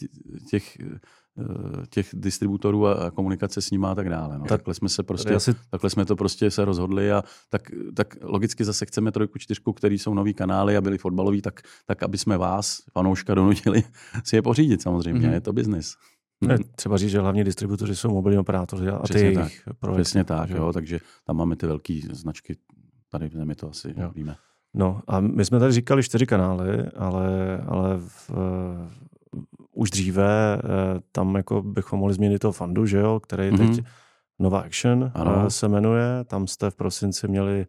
[0.50, 4.38] těch, eh, těch distributorů a komunikace s nimi a tak dále.
[4.38, 4.40] No.
[4.40, 5.54] Tak, takhle jsme se prostě, asi...
[5.70, 7.62] takhle jsme to prostě se rozhodli a tak,
[7.94, 12.02] tak logicky zase chceme trojku, čtyřku, který jsou nový kanály a byli fotbaloví, tak, tak
[12.02, 13.82] aby jsme vás, fanouška, donutili
[14.24, 15.28] si je pořídit samozřejmě.
[15.28, 15.32] Mm-hmm.
[15.32, 15.94] Je to biznis.
[16.40, 19.52] Ne, třeba říct, že hlavní distributoři jsou mobilní operátoři a Přesně ty tak.
[19.94, 22.56] Přesně tak, jo, takže tam máme ty velké značky,
[23.10, 24.12] tady v zemi to asi jo.
[24.14, 24.36] víme.
[24.74, 28.36] No a my jsme tady říkali čtyři kanály, ale, ale v, uh,
[29.72, 30.70] už dříve uh,
[31.12, 33.76] tam jako bychom mohli změnit toho fandu, že jo, který mm-hmm.
[33.76, 33.84] teď
[34.38, 36.24] Nova Action uh, se jmenuje.
[36.24, 37.66] Tam jste v prosinci měli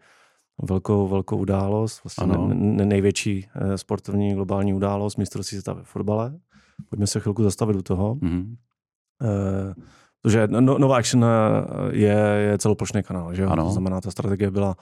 [0.62, 6.34] velkou, velkou událost, vlastně ne, ne, největší uh, sportovní globální událost, mistrovství světa ve fotbale.
[6.90, 8.16] Pojďme se chvilku zastavit u toho.
[8.16, 8.56] Mm-hmm.
[9.22, 9.84] Uh,
[10.22, 11.26] Protože no, Nova Action
[11.92, 12.18] je,
[12.50, 13.50] je celoplošný kanál, že jo?
[13.50, 13.64] Ano.
[13.64, 14.76] To znamená, ta strategie byla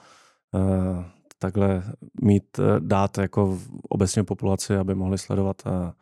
[1.38, 1.82] takhle
[2.22, 3.58] mít, eh, dát jako
[3.88, 5.92] obecně populaci, aby mohli sledovat eh,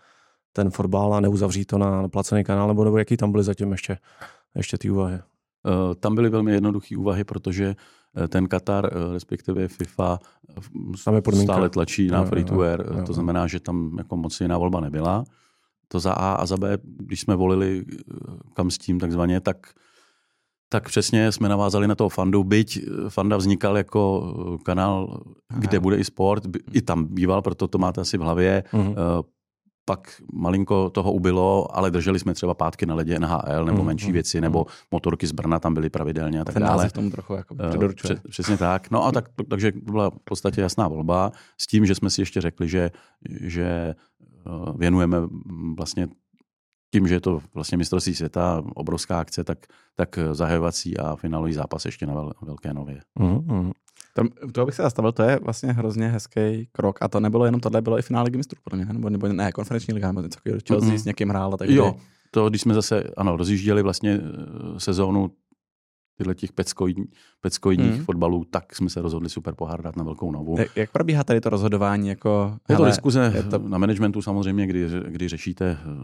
[0.53, 3.99] ten fotbal a neuzavřít to na placený kanál, nebo, nebo jaký tam byly zatím ještě,
[4.55, 5.15] ještě ty úvahy?
[5.15, 7.77] Eh, tam byly velmi jednoduché úvahy, protože
[8.29, 10.19] ten Katar, respektive FIFA,
[11.05, 14.59] tam je stále tlačí na free to air, to znamená, že tam jako moc jiná
[14.59, 15.25] volba nebyla.
[15.89, 17.85] To za A a za B, když jsme volili
[18.55, 19.57] kam s tím takzvaně, tak
[20.69, 25.21] Tak přesně jsme navázali na toho fandu, byť eh, fanda vznikal jako eh, kanál,
[25.59, 28.65] kde bude i sport, i tam býval, proto to máte asi v hlavě.
[28.73, 29.25] Uh-huh
[29.87, 34.07] pak malinko toho ubylo, ale drželi jsme třeba pátky na ledě NHL nebo mm, menší
[34.07, 34.43] mm, věci, mm.
[34.43, 36.89] nebo motorky z Brna tam byly pravidelně a tak Ten dále.
[36.89, 38.21] v tom trochu jako eh, předurčuje.
[38.29, 38.91] Přesně tak.
[38.91, 42.41] No a tak, takže byla v podstatě jasná volba s tím, že jsme si ještě
[42.41, 42.91] řekli, že,
[43.41, 45.17] že eh, věnujeme
[45.77, 46.09] vlastně
[46.93, 49.59] tím, že je to vlastně mistrovství světa, obrovská akce, tak,
[49.97, 53.01] tak zahajovací a finálový zápas ještě na vel, Velké Nově.
[53.21, 53.73] Mm-hmm.
[54.15, 56.99] To, to bych se zastavil, to je vlastně hrozně hezký krok.
[57.01, 59.53] A to nebylo jenom tohle, bylo i finále ligy mistrů pro ně, nebo, nebo ne,
[59.53, 60.99] konferenční liga, nebo něco takového, Chelsea mm-hmm.
[60.99, 61.57] s někým hrál.
[61.57, 61.77] Takže...
[61.77, 61.95] Jo,
[62.31, 65.31] to když jsme zase, ano, rozjížděli vlastně eh, sezónu
[66.17, 67.07] tyhle těch peckojních,
[67.41, 68.05] peckojních mm.
[68.05, 70.59] fotbalů, tak jsme se rozhodli super pohár dát na velkou novu.
[70.59, 72.09] Jak, jak probíhá tady to rozhodování?
[72.09, 73.59] Jako, je to hele, diskuze je to...
[73.59, 75.97] na managementu samozřejmě, kdy, kdy řešíte eh,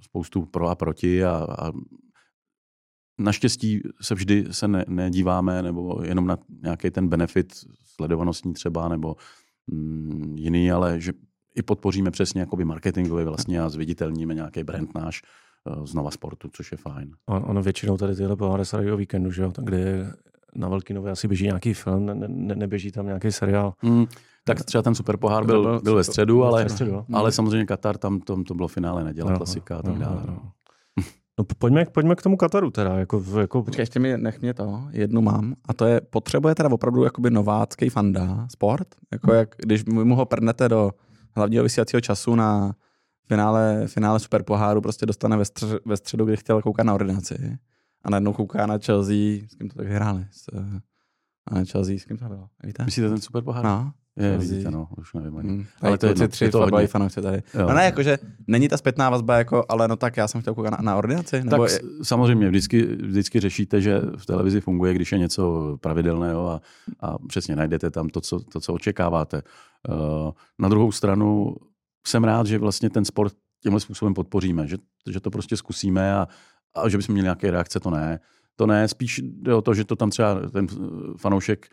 [0.00, 1.72] spoustu pro a proti a, a
[3.20, 9.16] Naštěstí se vždy se ne, nedíváme nebo jenom na nějaký ten benefit sledovanostní třeba nebo
[9.66, 11.12] mm, jiný, ale že
[11.54, 15.22] i podpoříme přesně jakoby marketingově vlastně a zviditelníme nějaký brand náš
[15.84, 17.10] znova sportu, což je fajn.
[17.26, 19.52] Ono většinou tady tyhle poháry se o víkendu, že jo?
[19.52, 20.04] Tak kdy
[20.54, 23.74] na Velký Nově asi běží nějaký film, ne, ne, neběží tam nějaký seriál.
[23.82, 24.06] Mm,
[24.44, 27.96] tak třeba ten super pohár byl, byl ve středu, ale, ve středu, ale samozřejmě Katar,
[27.96, 30.22] tam, tam to bylo finále neděle, klasika a tak dále.
[30.26, 30.52] No.
[31.38, 32.98] No pojďme, pojďme k tomu Kataru teda.
[32.98, 33.62] Jako, jako...
[33.62, 35.54] Počkej, ještě mi, nech mě to, jednu mám.
[35.68, 38.88] A to je, potřebuje teda opravdu jakoby novácký fanda sport?
[39.12, 40.90] Jako jak, když mu ho prdnete do
[41.36, 42.72] hlavního vysílacího času na
[43.28, 47.58] finále, finále super poháru, prostě dostane ve, stř, ve středu, kdy chtěl koukat na ordinaci.
[48.04, 50.26] A najednou kouká na Chelsea, s kým to tak hráli?
[50.30, 50.48] S,
[51.46, 52.48] a na Chelsea, s kým to bylo?
[52.64, 52.84] Víte?
[52.84, 53.64] Myslíte ten super pohár?
[53.64, 53.92] No.
[54.16, 55.48] Je, vidíte, no, už nevím ani.
[55.48, 55.64] Hmm.
[55.80, 57.42] Ale to je tři fotbaloví fanoušci tady.
[57.54, 57.66] Jo.
[57.68, 60.70] No ne, jakože není ta zpětná vazba jako, ale no tak já jsem chtěl koukat
[60.70, 61.44] na, na ordinaci.
[61.44, 61.80] Nebo tak je...
[62.02, 66.60] samozřejmě, vždycky, vždycky řešíte, že v televizi funguje, když je něco pravidelného a,
[67.00, 69.42] a přesně najdete tam to, co, to, co očekáváte.
[69.88, 71.56] Uh, na druhou stranu
[72.06, 74.76] jsem rád, že vlastně ten sport tímhle způsobem podpoříme, že,
[75.10, 76.28] že to prostě zkusíme a,
[76.74, 78.20] a že bychom měli nějaké reakce, to ne.
[78.56, 80.66] To ne, spíš jde o to, že to tam třeba ten
[81.16, 81.68] fanoušek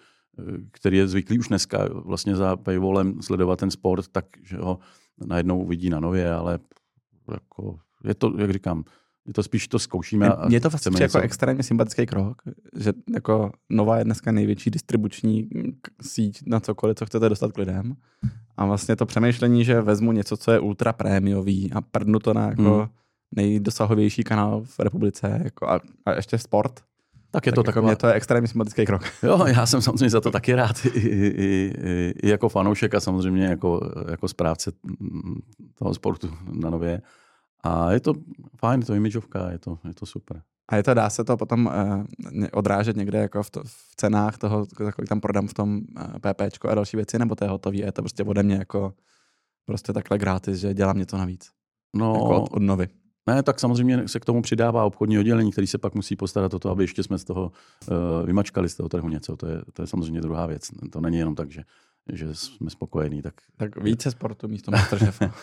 [0.71, 4.79] který je zvyklý už dneska vlastně za paywallem sledovat ten sport, tak že ho
[5.25, 6.59] najednou vidí na nově, ale
[7.31, 8.83] jako je to, jak říkám,
[9.27, 10.29] je to spíš to zkoušíme.
[10.47, 12.41] Mně to vlastně jako extrémně sympatický krok,
[12.75, 15.49] že jako Nova je dneska největší distribuční
[16.01, 17.95] síť na cokoliv, co chcete dostat k lidem.
[18.57, 22.49] A vlastně to přemýšlení, že vezmu něco, co je ultra prémiový a prdnu to na
[22.49, 22.87] jako hmm.
[23.35, 26.81] nejdosahovější kanál v republice jako a, a ještě sport,
[27.35, 27.87] tak je tak to taková...
[27.87, 29.01] mě to je extrémně sympatický krok.
[29.23, 32.99] Jo, já jsem samozřejmě za to taky rád, i, i, i, i jako fanoušek a
[32.99, 34.71] samozřejmě jako, jako správce
[35.75, 37.01] toho sportu na nově.
[37.65, 38.13] A je to
[38.57, 40.41] fajn, je to imidžovka, je to, je to super.
[40.69, 44.37] A je to, dá se to potom uh, odrážet někde jako v, to, v cenách
[44.37, 47.49] toho, kolik tam prodám v tom uh, eh, PPčko a další věci, nebo to je
[47.49, 48.93] hotový je to prostě ode mě jako
[49.65, 51.49] prostě takhle gratis, že dělám něco navíc.
[51.95, 52.87] No, jako od, od novy.
[53.27, 56.59] Ne, tak samozřejmě se k tomu přidává obchodní oddělení, který se pak musí postarat o
[56.59, 57.51] to, aby ještě jsme z toho
[57.87, 59.37] uh, vymačkali z toho trhu něco.
[59.37, 60.69] To je, to je samozřejmě druhá věc.
[60.91, 61.61] To není jenom tak, že,
[62.13, 63.21] že jsme spokojení.
[63.21, 65.33] Tak, tak více sportu místo Masterchefa.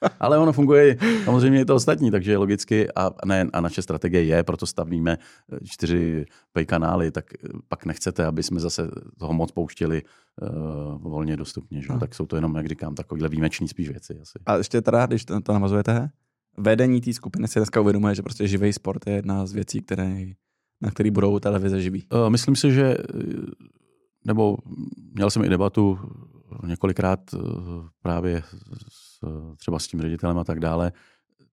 [0.20, 4.42] Ale ono funguje samozřejmě i to ostatní, takže logicky a, ne, a naše strategie je,
[4.42, 5.18] proto stavíme
[5.52, 11.02] eh, čtyři pay kanály, tak eh, pak nechcete, aby jsme zase toho moc pouštěli uh,
[11.02, 11.82] volně dostupně.
[11.82, 11.88] Že?
[12.00, 14.18] Tak jsou to jenom, jak říkám, takovýhle výjimeční spíš věci.
[14.22, 14.38] Asi.
[14.46, 16.10] A ještě teda, když to, to navazujete,
[16.56, 20.26] vedení té skupiny si dneska uvědomuje, že prostě živý sport je jedna z věcí, které,
[20.80, 22.06] na který budou televize živí.
[22.12, 22.96] Uh, myslím si, že
[24.26, 24.56] nebo
[25.14, 25.98] měl jsem i debatu
[26.66, 27.40] několikrát uh,
[28.02, 28.42] právě
[28.88, 29.20] s,
[29.56, 30.92] třeba s tím ředitelem a tak dále,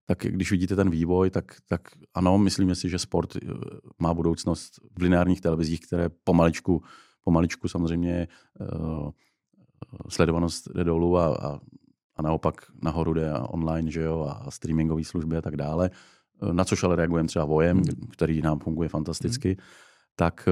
[0.06, 1.80] tak když vidíte ten vývoj, tak, tak
[2.14, 3.36] ano, myslíme si, že sport
[3.98, 6.82] má budoucnost v lineárních televizích, které pomaličku,
[7.24, 8.28] pomaličku samozřejmě
[8.60, 9.10] uh,
[10.08, 11.58] sledovanost jde dolů a, a
[12.16, 15.90] a naopak nahoru jde online, že jo, a streamingové služby a tak dále,
[16.52, 18.08] na což ale reagujeme třeba vojem, hmm.
[18.10, 19.66] který nám funguje fantasticky, hmm.
[20.16, 20.48] Tak,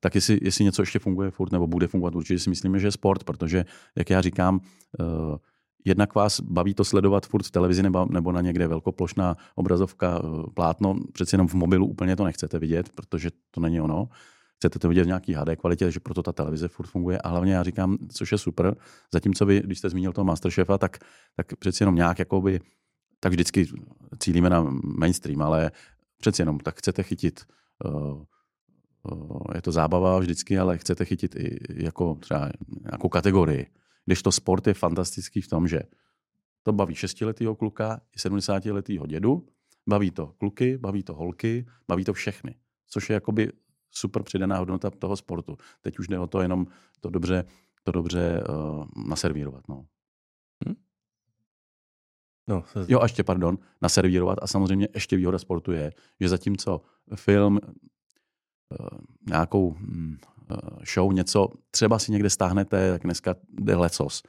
[0.00, 2.92] tak jestli, jestli něco ještě funguje furt nebo bude fungovat, určitě si myslíme, že je
[2.92, 3.64] sport, protože,
[3.96, 4.60] jak já říkám,
[5.00, 5.36] uh,
[5.84, 10.44] jednak vás baví to sledovat furt v televizi nebo, nebo na někde velkoplošná obrazovka, uh,
[10.54, 14.08] plátno, přeci jenom v mobilu úplně to nechcete vidět, protože to není ono
[14.64, 17.18] chcete to vidět v nějaký HD kvalitě, že proto ta televize furt funguje.
[17.18, 18.76] A hlavně já říkám, což je super,
[19.12, 20.98] zatímco vy, když jste zmínil toho Masterchefa, tak,
[21.36, 22.60] tak přeci jenom nějak jakoby,
[23.20, 23.66] tak vždycky
[24.18, 24.66] cílíme na
[24.98, 25.70] mainstream, ale
[26.18, 27.40] přeci jenom tak chcete chytit
[27.84, 28.22] uh,
[29.54, 32.50] je to zábava vždycky, ale chcete chytit i jako třeba
[32.82, 33.66] nějakou kategorii.
[34.04, 35.80] Když to sport je fantastický v tom, že
[36.62, 39.46] to baví šestiletýho kluka i sedmdesátletýho dědu,
[39.88, 42.54] baví to kluky, baví to holky, baví to všechny.
[42.88, 43.52] což je jakoby
[43.90, 45.56] super přidaná hodnota toho sportu.
[45.80, 46.66] Teď už jde o to jenom
[47.00, 47.44] to dobře,
[47.82, 49.68] to dobře uh, naservírovat.
[49.68, 49.86] No.
[50.68, 50.74] Hm?
[52.48, 52.86] No, se...
[52.88, 54.38] Jo, a ještě, pardon, naservírovat.
[54.42, 56.80] A samozřejmě ještě výhoda sportu je, že zatímco
[57.14, 57.60] film,
[59.28, 59.76] nějakou uh,
[60.94, 64.22] show, něco, třeba si někde stáhnete, tak dneska jde lecos.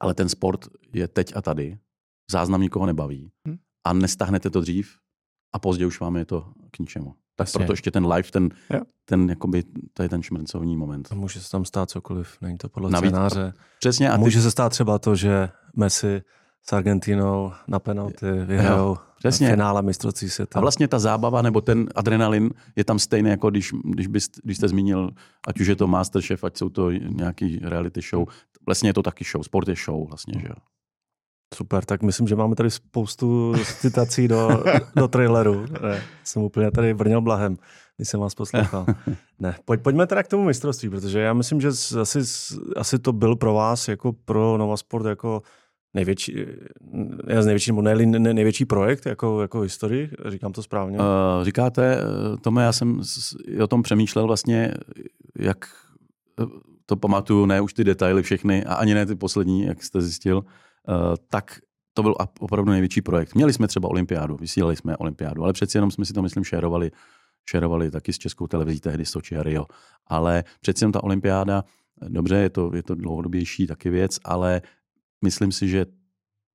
[0.00, 1.78] Ale ten sport je teď a tady.
[2.30, 3.30] Záznam nikoho nebaví.
[3.48, 3.56] Hm?
[3.84, 4.98] A nestáhnete to dřív
[5.52, 7.14] a později už vám je to k ničemu.
[7.36, 7.58] Tak Jasně.
[7.58, 8.48] proto ještě ten live, ten,
[9.04, 11.08] ten jakoby, to je ten šmrncovní moment.
[11.10, 13.54] A může se tam stát cokoliv, není to podle Navíc, scénáře.
[13.78, 14.10] Přesně.
[14.10, 14.20] A ty...
[14.20, 16.22] Může se stát třeba to, že Messi
[16.68, 19.50] s Argentinou na penalty vyhrajou Přesně.
[19.50, 20.58] finále mistrovství světa.
[20.58, 24.56] A vlastně ta zábava nebo ten adrenalin je tam stejný, jako když, když, bys, když
[24.56, 25.10] jste zmínil,
[25.48, 28.28] ať už je to Masterchef, ať jsou to nějaký reality show.
[28.66, 30.54] Vlastně je to taky show, sport je show vlastně, že jo.
[31.54, 34.64] Super, tak myslím, že máme tady spoustu citací do,
[34.96, 35.66] do traileru.
[35.82, 37.56] Ne, jsem úplně tady vrněl blahem,
[37.96, 38.86] když jsem vás poslouchal.
[39.38, 41.68] Ne, pojď, pojďme teda k tomu mistrovství, protože já myslím, že
[42.00, 42.18] asi,
[42.76, 45.42] asi to byl pro vás, jako pro Nova Sport, jako
[45.94, 46.36] největší,
[47.28, 50.98] já z největší, nebo ne, ne, největší projekt jako, jako historii, říkám to správně?
[50.98, 51.04] Uh,
[51.42, 53.02] říkáte, eh, Tome, já jsem
[53.62, 54.74] o tom přemýšlel vlastně,
[55.38, 55.64] jak
[56.40, 56.44] eh,
[56.86, 60.36] to pamatuju, ne už ty detaily všechny, a ani ne ty poslední, jak jste zjistil,
[60.36, 60.94] uh,
[61.28, 61.58] tak
[61.94, 63.34] to byl opravdu největší projekt.
[63.34, 66.90] Měli jsme třeba olympiádu, vysílali jsme olympiádu, ale přeci jenom jsme si to, myslím, šerovali,
[67.44, 69.66] šerovali taky s českou televizí tehdy Soči a Rio.
[70.06, 71.64] Ale přeci jenom ta olympiáda,
[72.08, 74.62] dobře, je to, je to dlouhodobější taky věc, ale
[75.22, 75.86] myslím si, že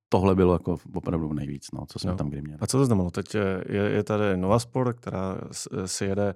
[0.10, 2.18] tohle bylo jako opravdu nejvíc, no, co jsme jo.
[2.18, 2.60] tam kdy měli.
[2.62, 3.12] A co to znamenalo?
[3.12, 5.38] Teď je, je tady Nova Sport, která
[5.86, 6.36] si jede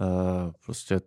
[0.00, 1.00] uh, prostě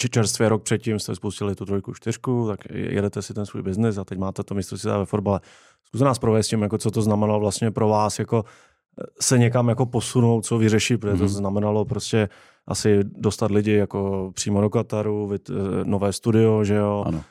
[0.00, 3.98] či čerstvě rok předtím jste spustili tu trojku, čtyřku, tak jedete si ten svůj biznis
[3.98, 5.40] a teď máte to místo si ve fotbale.
[5.84, 9.68] Zkuste nás provést tím, jako co to znamenalo vlastně pro vás, jako eh, se někam
[9.68, 11.28] jako posunout, co vyřešit, protože to mhm.
[11.28, 12.28] znamenalo prostě
[12.66, 15.52] asi dostat lidi jako přímo do Kataru, eh,
[15.84, 17.24] nové studio, že jo, ano.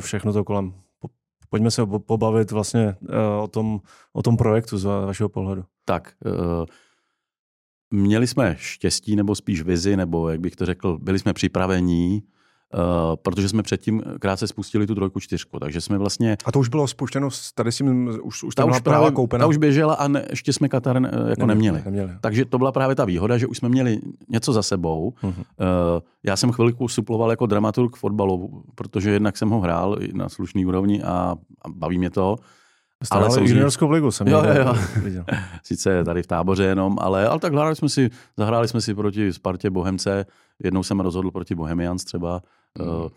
[0.00, 0.74] všechno to kolem
[1.52, 3.08] pojďme se pobavit vlastně uh,
[3.42, 3.80] o tom,
[4.12, 5.64] o tom projektu z vašeho pohledu.
[5.84, 6.64] Tak, uh,
[7.90, 12.22] měli jsme štěstí, nebo spíš vizi, nebo jak bych to řekl, byli jsme připravení
[12.74, 16.36] Uh, protože jsme předtím krátce spustili tu trojku čtyřku, takže jsme vlastně...
[16.44, 19.42] A to už bylo spuštěno tady s tím, už, už ta už právě, koupena?
[19.42, 21.76] Ta už běžela a ne, ještě jsme Katar uh, jako neměli.
[21.76, 21.82] neměli.
[21.84, 22.18] neměli.
[22.20, 25.14] Takže to byla právě ta výhoda, že už jsme měli něco za sebou.
[25.22, 25.28] Uh-huh.
[25.28, 25.34] Uh,
[26.22, 31.02] já jsem chvilku suploval jako dramaturg fotbalu, protože jednak jsem ho hrál na slušný úrovni
[31.02, 32.36] a, a baví mě to.
[33.04, 34.74] Jste ale jsem juniorskou ligu jsem jo, jo, jo.
[35.02, 35.24] viděl.
[35.62, 39.32] Sice tady v táboře jenom, ale, ale tak hráli jsme si, zahráli jsme si proti
[39.32, 40.26] Spartě Bohemce,
[40.64, 42.40] jednou jsem rozhodl proti Bohemians třeba,
[42.78, 43.08] Mm.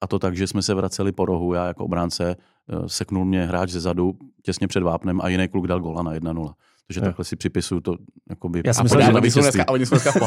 [0.00, 2.36] A to tak, že jsme se vraceli po rohu, já jako obránce,
[2.68, 6.12] eh, seknul mě hráč ze zadu těsně před vápnem a jiný kluk dal gola na
[6.12, 6.54] 1-0.
[6.86, 7.96] Takže takhle si připisuju to
[8.30, 8.62] jakoby...
[8.64, 9.60] Já jsem myslel, že na vítězství.
[9.60, 10.20] A oni jsou dneska v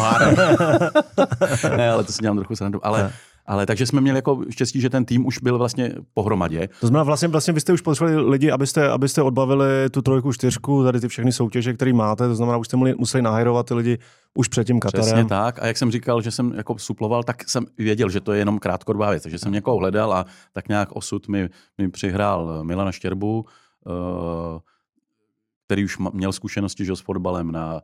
[1.78, 2.86] ne, ale to si dělám trochu srandu.
[2.86, 3.14] Ale,
[3.48, 6.70] ale takže jsme měli jako štěstí, že ten tým už byl vlastně pohromadě.
[6.80, 10.84] To znamená, vlastně, vlastně vy jste už potřebovali lidi, abyste, abyste odbavili tu trojku, čtyřku,
[10.84, 13.98] tady ty všechny soutěže, které máte, to znamená, už jste museli nahajrovat ty lidi
[14.38, 15.06] už před tím Katarem.
[15.06, 15.60] Přesně tak.
[15.64, 18.60] A jak jsem říkal, že jsem jako suploval, tak jsem věděl, že to je jenom
[18.60, 19.24] krátkodobá věc.
[19.24, 23.46] Takže jsem někoho hledal a tak nějak osud mi, mi přihrál Milana Štěrbu,
[23.86, 24.60] uh,
[25.68, 27.82] který už měl zkušenosti že, s fotbalem na,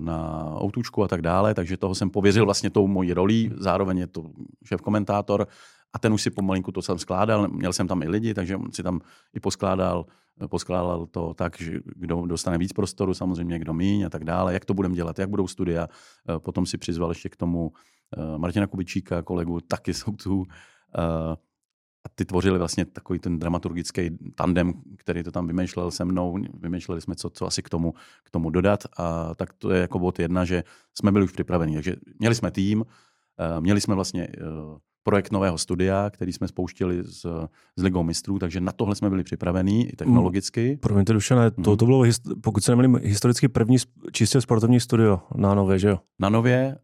[0.00, 4.06] na outučku a tak dále, takže toho jsem pověřil vlastně tou mojí rolí, zároveň je
[4.06, 4.24] to
[4.64, 5.46] šéf komentátor
[5.92, 8.82] a ten už si pomalinku to jsem skládal, měl jsem tam i lidi, takže si
[8.82, 9.00] tam
[9.34, 10.06] i poskládal,
[10.48, 14.64] poskládal to tak, že kdo dostane víc prostoru, samozřejmě kdo míň a tak dále, jak
[14.64, 15.88] to budeme dělat, jak budou studia.
[16.38, 17.72] Potom si přizval ještě k tomu
[18.16, 21.36] eh, Martina Kubičíka, kolegu, taky eh,
[22.06, 26.38] a ty tvořili vlastně takový ten dramaturgický tandem, který to tam vymýšlel se mnou.
[26.60, 28.84] Vymýšleli jsme, co, co asi k tomu, k tomu dodat.
[28.98, 30.64] A tak to je jako bod jedna, že
[30.94, 31.74] jsme byli už připraveni.
[31.74, 32.84] Takže měli jsme tým,
[33.38, 34.40] eh, měli jsme vlastně eh,
[35.02, 37.26] projekt nového studia, který jsme spouštili s,
[37.76, 40.70] s Ligou mistrů, takže na tohle jsme byli připravení i technologicky.
[40.70, 41.76] Mm, promiňte, Dušené, to, mhm.
[41.76, 42.04] to bylo,
[42.40, 43.76] pokud se nemýlím, historicky první
[44.12, 45.98] čistě sportovní studio na Nově, že jo?
[46.18, 46.78] Na Nově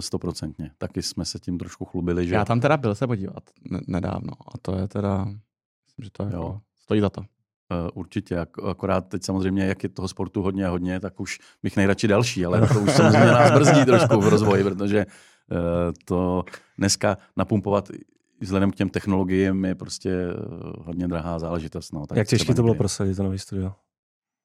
[0.00, 0.70] stoprocentně.
[0.78, 2.28] Taky jsme se tím trošku chlubili.
[2.28, 2.34] Že...
[2.34, 3.42] Já tam teda byl se podívat
[3.86, 6.60] nedávno a to je teda, myslím, že to jako jo.
[6.82, 7.20] stojí za to.
[7.20, 7.26] Uh,
[7.94, 8.38] určitě,
[8.70, 12.46] akorát teď samozřejmě, jak je toho sportu hodně a hodně, tak už bych nejradši další,
[12.46, 15.58] ale to už samozřejmě nás brzdí trošku v rozvoji, protože uh,
[16.04, 16.44] to
[16.78, 17.88] dneska napumpovat
[18.40, 20.26] vzhledem k těm technologiím je prostě
[20.78, 21.92] hodně drahá záležitost.
[21.92, 23.72] No, tak jak těžké to bylo prosadit to nový studio?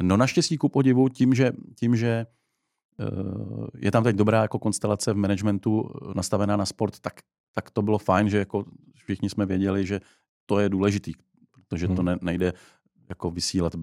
[0.04, 2.45] No naštěstí ku podivu tím, že, tím, že Eh,
[3.78, 7.14] je tam teď dobrá jako konstelace v managementu eh, nastavená na sport, tak,
[7.54, 10.02] tak to bylo fajn, že jako všichni jsme věděli, že
[10.46, 11.14] to je důležitý,
[11.52, 12.06] protože to hmm.
[12.06, 12.54] ne, nejde
[13.10, 13.74] jako vysílat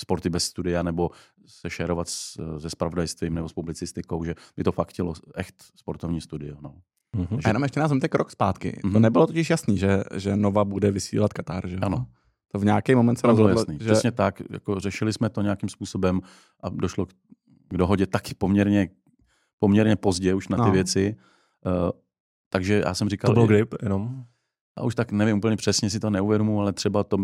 [0.00, 1.10] sporty bez studia nebo
[1.46, 2.08] se šerovat
[2.58, 6.56] se spravodajstvím nebo s publicistikou, že by to fakt chtělo echt sportovní studio.
[6.60, 6.74] No.
[7.16, 7.40] Mm-hmm.
[7.44, 8.70] A jenom ještě nás vemte krok zpátky.
[8.70, 8.92] Mm-hmm.
[8.92, 12.06] To nebylo totiž jasný, že, že Nova bude vysílat Katar, že Ano.
[12.52, 13.78] To v nějaký moment se rozhodlo, jasný.
[13.80, 13.84] Že...
[13.84, 16.20] Přesně tak, jako řešili jsme to nějakým způsobem
[16.60, 17.10] a došlo k,
[17.72, 18.88] k dohodě taky poměrně,
[19.58, 20.72] poměrně pozdě už na ty no.
[20.72, 21.16] věci.
[21.66, 21.90] Uh,
[22.48, 23.28] takže já jsem říkal...
[23.28, 24.24] To byl grip jenom?
[24.76, 27.16] A už tak nevím úplně přesně, si to neuvědomu, ale třeba to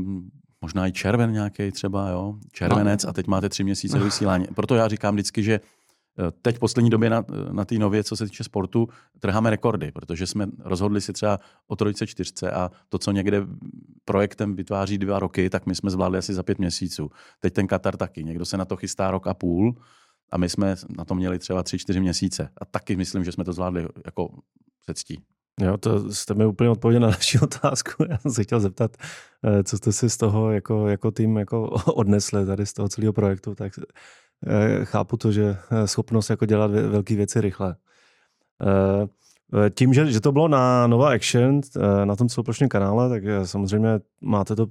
[0.60, 3.10] možná i červen nějaký třeba, jo, červenec no.
[3.10, 4.46] a teď máte tři měsíce do vysílání.
[4.54, 8.16] Proto já říkám vždycky, že eh, teď v poslední době na, na té nově, co
[8.16, 8.88] se týče sportu,
[9.20, 13.46] trháme rekordy, protože jsme rozhodli si třeba o trojce, čtyřce a to, co někde
[14.04, 17.10] projektem vytváří dva roky, tak my jsme zvládli asi za pět měsíců.
[17.40, 18.24] Teď ten Katar taky.
[18.24, 19.74] Někdo se na to chystá rok a půl
[20.30, 22.48] a my jsme na to měli třeba tři, čtyři měsíce.
[22.60, 24.38] A taky myslím, že jsme to zvládli jako
[24.84, 25.22] se ctí.
[25.60, 28.04] Jo, to jste mi úplně odpověděl na naši otázku.
[28.10, 28.96] Já jsem se chtěl zeptat,
[29.44, 31.62] eh, co jste si z toho jako, jako tým jako
[31.94, 33.72] odnesli tady z toho celého projektu, tak
[34.46, 37.76] eh, chápu to, že eh, schopnost jako dělat velké věci rychle.
[39.74, 41.60] Tím, že, že to bylo na Nova Action,
[42.04, 44.66] na tom celoplošném kanále, tak samozřejmě máte to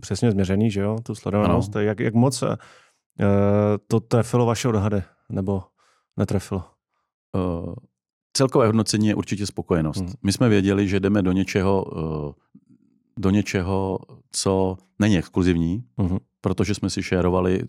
[0.00, 1.76] přesně změřený, že jo, tu sledovanost.
[1.76, 2.44] Jak, jak moc
[3.86, 5.64] to trefilo vaše odhady, nebo
[6.16, 6.64] netrefilo?
[7.34, 7.74] Uh,
[8.32, 10.00] celkové hodnocení je určitě spokojenost.
[10.00, 10.12] Hmm.
[10.22, 12.34] My jsme věděli, že jdeme do něčeho, eh,
[13.18, 13.98] do něčeho,
[14.32, 16.18] co není exkluzivní, hmm.
[16.40, 17.62] protože jsme si šerovali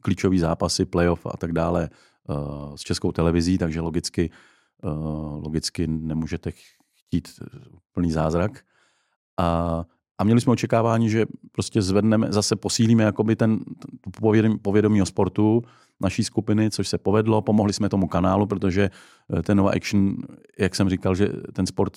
[0.00, 2.34] klíčové zápasy, playoff a tak dále eh,
[2.76, 4.30] s českou televizí, takže logicky,
[4.84, 4.88] eh,
[5.42, 6.50] logicky nemůžete
[6.94, 7.28] chtít
[7.92, 8.64] plný zázrak.
[9.38, 9.84] A
[10.20, 13.58] a měli jsme očekávání, že prostě zvedneme, zase posílíme jakoby ten
[14.20, 15.62] povědomí, povědomí o sportu
[16.00, 17.42] naší skupiny, což se povedlo.
[17.42, 18.90] Pomohli jsme tomu kanálu, protože
[19.38, 20.16] eh, ten Nova Action,
[20.58, 21.92] jak jsem říkal, že ten sport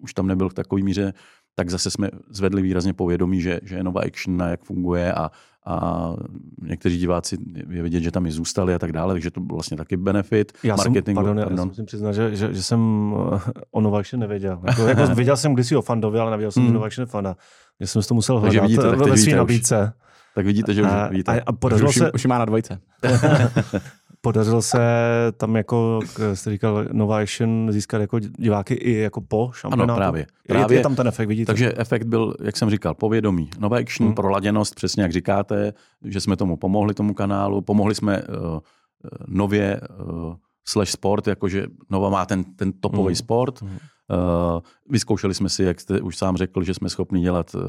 [0.00, 1.12] už tam nebyl v takové míře,
[1.54, 5.30] tak zase jsme zvedli výrazně povědomí, že, že je Nova Action a jak funguje a,
[5.68, 6.14] a
[6.62, 7.36] někteří diváci
[7.70, 10.52] je vidět, že tam i zůstali a tak dále, takže to byl vlastně taky benefit
[10.62, 11.04] já marketingu.
[11.04, 11.58] Jsem, pardon, pardon.
[11.58, 13.40] Já musím přiznat, že, že, že jsem eh,
[13.70, 14.60] o Nova Action nevěděl.
[14.66, 16.72] Jako, jako věděl jsem kdysi o Fandovi, ale nevěděl jsem hmm.
[16.72, 17.36] Nova Action fanda.
[17.80, 19.92] Já jsem to musel hledat vidíte, tak ve své nabídce.
[20.34, 21.40] Tak vidíte, že už a, vidíte.
[21.40, 22.12] A, a podařilo už, se...
[22.12, 22.80] už má na dvojce.
[24.20, 24.78] podařilo se
[25.36, 26.00] tam jako,
[26.34, 29.90] jste říkal, Nova Action získat jako diváky i jako po šampionátu?
[29.90, 30.26] Ano, právě.
[30.46, 30.76] právě.
[30.76, 31.46] Je, je tam ten efekt, vidíte?
[31.46, 33.50] Takže efekt byl, jak jsem říkal, povědomí.
[33.58, 34.14] Nova Action, hmm.
[34.14, 35.72] proladěnost, přesně jak říkáte,
[36.04, 37.60] že jsme tomu pomohli, tomu kanálu.
[37.60, 38.58] Pomohli jsme uh,
[39.26, 40.34] nově uh,
[40.68, 43.14] slash sport, jakože Nova má ten, ten topový hmm.
[43.14, 43.62] sport.
[43.62, 43.70] Hmm.
[43.70, 47.62] Uh, vyzkoušeli jsme si, jak jste už sám řekl, že jsme schopni dělat uh,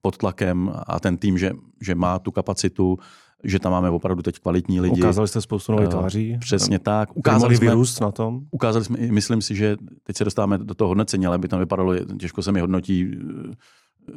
[0.00, 1.50] pod tlakem a ten tým, že,
[1.80, 2.98] že má tu kapacitu,
[3.44, 5.00] že tam máme opravdu teď kvalitní lidi.
[5.00, 6.36] Ukázali jste spoustu nových tváří.
[6.40, 7.16] Přesně tak.
[7.16, 8.40] Ukázali jsme, vyrůst na tom.
[8.50, 11.94] Ukázali jsme, myslím si, že teď se dostáváme do toho hodnocení, ale by tam vypadalo,
[12.20, 13.10] těžko se mi hodnotí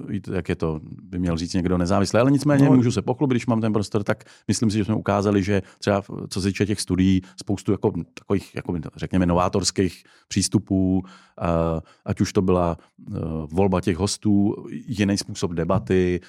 [0.08, 2.76] víte, jak je to, by měl říct někdo nezávislý, ale nicméně no.
[2.76, 6.02] můžu se pochlubit, když mám ten prostor, tak myslím si, že jsme ukázali, že třeba
[6.30, 11.04] co se týče těch studií, spoustu jako, takových, jako, řekněme, novátorských přístupů,
[12.06, 12.78] ať už to byla
[13.52, 16.20] volba těch hostů, jiný způsob debaty,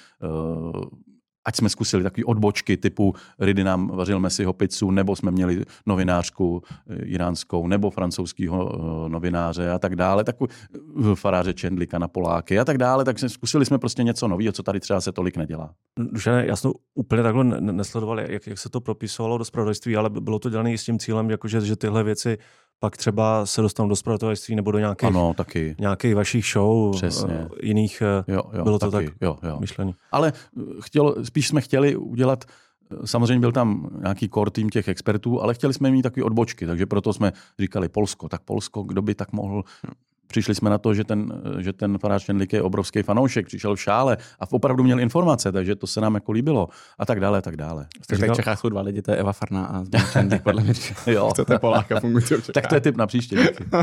[1.45, 6.63] ať jsme zkusili takové odbočky typu Ridy nám vařil Messiho pizzu, nebo jsme měli novinářku
[6.89, 10.35] eh, iránskou, nebo francouzského eh, novináře a tak dále, tak
[11.15, 14.79] faráře Čendlika na Poláky a tak dále, tak zkusili jsme prostě něco nového, co tady
[14.79, 15.73] třeba se tolik nedělá.
[16.17, 20.39] Že já jsem úplně takhle nesledoval, jak, jak se to propisovalo do spravodajství, ale bylo
[20.39, 22.37] to dělané s tím cílem, jakože, že tyhle věci
[22.83, 25.75] pak třeba se dostanu do spravodajství nebo do nějakých, ano, taky.
[25.79, 27.33] nějakých vašich show, Přesně.
[27.33, 29.57] Uh, jiných, jo, jo, bylo taky, to tak jo, jo.
[29.59, 29.95] myšlení.
[30.11, 30.33] Ale
[30.81, 32.45] chtěl, spíš jsme chtěli udělat
[33.05, 36.85] Samozřejmě byl tam nějaký core tým těch expertů, ale chtěli jsme mít takové odbočky, takže
[36.85, 38.29] proto jsme říkali Polsko.
[38.29, 39.63] Tak Polsko, kdo by tak mohl
[40.31, 43.81] přišli jsme na to, že ten, že ten Faráč Čendlik je obrovský fanoušek, přišel v
[43.81, 46.67] šále a opravdu měl informace, takže to se nám jako líbilo
[46.99, 47.87] a tak dále, a tak dále.
[48.07, 50.73] Tak v Čechách jsou dva lidi, to je Eva Farná a Čendlik, podle mě.
[51.07, 51.29] jo.
[51.29, 53.35] Chcete Poláka, funguje Tak to je tip na příště.
[53.39, 53.81] uh...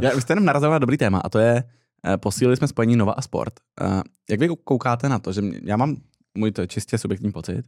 [0.00, 1.64] Já, vy jste jenom narazil na dobrý téma a to je,
[2.08, 3.52] uh, posílili jsme spojení Nova a Sport.
[3.80, 4.00] Uh,
[4.30, 5.96] jak vy koukáte na to, že já mám
[6.34, 7.64] můj to čistě subjektní pocit,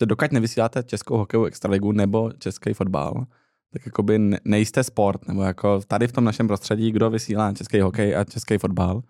[0.00, 3.26] že dokud nevysíláte českou hokejovou extraligu nebo český fotbal,
[3.72, 8.16] tak jakoby nejste sport, nebo jako tady v tom našem prostředí, kdo vysílá český hokej
[8.16, 9.02] a český fotbal.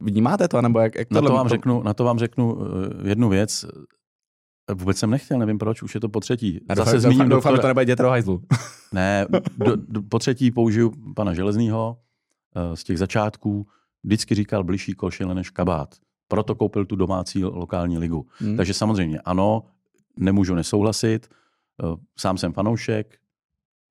[0.00, 2.66] Vnímáte to, nebo jak, jak na, to vám řeknu, na to vám řeknu uh,
[3.04, 3.64] jednu věc.
[4.74, 6.60] Vůbec jsem nechtěl, nevím proč, už je to po třetí.
[6.68, 7.72] Já Zase doufám, zmíním doufám, doktora...
[7.72, 8.42] že to nebude hajzlu.
[8.92, 9.26] ne,
[9.56, 11.96] do, do, po třetí použiju pana Železného
[12.56, 13.66] uh, z těch začátků.
[14.04, 15.94] Vždycky říkal bližší košile než kabát.
[16.28, 18.26] Proto koupil tu domácí lokální ligu.
[18.38, 18.56] Hmm.
[18.56, 19.62] Takže samozřejmě ano,
[20.16, 21.28] nemůžu nesouhlasit.
[21.82, 23.18] Uh, sám jsem fanoušek,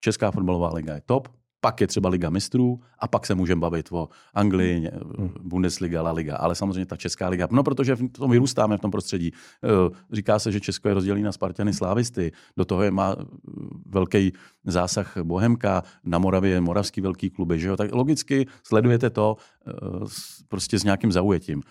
[0.01, 1.27] Česká fotbalová liga je top,
[1.61, 5.33] pak je třeba Liga mistrů a pak se můžeme bavit o Anglii, Hmm.
[5.41, 7.47] Bundesliga, La Liga, ale samozřejmě ta česká liga.
[7.51, 9.31] No, protože v tom vyrůstáme v tom prostředí.
[9.63, 13.15] Eh, Říká se, že Česko je rozdělí na Spartany Slávisty, do toho je, má
[13.85, 14.33] velký
[14.65, 17.77] zásah Bohemka, na Moravě je moravský velký kluby, že jo?
[17.77, 19.37] tak logicky sledujete to
[19.67, 19.71] eh,
[20.47, 21.61] prostě s nějakým zaujetím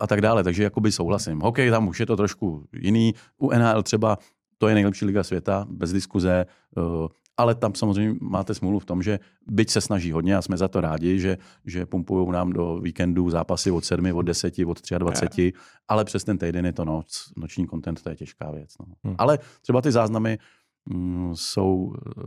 [0.00, 1.40] a tak dále, takže jakoby souhlasím.
[1.40, 4.18] Hokej tam už je to trošku jiný, u NHL třeba
[4.58, 6.46] to je nejlepší liga světa, bez diskuze,
[6.78, 7.08] eh,
[7.38, 10.68] ale tam samozřejmě máte smůlu v tom, že byť se snaží hodně a jsme za
[10.68, 15.52] to rádi, že, že pumpují nám do víkendu zápasy od 7, od 10, od 23,
[15.88, 18.70] ale přes ten týden je to noc, noční content, to je těžká věc.
[18.80, 18.86] No.
[19.04, 19.14] Hmm.
[19.18, 20.38] Ale třeba ty záznamy
[20.86, 22.20] mm, jsou, eh,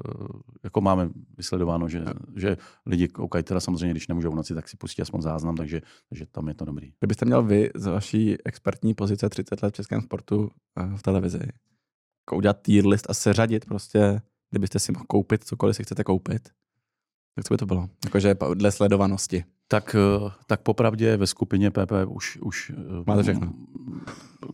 [0.64, 2.06] jako máme vysledováno, že,
[2.36, 5.82] že lidi koukají teda samozřejmě, když nemůžou v noci, tak si pustí aspoň záznam, takže,
[6.10, 6.94] takže tam je to dobrý.
[7.00, 11.40] Kdybyste měl vy z vaší expertní pozice 30 let v českém sportu eh, v televizi,
[12.22, 14.22] jako udělat tier list a seřadit prostě,
[14.52, 16.50] kdybyste si mohl koupit cokoliv si chcete koupit,
[17.36, 17.90] tak co by to bylo?
[18.06, 19.44] Jakože dle sledovanosti.
[19.68, 22.38] Tak, eh, tak popravdě ve skupině PP už...
[22.42, 23.54] už eh, Máte všechno.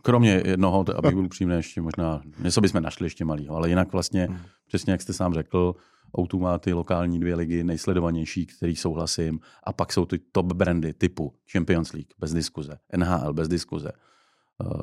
[0.02, 4.26] Kromě jednoho, abych byl upřímný, ještě možná, něco bychom našli ještě malýho, ale jinak vlastně,
[4.26, 4.38] Hmm.
[4.66, 5.74] přesně jak jste sám řekl,
[6.18, 10.92] Outu má ty lokální dvě ligy nejsledovanější, který souhlasím, a pak jsou ty top brandy
[10.92, 13.92] typu Champions League, bez diskuze, NHL, bez diskuze,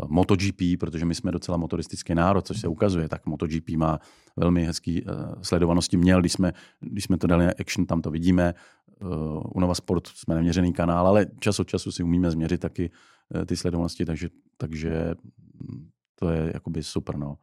[0.07, 3.99] MotoGP, protože my jsme docela motoristický národ, což se ukazuje, tak MotoGP má
[4.38, 5.11] velmi hezký uh,
[5.41, 8.53] sledovanosti měl, když jsme, když jsme to dali na Action, tam to vidíme,
[9.02, 12.91] uh, u Nova Sport jsme neměřený kanál, ale čas od času si umíme změřit taky
[13.35, 15.15] uh, ty sledovanosti, takže, takže
[15.53, 15.89] mm,
[16.19, 17.38] to je jakoby super, no.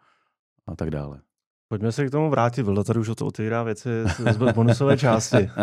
[0.67, 1.21] A tak dále.
[1.69, 3.89] Pojďme se k tomu vrátit, Vilda tady už o to otevírá věci
[4.31, 5.51] z bonusové části.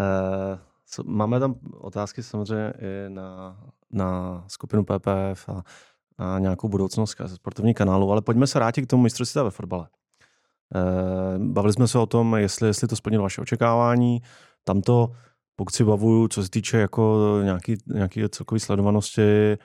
[0.00, 0.58] Eh,
[0.94, 3.56] co- Máme tam otázky samozřejmě i na,
[3.90, 5.62] na skupinu PPF a,
[6.18, 9.50] a nějakou budoucnost ze sportovní kanálu, ale pojďme se vrátit k tomu mistrovství světa ve
[9.50, 9.88] fotbale.
[10.74, 14.22] Eh, Bavili jsme se o tom, jestli, jestli to splnilo vaše očekávání.
[14.64, 15.12] Tam to,
[15.56, 19.58] pokud si bavuju, co se týče jako nějaký, nějaký celkový sledovanosti,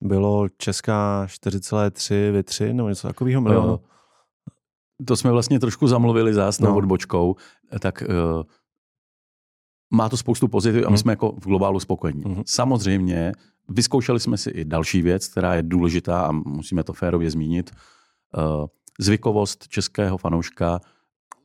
[0.00, 3.80] bylo česká 4,3 vy 3 nebo něco takového milionu.
[5.06, 6.68] To jsme vlastně trošku zamluvili zás no.
[6.68, 6.76] No.
[6.76, 7.36] odbočkou,
[7.80, 8.42] tak uh,
[9.90, 10.98] má to spoustu pozitiv a my Mhm.
[10.98, 12.22] jsme jako v globálu spokojení.
[12.26, 12.42] Mhm.
[12.46, 13.32] Samozřejmě
[13.68, 17.70] vyzkoušeli jsme si i další věc, která je důležitá a musíme to férově zmínit.
[18.36, 18.66] Uh,
[19.00, 20.80] zvykovost českého fanouška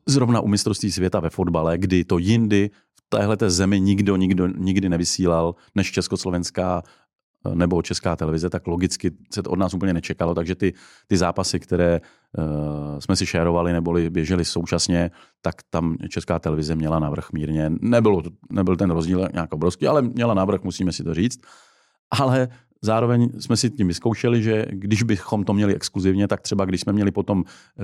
[0.08, 4.90] zrovna u mistrovství světa ve fotbale, kdy to jindy v téhle zemi nikdo, nikdo nikdy
[4.90, 6.90] nevysílal než československá eh,
[7.54, 10.74] nebo česká televize, tak logicky se to od nás úplně nečekalo, takže ty,
[11.08, 12.02] ty zápasy, které
[12.38, 15.12] uh, jsme si šérovali nebo běželi současně,
[15.42, 17.72] tak tam česká televize měla navrh mírně.
[17.82, 21.40] Nebylo, nebyl ten rozdíl nějak obrovský, ale měla navrh, musíme si to říct.
[22.20, 22.50] Ale
[22.82, 26.94] zároveň jsme si tím vyzkoušeli, že když bychom to měli exkluzivně, tak třeba když jsme
[26.94, 27.44] měli potom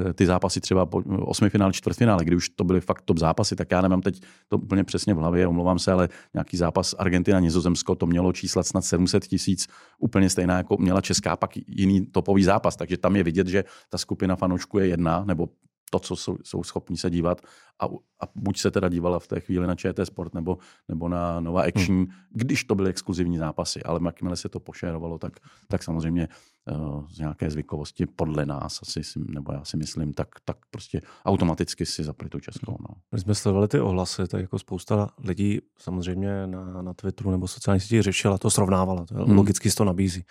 [0.09, 3.71] eh, ty zápasy třeba po osmifinále, čtvrtfinále, kdy už to byly fakt top zápasy, tak
[3.71, 7.95] já nemám teď to úplně přesně v hlavě, omlouvám se, ale nějaký zápas Argentina, Nizozemsko,
[7.95, 9.67] to mělo číslat snad 700 tisíc,
[9.99, 13.97] úplně stejná jako měla Česká, pak jiný topový zápas, takže tam je vidět, že ta
[13.97, 15.49] skupina fanoušků je jedna, nebo
[15.91, 17.41] to, co jsou, jsou schopni se dívat
[17.79, 17.85] a,
[18.21, 20.57] a buď se teda dívala v té chvíli na ČT Sport nebo,
[20.87, 22.07] nebo na Nova Action, hmm.
[22.31, 25.33] když to byly exkluzivní zápasy, ale jakmile se to pošerovalo, tak,
[25.67, 26.27] tak samozřejmě
[26.71, 31.01] uh, z nějaké zvykovosti podle nás, asi, si, nebo já si myslím, tak, tak prostě
[31.25, 32.77] automaticky si zapli tu českou.
[32.79, 32.95] No.
[33.11, 37.83] Když jsme sledovali ty ohlasy, tak jako spousta lidí samozřejmě na, na Twitteru nebo sociálních
[37.83, 39.25] sítích řešila, to srovnávala, to Hmm.
[39.25, 39.37] hmm.
[39.37, 40.25] logicky se to nabízí.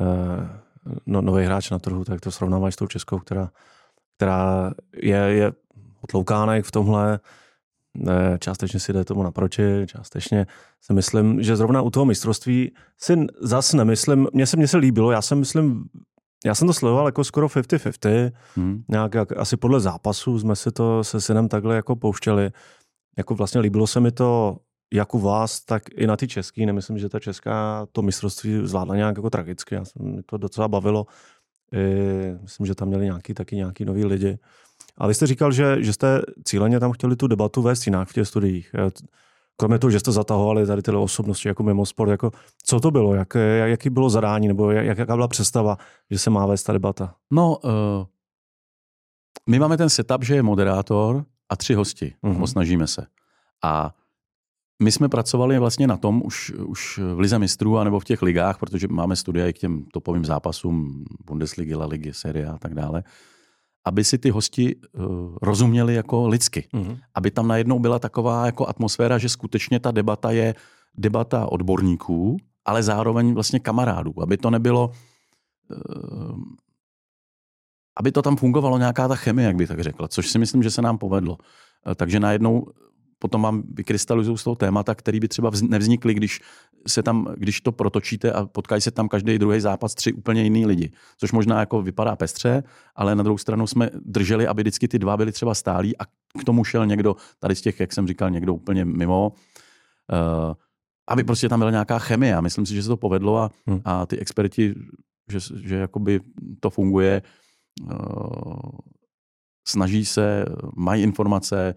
[0.00, 0.60] Eh,
[1.06, 3.50] no, nový hráč na trhu, tak to srovnáváš s tou českou, která,
[4.20, 4.72] která
[5.02, 5.52] je, je
[6.00, 7.20] otloukána v tomhle,
[8.38, 10.46] částečně si jde tomu naproti, částečně
[10.80, 15.10] si myslím, že zrovna u toho mistrovství si zas nemyslím, mně se, mně se líbilo,
[15.10, 15.84] já jsem myslím,
[16.44, 18.82] já jsem to sledoval jako skoro 50-50, Hmm.
[18.88, 22.50] nějak jak, asi podle zápasu jsme si to se synem takhle jako pouštěli.
[23.18, 24.56] Jako vlastně líbilo se mi to
[24.92, 26.66] jak u vás, tak i na ty český.
[26.66, 29.74] Nemyslím, že ta česká to mistrovství zvládla nějak jako tragicky.
[29.74, 31.06] Já jsem, mi to docela bavilo.
[31.72, 34.38] I, myslím, že tam měli nějaký, taky nějaký noví lidi.
[34.98, 38.12] A vy jste říkal, že, že jste cíleně tam chtěli tu debatu vést jinak v
[38.12, 38.70] těch studiích.
[38.74, 38.90] Eh,
[39.60, 42.30] Kromě toho, že jste zatahovali tady tyhle osobnosti jako mimo sport, jako
[42.62, 45.76] co to bylo, jak, jak, jaký bylo zadání, nebo jak, jaká byla představa,
[46.10, 47.14] že se má vést ta debata?
[47.30, 47.70] No, uh,
[49.48, 52.14] my máme ten setup, že je moderátor a tři hosti.
[52.22, 52.34] Mhm.
[52.34, 52.46] Mm-hmm.
[52.46, 53.06] Snažíme se.
[53.64, 53.94] A
[54.82, 58.58] my jsme pracovali vlastně na tom už, už v Lize mistrů anebo v těch ligách,
[58.58, 62.74] protože máme studia i k těm topovým zápasům Bundesligy, La Ligy, Serie A a tak
[62.74, 63.02] dále,
[63.84, 65.02] aby si ty hosti uh,
[65.42, 66.68] rozuměli jako lidsky.
[66.72, 66.96] Mhm.
[67.14, 70.54] Aby tam najednou byla taková jako atmosféra, že skutečně ta debata je
[70.98, 74.22] debata odborníků, ale zároveň vlastně kamarádů.
[74.22, 74.90] Aby to nebylo
[75.70, 76.40] uh,
[77.96, 80.70] aby to tam fungovalo nějaká ta chemie, jak by tak řekla, což si myslím, že
[80.70, 81.38] se nám povedlo.
[81.96, 82.66] Takže najednou
[83.20, 86.40] potom vám vykrystalizují z toho témata, který by třeba nevznikly, když,
[86.86, 90.66] se tam, když to protočíte a potkají se tam každý druhý zápas tři úplně jiný
[90.66, 90.90] lidi.
[91.18, 92.62] Což možná jako vypadá pestře,
[92.96, 96.04] ale na druhou stranu jsme drželi, aby vždycky ty dva byly třeba stálí a
[96.40, 99.32] k tomu šel někdo, tady z těch, jak jsem říkal, někdo úplně mimo.
[100.12, 100.54] Uh,
[101.08, 102.36] aby prostě tam byla nějaká chemie.
[102.36, 103.80] A myslím si, že se to povedlo a, hmm.
[103.84, 104.74] a ty experti,
[105.30, 106.20] že, že jakoby
[106.60, 107.22] to funguje,
[107.82, 108.70] uh,
[109.68, 110.44] snaží se,
[110.76, 111.74] mají informace,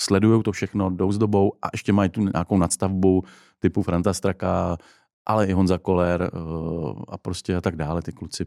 [0.00, 3.24] sledují to všechno, jdou s dobou a ještě mají tu nějakou nadstavbu
[3.58, 4.76] typu Franta Straka,
[5.26, 8.46] ale i Honza Koller uh, a prostě a tak dále, ty kluci,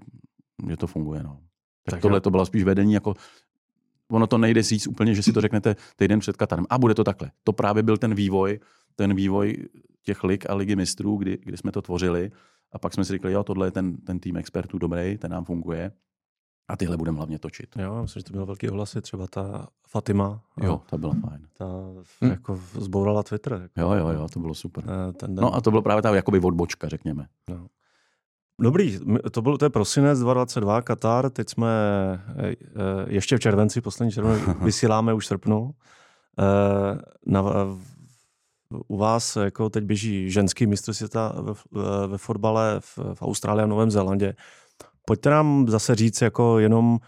[0.69, 1.23] že to funguje.
[1.23, 1.39] No.
[1.85, 2.21] Tak, tak tohle jo.
[2.21, 3.15] to bylo spíš vedení jako
[4.11, 6.65] ono to nejde říct úplně, že si to řeknete týden před Katarem.
[6.69, 7.31] A bude to takhle.
[7.43, 8.59] To právě byl ten vývoj,
[8.95, 9.57] ten vývoj
[10.03, 12.31] těch lig a ligy mistrů, kdy, kdy jsme to tvořili.
[12.71, 15.45] A pak jsme si řekli, jo, tohle je ten, ten tým expertů dobrý, ten nám
[15.45, 15.91] funguje.
[16.71, 17.69] A tyhle budeme hlavně točit.
[17.79, 20.41] Jo, myslím, že to bylo velký ohlasy, třeba ta Fatima.
[20.63, 21.47] Jo, ta byla fajn.
[21.57, 21.65] Ta
[22.21, 22.29] hm.
[22.29, 23.53] jako zbourala Twitter.
[23.53, 23.81] Jako.
[23.81, 24.83] Jo, jo, jo, to bylo super.
[24.87, 25.43] Eh, ten den...
[25.43, 27.27] No a to bylo právě ta jakoby odbočka, řekněme.
[27.49, 27.67] No.
[28.61, 28.99] Dobrý,
[29.31, 31.69] to byl to je prosinec 2022, Katar, teď jsme
[32.27, 32.55] eh, eh,
[33.07, 35.71] ještě v červenci, poslední červenci, vysíláme už srpnu.
[37.25, 37.43] Na,
[38.87, 41.53] u vás jako teď běží ženský mistr světa ve,
[42.07, 44.35] ve fotbale v, v Austrálii a Novém Zélandě.
[45.11, 46.99] Pojďte nám zase říct jako jenom,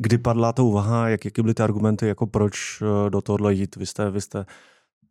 [0.00, 3.76] kdy padla ta úvaha, jak, jaké byly ty argumenty, jako proč do tohohle jít.
[3.76, 4.44] Vy jste, vy jste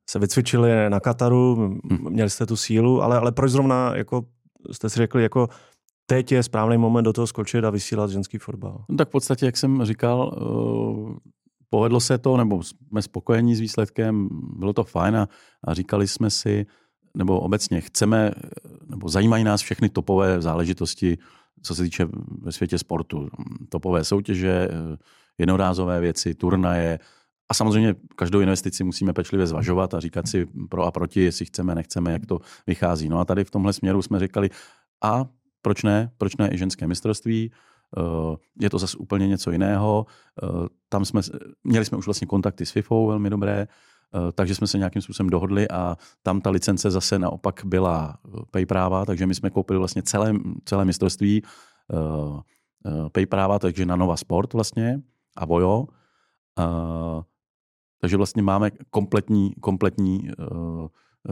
[0.09, 1.79] se vycvičili na Kataru, hm.
[2.09, 4.25] měli jste tu sílu, ale, ale proč zrovna jako
[4.71, 5.49] jste si řekli, jako
[6.05, 8.85] teď je správný moment do toho skočit a vysílat ženský fotbal?
[8.89, 11.17] No tak v podstatě, jak jsem říkal, uh,
[11.69, 15.27] povedlo se to, nebo jsme spokojení s výsledkem, bylo to fajn a,
[15.63, 16.65] a říkali jsme si,
[17.17, 18.31] nebo obecně chceme,
[18.89, 21.17] nebo zajímají nás všechny topové záležitosti,
[21.61, 22.07] co se týče
[22.41, 23.29] ve světě sportu.
[23.69, 24.67] Topové soutěže,
[25.38, 26.99] jednorázové věci, turnaje,
[27.51, 31.75] a samozřejmě každou investici musíme pečlivě zvažovat a říkat si pro a proti, jestli chceme,
[31.75, 33.09] nechceme, jak to vychází.
[33.09, 34.49] No a tady v tomhle směru jsme říkali,
[35.03, 35.25] a
[35.61, 38.01] proč ne, proč ne i ženské mistrovství, eh,
[38.59, 40.05] je to zase úplně něco jiného.
[40.43, 40.47] Eh,
[40.89, 41.21] tam jsme,
[41.63, 43.67] měli jsme už vlastně kontakty s FIFou velmi dobré,
[44.33, 48.17] takže jsme se nějakým způsobem dohodli a tam ta licence zase naopak byla
[48.51, 50.33] pay práva, takže my jsme koupili vlastně celé,
[50.65, 51.43] celé mistrovství
[53.11, 55.01] pay práva, takže na Nova Sport vlastně
[55.38, 55.88] a Vojo.
[58.01, 60.31] Takže vlastně máme kompletní, kompletní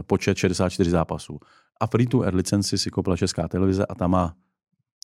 [0.06, 1.38] počet 64 zápasů.
[1.80, 4.34] A free to air licenci si koupila Česká televize a tam má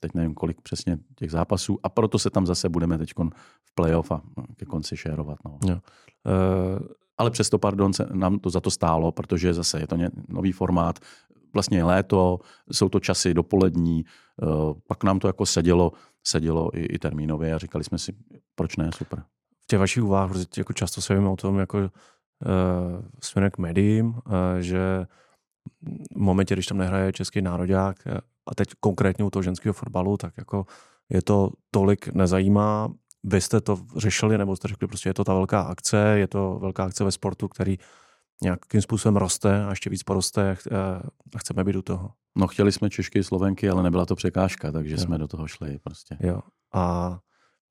[0.01, 3.12] teď nevím kolik přesně těch zápasů a proto se tam zase budeme teď
[3.65, 4.23] v playoff a
[4.57, 5.39] ke konci šérovat.
[5.44, 5.59] No.
[5.69, 5.74] Jo.
[5.74, 6.78] Uh,
[7.18, 9.97] ale přesto, pardon, se nám to za to stálo, protože zase je to
[10.28, 10.98] nový formát,
[11.55, 12.38] vlastně je léto,
[12.72, 14.05] jsou to časy dopolední,
[14.43, 15.93] uh, pak nám to jako sedělo,
[16.26, 18.12] sedělo i, i termínově a říkali jsme si,
[18.55, 19.24] proč ne, super
[19.66, 21.88] v těch vašich úvahách, protože jako často se vím o tom jako uh,
[23.22, 24.22] směrem k médiím, uh,
[24.60, 25.06] že
[26.16, 30.16] v momentě, když tam nehraje český národák eh, a teď konkrétně u toho ženského fotbalu,
[30.16, 30.66] tak jako
[31.09, 32.88] je to tolik nezajímá.
[33.27, 36.59] Vy jste to řešili, nebo jste řekli, prostě je to ta velká akce, je to
[36.61, 37.78] velká akce ve sportu, který
[38.43, 40.57] nějakým způsobem roste a ještě víc poroste
[41.35, 42.11] a chceme být u toho.
[42.36, 44.98] No chtěli jsme Češky, Slovenky, ale nebyla to překážka, takže jo.
[44.98, 46.16] jsme do toho šli prostě.
[46.20, 46.40] Jo.
[46.74, 47.19] A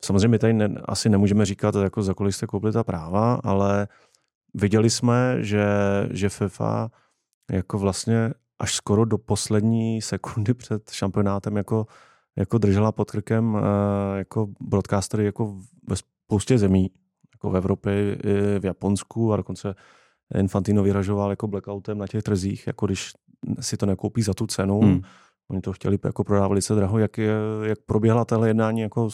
[0.06, 3.88] Samozřejmě my tady ne, asi nemůžeme říkat, jako za kolik jste koupili ta práva, ale
[4.54, 5.66] viděli jsme, že,
[6.12, 6.92] že FIFA
[7.52, 11.88] jako vlastně až skoro do poslední sekundy před šampionátem jako,
[12.38, 15.58] jako držela pod krkem eh, jako broadcastery jako
[15.88, 16.92] ve spoustě zemí,
[17.34, 18.18] jako v Evropě,
[18.60, 19.76] v Japonsku a dokonce
[20.40, 23.12] Infantino vyražoval jako blackoutem na těch trzích, jako když
[23.60, 24.80] si to nekoupí za tu cenu.
[24.80, 25.02] Hmm.
[25.50, 27.00] Oni to chtěli jako prodávat velice draho.
[27.00, 27.34] Jak, je,
[27.64, 29.10] jak proběhla tohle jednání jako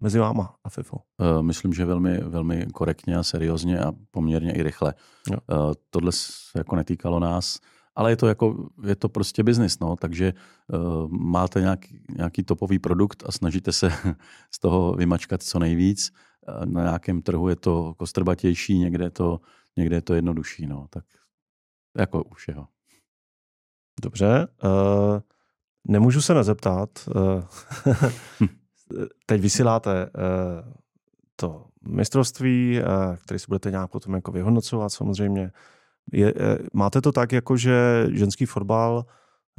[0.00, 0.96] mezi váma a FIFO?
[0.96, 4.94] Uh, myslím, že velmi, velmi korektně a seriózně a poměrně i rychle.
[5.30, 5.38] Jo.
[5.58, 7.58] Uh, tohle se jako netýkalo nás,
[8.00, 10.32] ale je to, jako, je to prostě biznis, no, takže
[10.72, 13.92] uh, máte nějaký, nějaký topový produkt a snažíte se
[14.50, 16.12] z toho vymačkat co nejvíc.
[16.48, 19.40] Uh, na nějakém trhu je to kostrbatější, někde je to,
[19.76, 21.04] někde je to jednodušší, no, tak
[21.98, 22.68] jako u všeho.
[24.02, 24.48] Dobře.
[24.64, 25.20] Uh,
[25.88, 27.08] nemůžu se nezeptat.
[27.08, 27.42] Uh,
[29.26, 30.72] teď vysíláte uh,
[31.36, 32.80] to mistrovství,
[33.22, 35.52] který si budete nějak potom jako vyhodnocovat samozřejmě.
[36.12, 36.40] Je, uh,
[36.72, 39.04] máte to tak, jako že ženský fotbal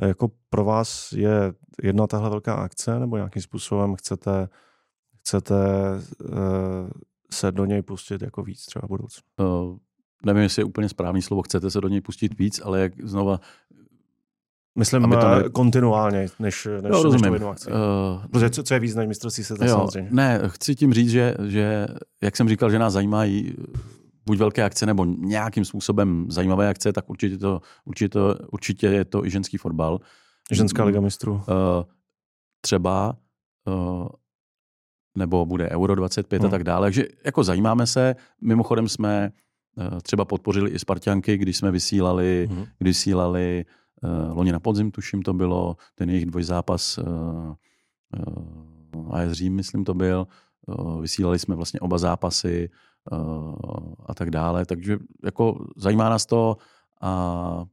[0.01, 1.53] jako pro vás je
[1.83, 4.49] jedna tahle velká akce, nebo nějakým způsobem chcete,
[5.19, 5.55] chcete
[6.23, 6.89] uh,
[7.31, 9.21] se do něj pustit jako víc třeba budoucnu?
[9.39, 9.77] Uh,
[10.25, 13.39] nevím, jestli je úplně správný slovo, chcete se do něj pustit víc, ale jak znova
[14.75, 15.49] Myslím Aby to ne...
[15.49, 17.27] kontinuálně, než, než, Jo, než rozumím.
[17.27, 17.71] tu jednu akci.
[17.71, 20.09] Uh, Protože co, co je víc než mistrovství světa jo, samozřejmě.
[20.11, 21.87] ne, chci tím říct, že, že,
[22.21, 23.55] jak jsem říkal, že nás zajímají
[24.25, 29.05] buď velké akce, nebo nějakým způsobem zajímavé akce, tak určitě, to, určitě, to, určitě je
[29.05, 29.99] to i ženský fotbal.
[30.51, 31.33] Ženská liga mistrů.
[31.33, 31.41] Uh,
[32.61, 33.17] třeba
[33.67, 34.07] uh,
[35.17, 36.45] nebo bude Euro 25 hmm.
[36.45, 36.51] a Hmm.
[36.51, 36.85] tak dále.
[36.85, 38.15] Takže jako zajímáme se.
[38.41, 39.31] Mimochodem jsme
[39.75, 42.65] uh, třeba podpořili i Spartianky, když jsme vysílali, Mhm.
[42.79, 43.65] když vysílali
[44.03, 47.05] uh, loni na podzim, tuším to bylo, ten jejich dvojzápas uh,
[48.27, 50.27] uh, AS Řím, myslím to byl.
[50.67, 52.69] Uh, vysílali jsme vlastně oba zápasy
[54.05, 54.65] a tak dále.
[54.65, 56.57] Takže jako zajímá nás to
[57.01, 57.65] a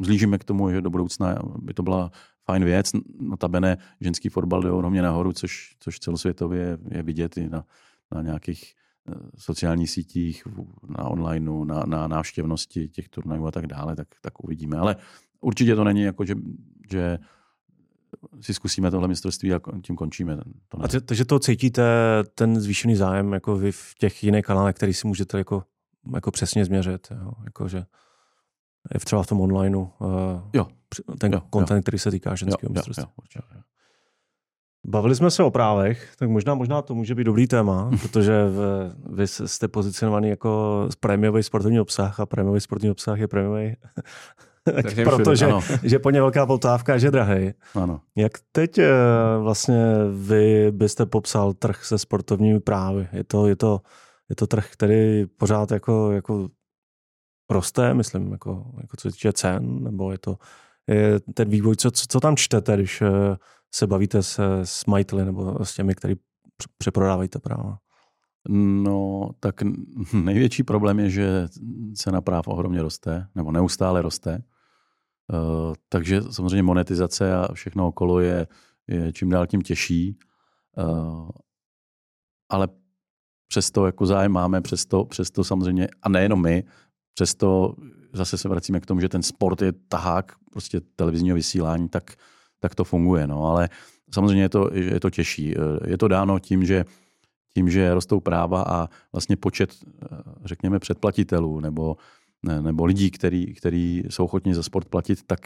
[0.00, 2.10] zlížíme k tomu, že do budoucna by to byla
[2.44, 2.90] fajn věc.
[3.20, 7.64] Notabene ženský fotbal jde ohromně nahoru, což, což celosvětově je vidět i na,
[8.14, 8.74] na nějakých
[9.08, 10.42] eh, sociálních sítích,
[10.88, 14.76] na onlineu, na, na návštěvnosti těch turnajů a tak dále, tak, tak uvidíme.
[14.76, 14.96] Ale
[15.40, 16.34] určitě to není jako, že,
[16.90, 17.18] že
[18.40, 20.36] si zkusíme tohle mistrovství a tím končíme.
[20.68, 20.84] To ne.
[20.84, 21.82] A takže to cítíte,
[22.34, 25.64] ten zvýšený zájem jako vy v těch jiných kanálech, který si můžete jako,
[26.14, 27.08] jako přesně změřit.
[27.10, 27.32] Jo?
[27.44, 27.84] Jako, že
[28.94, 29.88] je třeba v tom onlineu uh,
[30.52, 30.66] Jo.
[31.18, 33.04] ten Jo, content, který se týká jo, ženského jo, mistrovství.
[33.04, 33.62] jo, určitě.
[34.86, 38.90] Bavili jsme se o právech, tak možná, možná to může být dobrý téma, protože v,
[39.10, 43.76] vy jste pozicionovaný jako prémiový sportovní obsah a prémiový sportovní obsah je prémiový,
[45.04, 47.54] Protože Ano, že po ně velká poptávka že drahej.
[47.74, 48.00] ano.
[48.16, 48.90] Jak teď eh,
[49.40, 49.84] vlastně
[50.14, 53.08] vy byste popsal trh se sportovními právy?
[53.12, 53.80] Je to, je to,
[54.30, 56.48] je to trh, který pořád jako, jako
[57.50, 60.36] roste, myslím, jako, jako co se týče cen, nebo je to
[60.88, 63.36] je ten vývoj, co, co, co tam čtete, když eh,
[63.74, 67.78] se bavíte s, s majiteli nebo s těmi, kteří pr- přeprodávají ta práva?
[68.48, 69.54] No, tak
[70.12, 71.48] největší problém je, že
[71.94, 74.42] cena práv ohromně roste, nebo neustále roste.
[75.28, 78.46] Uh, takže samozřejmě monetizace a všechno okolo je,
[78.88, 80.18] je čím dál tím těžší.
[80.78, 81.30] Uh,
[82.48, 82.68] ale
[83.48, 86.64] přesto jako zájem máme, přesto, přesto samozřejmě, a nejenom my,
[87.14, 87.74] přesto
[88.12, 92.12] zase se vracíme k tomu, že ten sport je tahák prostě televizního vysílání, tak,
[92.60, 93.26] tak to funguje.
[93.26, 93.44] No.
[93.44, 93.68] Ale
[94.14, 95.54] samozřejmě je to, je to těžší.
[95.56, 96.84] Eh, Je to dáno tím, že
[97.54, 100.06] tím, že rostou práva a vlastně počet, eh,
[100.44, 101.96] řekněme, předplatitelů nebo,
[102.42, 105.40] ne, nebo lidí, který, který jsou ochotní za sport platit, tak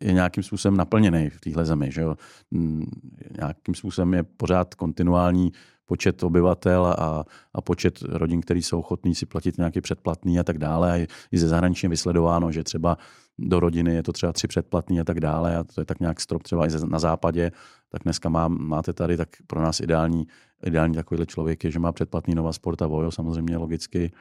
[0.00, 1.92] je nějakým způsobem naplněný v téhle zemi.
[1.92, 2.16] Že jo?
[2.50, 2.86] Mm,
[3.36, 5.52] Nějakým způsobem je pořád kontinuální
[5.86, 7.24] počet obyvatel a,
[7.54, 10.92] a počet rodin, který jsou ochotní si platit nějaký předplatný a tak dále.
[10.92, 12.98] A i ze zahraničí je vysledováno, že třeba
[13.38, 16.20] do rodiny je to třeba tři předplatný a tak dále a to je tak nějak
[16.20, 17.52] strop třeba i na západě,
[17.88, 20.26] tak dneska má, máte tady tak pro nás ideální,
[20.66, 24.12] ideální takovýhle člověk je, že má předplatný Nova Sport a Vojo samozřejmě logicky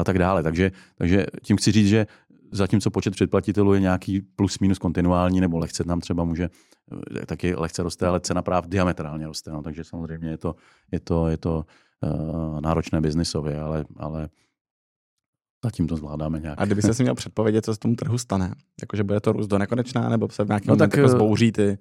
[0.00, 0.42] a tak dále.
[0.42, 2.06] Takže, takže tím chci říct, že
[2.52, 6.50] zatímco počet předplatitelů je nějaký plus minus kontinuální, nebo lehce nám třeba může,
[7.20, 9.50] eh, taky lehce roste, ale cena práv diametrálně roste.
[9.50, 10.54] No, takže samozřejmě je to,
[10.92, 11.64] je to, je to
[12.00, 14.28] uh, náročné biznisově, ale, ale
[15.64, 16.60] zatím to zvládáme nějak.
[16.60, 18.54] A kdyby se si měl předpovědět, co se tomu trhu stane?
[18.80, 21.52] Jakože bude to růst do nekonečná, nebo se v nějakém No tak, jako eh, zbouří
[21.52, 21.78] ty?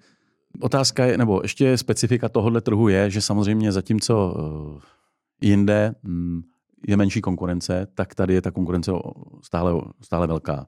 [0.60, 4.82] Otázka je, nebo ještě specifika tohohle trhu je, že samozřejmě zatímco uh,
[5.42, 6.42] jinde mm,
[6.88, 8.92] je menší konkurence, tak tady je ta konkurence
[9.44, 10.68] stále, stále velká.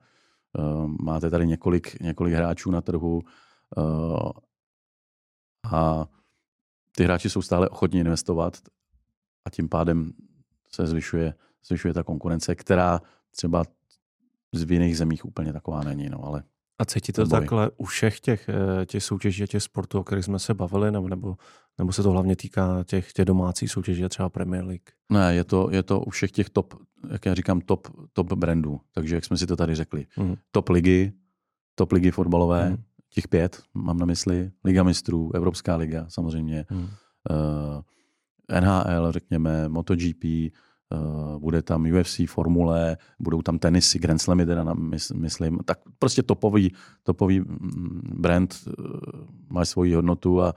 [0.58, 3.22] Uh, máte tady několik, několik hráčů na trhu
[3.78, 4.30] uh,
[5.72, 6.06] a
[6.96, 8.58] ty hráči jsou stále ochotní investovat
[9.46, 10.12] a tím pádem
[10.68, 11.34] se zvyšuje,
[11.66, 13.02] zvyšuje ta konkurence, která
[13.32, 13.64] třeba
[14.66, 16.10] v jiných zemích úplně taková není.
[16.10, 16.44] No, ale
[16.80, 20.26] A cítíte to takhle u všech těch, eh, těch soutěží a těch sportů, o kterých
[20.26, 21.36] jsme se bavili, nebo, nebo,
[21.78, 24.90] nebo se to hlavně týká těch, těch domácích soutěží, třeba Premier League?
[25.12, 26.74] Ne, je to, je to u všech těch top,
[27.12, 28.82] jak já říkám, top, top brandů.
[28.94, 30.06] Takže jak jsme si to tady řekli.
[30.18, 30.36] Mhm.
[30.52, 31.12] Top ligy,
[31.76, 32.84] top ligy fotbalové, Mhm.
[33.10, 36.82] těch pět, mám na mysli, Liga mistrů, Evropská liga samozřejmě, Hmm.
[36.84, 36.90] uh,
[38.60, 40.24] NHL, řekněme, MotoGP,
[41.40, 44.66] bude tam UFC, formule, budou tam tenisy, Grand Slamy teda
[45.14, 45.60] myslím.
[45.66, 48.74] Tak prostě topový, topový mm, brand uh,
[49.50, 50.54] má svoji hodnotu a,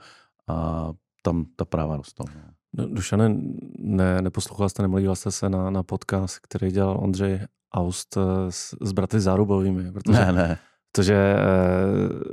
[0.47, 0.89] a
[1.21, 2.23] tam ta práva rostou.
[2.35, 2.41] No.
[2.77, 3.35] No, Dušane,
[3.79, 7.39] ne, neposlouchal jste, nemluvil jste se na, na podcast, který dělal Ondřej
[7.73, 10.57] Aust eh, s, s bratry Zárubovými, protože, Ne, ne.
[10.91, 11.35] protože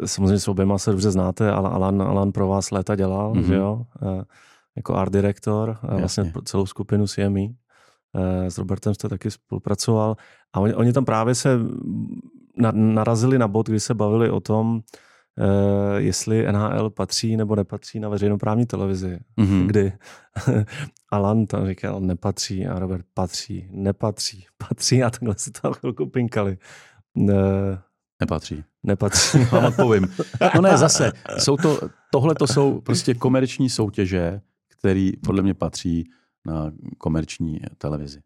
[0.02, 3.42] eh, samozřejmě s oběma se dobře znáte, ale Alan, Alan pro vás léta dělal, Mhm.
[3.42, 3.46] mm-hmm.
[3.46, 4.24] že jo, eh,
[4.76, 6.32] jako art direktor, eh, vlastně Jasně.
[6.32, 7.40] pro celou skupinu CME.
[8.16, 10.16] Eh, S Robertem jste taky spolupracoval
[10.52, 11.58] a oni, oni tam právě se
[12.56, 14.80] na, narazili na bod, kdy se bavili o tom,
[15.38, 19.66] eh, jestli NHL patří nebo nepatří na veřejnoprávní televizi Mhm.
[19.66, 19.92] kdy
[21.12, 26.58] Alan tam říkal, nepatří a Robert patří, nepatří, patří a takhle si to chvilku pinkali.
[27.30, 27.78] Eh,
[28.20, 28.64] Nepatří.
[28.82, 29.38] Nepatří.
[29.52, 30.08] Vám odpovím.
[30.54, 31.78] No ne, zase, jsou to,
[32.12, 34.40] tohle to jsou prostě komerční soutěže,
[34.78, 36.10] které podle mě patří
[36.46, 38.20] na komerční televizi.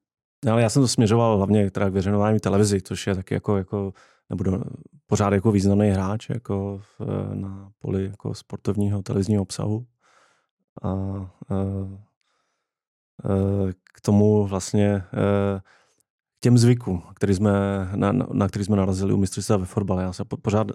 [0.44, 3.56] No, ale já jsem to směřoval hlavně teda k veřejnoprávní televizi, což je taky jako,
[3.56, 3.92] jako
[4.30, 4.64] nebo
[5.06, 7.00] pořád jako významný hráč jako v,
[7.34, 9.86] na poli jako sportovního televizního obsahu.
[10.82, 11.58] A, a, a
[13.94, 17.52] k tomu vlastně k těm zvykům, který jsme,
[17.96, 20.02] na, na který jsme narazili u mistrovství ve fotbale.
[20.02, 20.66] Já se pořád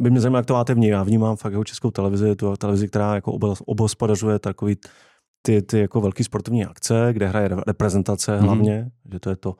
[0.00, 0.86] by mě zajímalo, jak to máte vní.
[0.86, 3.32] Já vnímám fakt jako českou televizi, tu televizi, která jako
[3.66, 4.76] obhospodařuje takový
[5.46, 8.42] ty, ty jako velké sportovní akce, kde hraje reprezentace mm-hmm.
[8.42, 9.56] hlavně, že to je to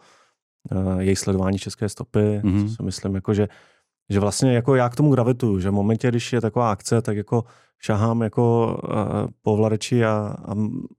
[0.73, 2.69] uh, její sledování české stopy, mm-hmm.
[2.69, 3.49] co si myslím, jako že,
[4.11, 7.17] že vlastně jako já k tomu gravituju, že v momentě, když je taková akce, tak
[7.17, 7.45] jako
[7.79, 10.55] šahám jako uh, po vlareči a, a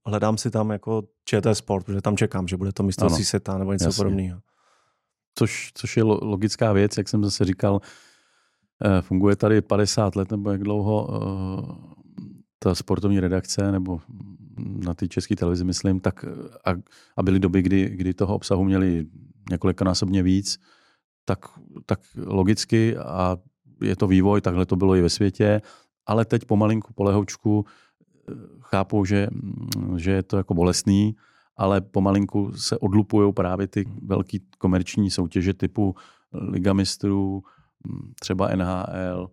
[0.06, 3.74] hledám si tam jako ČT Sport, protože tam čekám, že bude to mistrovství seta nebo
[3.74, 4.40] něco podobného.
[5.36, 7.82] Což, což je logická věc, jak jsem zase říkal,
[8.86, 11.10] eh, funguje tady 50 let nebo jak dlouho
[12.66, 14.02] ta sportovní redakce nebo
[14.58, 16.26] na té české televizi, myslím, tak
[16.66, 16.70] a,
[17.18, 19.06] a byly doby, kdy, kdy toho obsahu měli
[19.50, 20.58] několikanásobně víc,
[21.26, 21.46] tak,
[21.86, 23.38] tak logicky a
[23.82, 25.62] je to vývoj, takhle to bylo i ve světě,
[26.06, 29.28] ale teď pomalinku, polehoučku eh, chápu, že,
[29.98, 31.16] že je to jako bolestný,
[31.58, 35.96] ale pomalinku se odlupují právě ty velké komerční soutěže typu
[36.34, 37.44] Liga mistrů,
[38.20, 39.30] třeba NHL,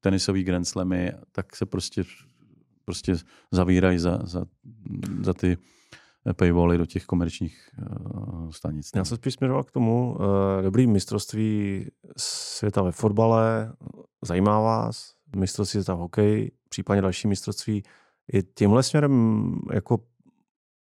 [0.00, 2.04] tenisový Grand Slamy, tak se prostě
[2.84, 3.14] prostě
[3.52, 4.44] zavírají za, za,
[5.22, 5.58] za ty
[6.36, 8.90] paywally do těch komerčních uh, stanic.
[8.96, 11.86] Já se spíš směřoval k tomu, uh, dobrý mistrovství
[12.16, 13.72] světa ve fotbale,
[14.24, 17.82] zajímá vás, mistrovství světa v hokeji, případně další mistrovství.
[18.32, 19.98] I tímhle směrem jako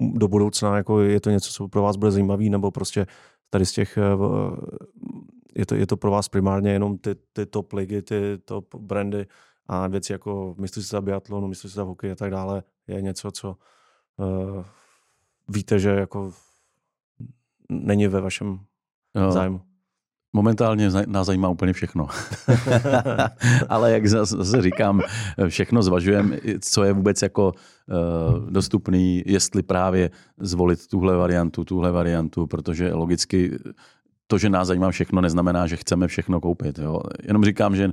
[0.01, 3.07] do budoucna jako je to něco, co pro vás bude zajímavý, nebo prostě
[3.51, 4.57] tady z těch, uh,
[5.55, 9.27] je to, je to pro vás primárně jenom ty, ty top ligy, ty top brandy,
[9.73, 13.57] a věci jako mistrovství biatlonu, mistrovství hokej a tak dále je něco, co
[14.17, 14.65] uh,
[15.49, 16.33] víte, že jako
[17.69, 18.61] není ve vašem
[19.15, 19.33] jo.
[19.33, 19.61] zájmu.
[20.33, 22.09] Momentálně nás zajímá úplně všechno.
[23.69, 25.01] Ale jak zase říkám,
[25.49, 32.47] všechno zvažujeme, co je vůbec jako uh, dostupný, jestli právě zvolit tuhle variantu, tuhle variantu,
[32.47, 33.59] protože logicky
[34.31, 36.79] to, že nás zajímá všechno, neznamená, že chceme všechno koupit.
[36.79, 37.01] Jo?
[37.27, 37.91] Jenom říkám, že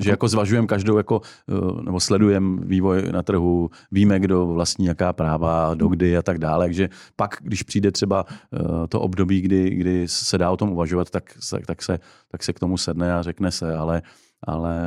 [0.00, 5.12] že jako zvažujeme každou, jako, eh, nebo sledujeme vývoj na trhu, víme, kdo vlastní jaká
[5.12, 6.66] práva, dokdy a tak dále.
[6.66, 8.58] Takže pak, když přijde třeba eh,
[8.88, 11.24] to období, kdy, kdy se dá o tom uvažovat, tak,
[11.66, 11.98] tak, se,
[12.30, 14.02] tak se k tomu sedne a řekne se, ale
[14.46, 14.78] ale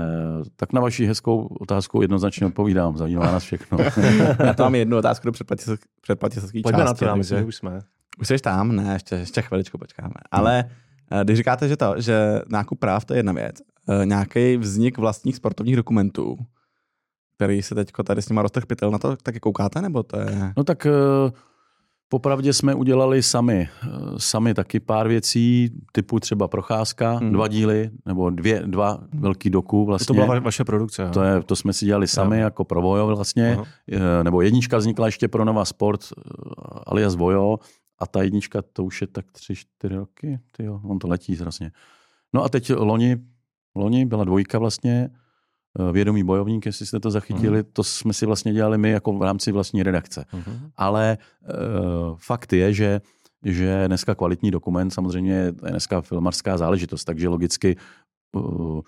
[0.56, 2.98] tak na vaši hezkou otázku jednoznačně odpovídám.
[2.98, 3.78] Zajímá nás všechno.
[4.46, 5.32] Já tam mám jednu otázku do
[6.02, 6.86] předplatěselské Pojďme části.
[6.86, 7.80] na to, já myslím, že už jsme.
[8.20, 8.76] Už jsi tam?
[8.76, 10.14] Ne, ještě, ještě chviličku počkáme.
[10.32, 10.72] Ale hmm.
[11.24, 13.56] Když říkáte, že to, že nákup práv to je jedna věc,
[13.90, 16.38] Eh, nějaký vznik vlastních sportovních dokumentů,
[17.36, 20.54] který se teď tady s nima roztrh pytel, na to taky koukáte, nebo to je...
[20.58, 20.88] No tak
[21.26, 21.32] uh...
[22.12, 23.88] Popravdě jsme udělali sami, eh,
[24.18, 27.32] sami taky pár věcí, typu třeba Procházka, hmm.
[27.32, 30.06] dva díly, nebo dvě, dva velký doku vlastně.
[30.06, 31.10] To byla vaše produkce.
[31.14, 32.44] To, je, to jsme si dělali sami jo.
[32.44, 33.66] jako pro Vojo vlastně, Aha.
[34.24, 36.02] nebo jednička vznikla ještě pro Nova Sport
[36.88, 37.58] alias Vojo
[38.00, 41.72] a ta jednička to už je tak tři, čtyři roky, tyjo, on to letí vlastně.
[42.34, 43.18] No a teď loni
[43.76, 45.10] loni, byla dvojka vlastně,
[45.80, 47.70] eh, Vědomý bojovník, jestli jste to zachytili, uh-huh.
[47.74, 50.26] to jsme si vlastně dělali my jako v rámci vlastní redakce.
[50.34, 50.72] Uh-huh.
[50.78, 53.02] Ale uh, fakt je, že
[53.44, 57.78] že dneska kvalitní dokument samozřejmě je dneska filmarská záležitost, takže logicky
[58.36, 58.82] uh,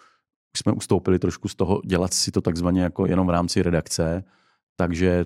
[0.57, 4.23] jsme ustoupili trošku z toho dělat si to takzvaně jako jenom v rámci redakce,
[4.75, 5.25] takže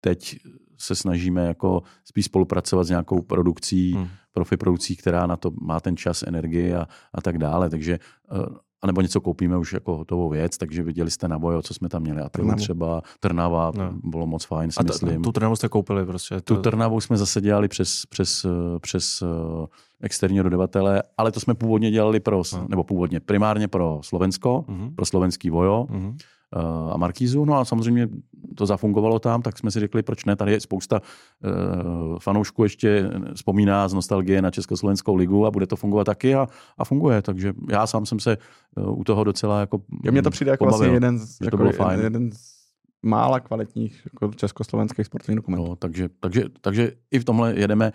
[0.00, 0.38] teď
[0.82, 4.08] se snažíme jako spíš spolupracovat s nějakou produkcí, hmm.
[4.32, 7.70] profi produkcí, která na to má ten čas, energii a, a tak dále.
[7.70, 7.98] Takže
[8.32, 11.74] uh, a nebo něco koupíme už jako hotovou věc, takže viděli jste na bojo, co
[11.74, 12.20] jsme tam měli.
[12.20, 13.92] A to třeba Trnava, no.
[14.04, 15.22] bylo moc fajn, si a t- myslím.
[15.22, 16.34] Tu Trnavu jste koupili prostě.
[16.34, 16.54] To...
[16.54, 18.46] Tu Trnavu jsme zase dělali přes, přes,
[18.80, 19.28] přes uh,
[20.00, 22.66] externího dodavatele, ale to jsme původně dělali pro, no.
[22.68, 24.94] nebo původně, primárně pro Slovensko, uh-huh.
[24.94, 25.86] pro slovenský vojo.
[25.90, 26.16] Uh-huh
[26.92, 27.44] a Markízu.
[27.44, 28.08] No a samozřejmě
[28.56, 30.36] to zafungovalo tam, tak jsme si řekli, proč ne.
[30.36, 35.76] Tady je spousta uh, fanoušků ještě vzpomíná z nostalgie na Československou ligu a bude to
[35.76, 36.46] fungovat taky a,
[36.78, 37.22] a funguje.
[37.22, 38.38] Takže já sám jsem se
[38.76, 41.56] uh, u toho docela jako Já mě to přijde jako vlastně jeden z, jako to
[41.56, 42.00] bylo fajn.
[42.00, 42.62] jeden z
[43.02, 45.68] mála kvalitních jako československých sportovních dokumentů.
[45.68, 47.92] No, takže, takže, takže i v tomhle jedeme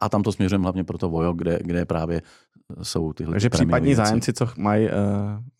[0.00, 2.22] a tam to směřujeme hlavně pro to Vojo, kde, kde právě
[2.82, 4.88] jsou tyhle Takže případní zájemci, co mají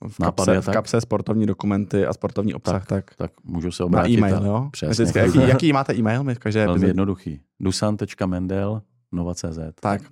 [0.02, 3.84] uh, v, kapse, v kapse sportovní dokumenty a sportovní obsah, tak, tak, tak můžu se
[3.84, 4.20] obrátit.
[4.20, 4.68] Na e-mail, jo?
[4.72, 5.20] Přesně.
[5.20, 6.24] Jaký, jaký máte e-mail?
[6.24, 7.40] My každé Velmi jednoduchý.
[7.60, 8.82] dusan.mendel
[9.12, 9.58] Nova.cz.
[9.80, 10.02] Tak,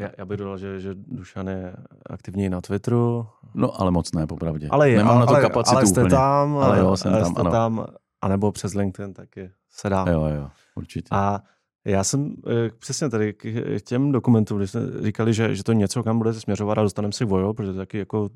[0.00, 1.76] Já, já bych dodal, že, že Dušan je
[2.10, 3.26] aktivní na Twitteru.
[3.54, 4.68] No, ale moc ne, popravdě.
[4.70, 6.10] Ale je, Nemám ale, na to ale, kapacitu ale jste úplně.
[6.10, 7.50] tam, Ale jo, jsem tam, jste ano.
[7.50, 7.86] tam,
[8.22, 10.04] anebo přes LinkedIn taky se dá.
[10.08, 11.08] Jo, jo, určitě.
[11.10, 11.40] A
[11.84, 13.46] já jsem eh, přesně tady k
[13.84, 17.24] těm dokumentům, když jsme říkali, že, že to něco, kam budete směřovat a dostaneme si
[17.24, 18.28] vojo, protože to je taky jako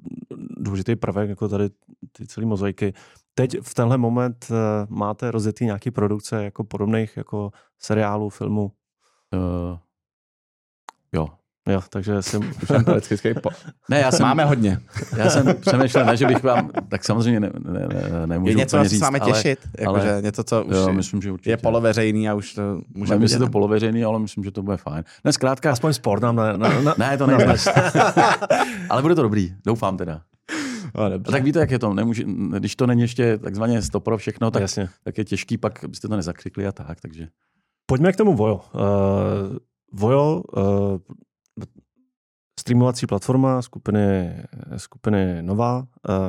[0.56, 1.70] důležitý prvek, jako tady
[2.12, 2.92] ty celé mozaiky.
[3.34, 8.72] Teď v tenhle moment eh, máte rozjetý nějaký produkce jako podobných jako seriálů, filmů.
[9.34, 9.78] Uh,
[11.12, 11.28] jo.
[11.68, 12.12] Jo, takže
[13.42, 13.50] po...
[13.90, 14.80] Ne, já jsem, Máme hodně.
[15.16, 18.76] já jsem přemýšlel, ne, že bych vám, tak samozřejmě ne, ne, ne, nemůžu Je něco,
[18.76, 19.58] na co říct, se máme ale, těšit?
[19.78, 21.50] Jakože ale- něco, co už jo, je- myslím, že určitě.
[21.50, 25.04] je poloveřejný a už to může si to poloveřejný, ale myslím, že to bude fajn.
[25.24, 27.46] Ne, zkrátka, Aspoň sport nám na, na, na, ne, to nejde.
[28.90, 30.20] ale bude to dobrý, doufám teda.
[30.94, 32.24] No, A tak víte, jak je to, nemůže,
[32.58, 34.88] když to není ještě takzvaně stopro všechno, tak, Jasně.
[35.04, 37.28] tak je těžký, pak byste to nezakřikli a tak, takže.
[37.86, 38.54] Pojďme k tomu Vojo.
[38.74, 39.56] Uh,
[39.92, 40.62] Vojo, uh,
[42.68, 44.34] streamovací platforma skupiny,
[44.76, 45.84] skupiny Nova uh,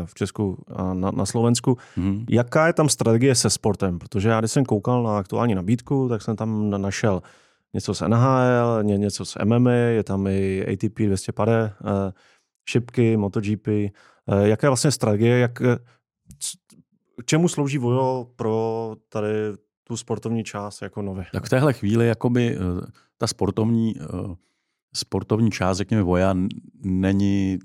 [0.05, 1.77] v Česku a na, na Slovensku.
[1.97, 2.25] Mhm.
[2.29, 3.99] Jaká je tam strategie se sportem?
[3.99, 7.21] Protože já, když jsem koukal na aktuální nabídku, tak jsem tam na- našel
[7.73, 11.89] něco z NHL, ně, něco z MMA, je tam i ATP 250, uh,
[12.69, 13.67] šipky, MotoGP.
[13.67, 15.39] Uh, jaká je vlastně strategie?
[15.39, 15.77] Jak, eh,
[17.21, 19.29] k čemu slouží Vojo pro tady
[19.83, 21.25] tu sportovní část jako Nově?
[21.33, 22.59] Tak v téhle chvíli jakoby eh,
[23.17, 24.35] ta sportovní, eh,
[24.93, 26.35] sportovní část, řekněme, Voja,
[26.83, 27.59] není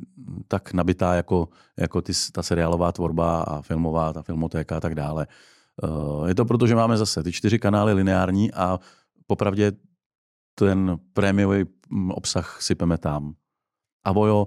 [0.49, 5.27] tak nabitá jako, jako ty, ta seriálová tvorba a filmová, ta filmotéka a tak dále.
[5.85, 8.81] Eh, Je to proto, že máme zase ty čtyři kanály lineární a
[9.27, 9.73] popravdě
[10.55, 13.35] ten prémiový mm, obsah sypeme tam.
[14.05, 14.47] A Vojo,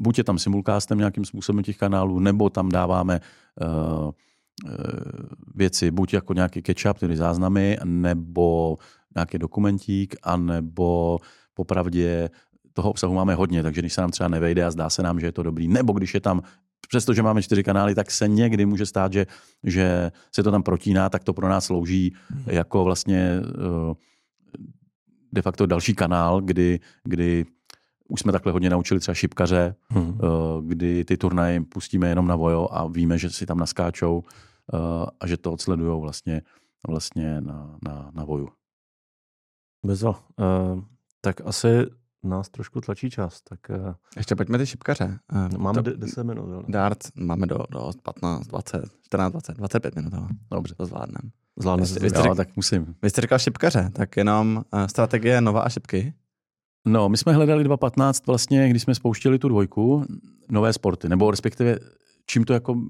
[0.00, 3.20] buď je tam simulcastem nějakým způsobem těch kanálů, nebo tam dáváme
[3.60, 4.10] uh,
[5.54, 8.76] věci, buď jako nějaký catch-up, tedy záznamy, nebo
[9.14, 11.18] nějaký dokumentík, anebo
[11.58, 12.30] popravdě
[12.72, 15.26] toho obsahu máme hodně, takže když se nám třeba nevejde a zdá se nám, že
[15.26, 16.42] je to dobrý, nebo když je tam,
[16.88, 19.26] přestože máme čtyři kanály, tak se někdy může stát, že,
[19.64, 22.14] že se to tam protíná, tak to pro nás slouží
[22.46, 23.94] jako vlastně eh,
[25.32, 27.46] de facto další kanál, kdy, kdy
[28.08, 30.14] už jsme takhle hodně naučili třeba šipkaře, Hmm.
[30.14, 34.78] eh, kdy ty turnaje pustíme jenom na Vojo a víme, že si tam naskáčou eh,
[35.20, 36.42] a že to odsledují vlastně,
[36.88, 38.48] vlastně na, na, na Voju.
[39.86, 40.10] Bezva.
[40.38, 40.82] Uh,
[41.20, 41.68] tak asi
[42.22, 45.18] nás trošku tlačí čas, tak uh, Ještě pojďme ty šipkaře.
[45.32, 46.50] Eh, máme to- de- 10 minut.
[46.50, 46.62] Jo.
[46.68, 50.14] Dart máme do, do 15, 20, 14, 20, 25 minut.
[50.14, 50.74] Ale Dobře.
[50.74, 51.30] to zvládneme.
[51.56, 52.94] Zvládne Vy se vy jste řek- tak musím.
[53.02, 56.14] Vy jste říkal šipkaře, tak jenom uh, strategie Nova a šipky.
[56.86, 60.04] No, my jsme hledali 2.15 vlastně, když jsme spouštěli tu dvojku,
[60.50, 61.78] nové sporty, nebo respektive
[62.26, 62.80] čím to jako,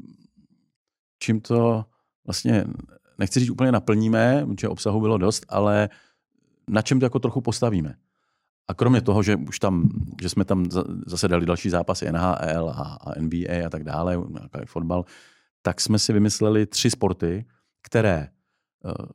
[1.22, 1.84] čím to
[2.26, 2.64] vlastně,
[3.18, 5.88] nechci říct úplně naplníme, protože obsahu bylo dost, ale
[6.68, 7.94] na čem to jako trochu postavíme.
[8.68, 9.88] A kromě toho, že už tam,
[10.22, 14.16] že jsme tam za- zase dali další zápasy NHL a, a NBA a tak dále,
[14.16, 15.04] nějaký fotbal,
[15.62, 17.44] tak jsme si vymysleli tři sporty,
[17.82, 18.28] které,
[18.84, 19.06] eh,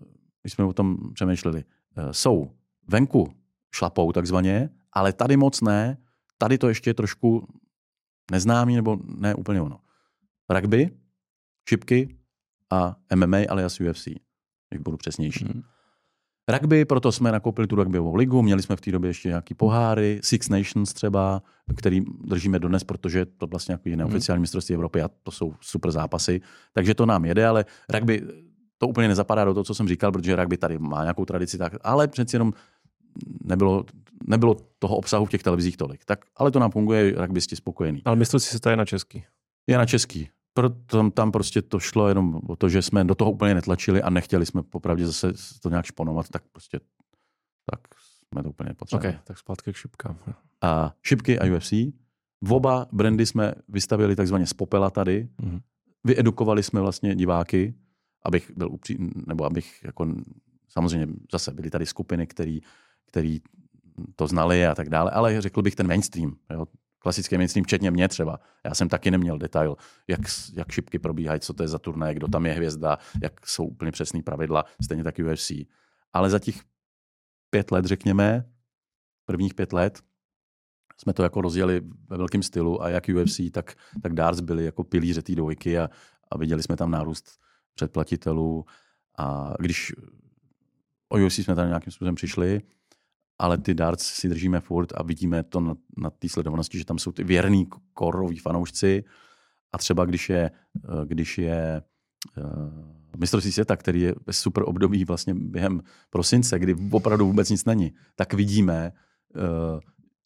[0.41, 1.63] když jsme o tom přemýšleli,
[1.97, 2.51] eh, jsou
[2.88, 3.34] venku
[3.75, 5.97] šlapou takzvaně, ale tady moc ne,
[6.38, 7.47] tady to ještě je trošku
[8.31, 9.80] neznámý nebo ne úplně ono.
[10.49, 10.89] Rugby,
[11.69, 12.17] šipky
[12.69, 14.07] a MMA alias UFC,
[14.69, 15.45] když budu přesnější.
[15.45, 15.63] Mhm.
[16.48, 20.20] Rugby, proto jsme nakoupili tu rugbyovou ligu, měli jsme v té době ještě nějaký poháry,
[20.24, 21.41] Six Nations třeba,
[21.76, 26.41] který držíme dodnes, protože to vlastně jako neoficiální mistrovství Evropy a to jsou super zápasy,
[26.74, 28.22] takže to nám jede, ale rugby
[28.78, 31.74] to úplně nezapadá do toho, co jsem říkal, protože rugby tady má nějakou tradici, tak,
[31.82, 32.53] ale přeci jenom
[33.44, 33.86] nebylo,
[34.28, 36.06] nebylo toho obsahu v těch televizích tolik.
[36.06, 38.02] Tak, ale to nám funguje, rugbysti spokojený.
[38.06, 39.24] Ale mistrovství se je na český.
[39.68, 40.30] Je na český.
[40.53, 44.09] Proto tam, prostě to šlo jenom o to, že jsme do toho úplně netlačili a
[44.09, 46.80] nechtěli jsme popravdě zase to nějak šponovat, tak prostě
[47.71, 47.80] tak
[48.27, 49.15] jsme to úplně potřebovali.
[49.15, 50.17] OK, tak zpátky k šipkám.
[50.61, 51.71] A šipky a UFC.
[52.41, 55.30] V oba brandy jsme vystavili takzvaně z popela tady.
[55.41, 55.59] Mhm.
[56.03, 57.73] Vyedukovali jsme vlastně diváky,
[58.25, 58.97] abych byl upří,
[59.27, 60.07] nebo abych jako,
[60.69, 62.61] samozřejmě zase byly tady skupiny, který,
[63.05, 63.41] který
[64.15, 66.65] to znali a tak dále, ale řekl bych ten mainstream, jo,
[67.03, 68.39] klasický mainstream, včetně mě třeba.
[68.65, 69.75] Já jsem taky neměl detail,
[70.07, 70.19] jak,
[70.53, 73.91] jak šipky probíhají, co to je za turnaj, kdo tam je hvězda, jak jsou úplně
[73.91, 75.51] přesný pravidla, stejně tak UFC.
[76.13, 76.55] Ale za těch
[77.49, 78.45] pět let, řekněme,
[79.25, 80.01] prvních pět let,
[80.97, 84.84] jsme to jako rozjeli ve velkém stylu a jak UFC, tak, tak darts byli jako
[84.84, 85.89] pilíře té dvojky a,
[86.31, 87.39] a viděli jsme tam nárůst
[87.73, 88.65] předplatitelů
[89.17, 89.93] a když
[91.09, 92.61] o UFC jsme tam nějakým způsobem přišli,
[93.39, 96.99] ale ty darts si držíme furt a vidíme to na, na té sledovanosti, že tam
[96.99, 99.03] jsou ty věrný koroví fanoušci
[99.73, 101.81] a třeba když je, eh, když je
[102.38, 102.41] eh,
[103.18, 108.34] mistrovství světa, který je super období vlastně během prosince, kdy opravdu vůbec nic není, tak
[108.34, 108.91] vidíme,
[109.35, 109.80] uh,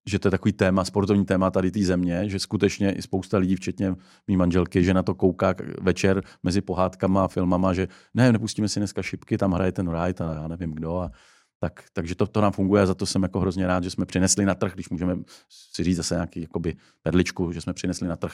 [0.07, 3.55] že to je takový téma, sportovní téma tady té země, že skutečně i spousta lidí,
[3.55, 3.95] včetně
[4.27, 8.79] mý manželky, že na to kouká večer mezi pohádkama a filmama, že ne, nepustíme si
[8.79, 10.97] dneska šipky, tam hraje ten Wright a já nevím kdo.
[10.97, 11.11] A,
[11.59, 14.05] tak, takže to, to nám funguje a za to jsem jako hrozně rád, že jsme
[14.05, 15.15] přinesli na trh, když můžeme
[15.49, 18.34] si říct zase nějaký jakoby perličku, že jsme přinesli na trh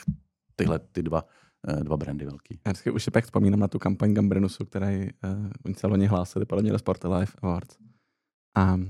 [0.56, 1.26] tyhle ty dva,
[1.68, 2.60] eh, dva brandy velký.
[2.66, 6.46] Já vždycky už pak vzpomínám na tu kampaň Gambrinusu, který uh, oni se loni hlásili
[6.46, 7.78] podle mě do Sport Life Awards.
[8.56, 8.90] A uh,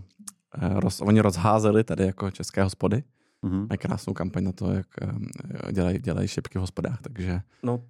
[0.80, 3.03] roz, oni rozházeli tady jako české hospody.
[3.43, 3.68] Mm-hmm.
[3.69, 5.27] Mají krásnou kampaň na to, jak um,
[5.72, 7.41] dělají, dělají šipky v hospodách, takže...
[7.64, 7.84] No,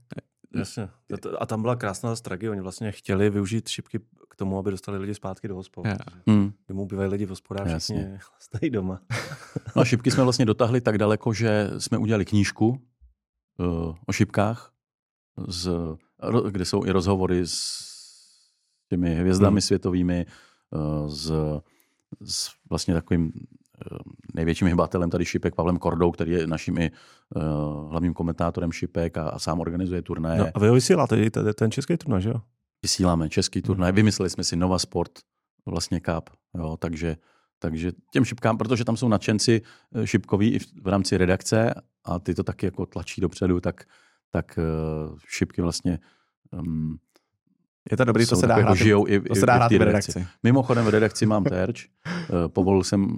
[0.59, 0.89] jasně.
[1.39, 2.49] A tam byla krásná strategie.
[2.51, 3.99] Oni vlastně chtěli využít šipky
[4.29, 5.85] k tomu, aby dostali lidi zpátky do hospod.
[5.85, 5.97] Yeah.
[6.27, 6.53] Hmm.
[6.67, 9.01] Domů bývají lidi v hospodách, všichni stojí doma.
[9.75, 14.73] no a šipky jsme vlastně dotáhli tak daleko, že jsme udělali knížku uh, o šipkách,
[15.47, 15.71] z,
[16.49, 17.93] kde jsou i rozhovory s
[18.89, 19.61] těmi hvězdami hmm.
[19.61, 20.25] světovými,
[20.69, 21.31] uh, s,
[22.21, 23.31] s vlastně takovým
[24.33, 26.91] největším hybatelem tady šipek Pavlem Kordou, který je naším i
[27.35, 27.43] uh,
[27.89, 30.37] hlavním komentátorem šipek a, a sám organizuje turné.
[30.37, 32.41] No a vy ho vysíláte ten, český turnaj, že jo?
[32.83, 33.91] vysíláme český turnaj.
[33.91, 35.11] Vymysleli jsme si Nova Sport,
[35.65, 37.17] vlastně Cup, jo, takže,
[37.59, 39.61] takže těm šipkám, protože tam jsou nadšenci
[39.95, 41.73] eh, šipkoví i v rámci redakce
[42.05, 43.83] a ty to taky jako tlačí dopředu, tak,
[44.31, 45.99] tak uh, šipky vlastně
[46.51, 46.97] um,
[47.91, 50.11] je to dobrý, to se dá hrát, žijou i, to se dá hrát v redakci.
[50.11, 50.33] redakci.
[50.43, 51.87] Mimochodem v redakci mám terč.
[52.47, 53.17] Povolil jsem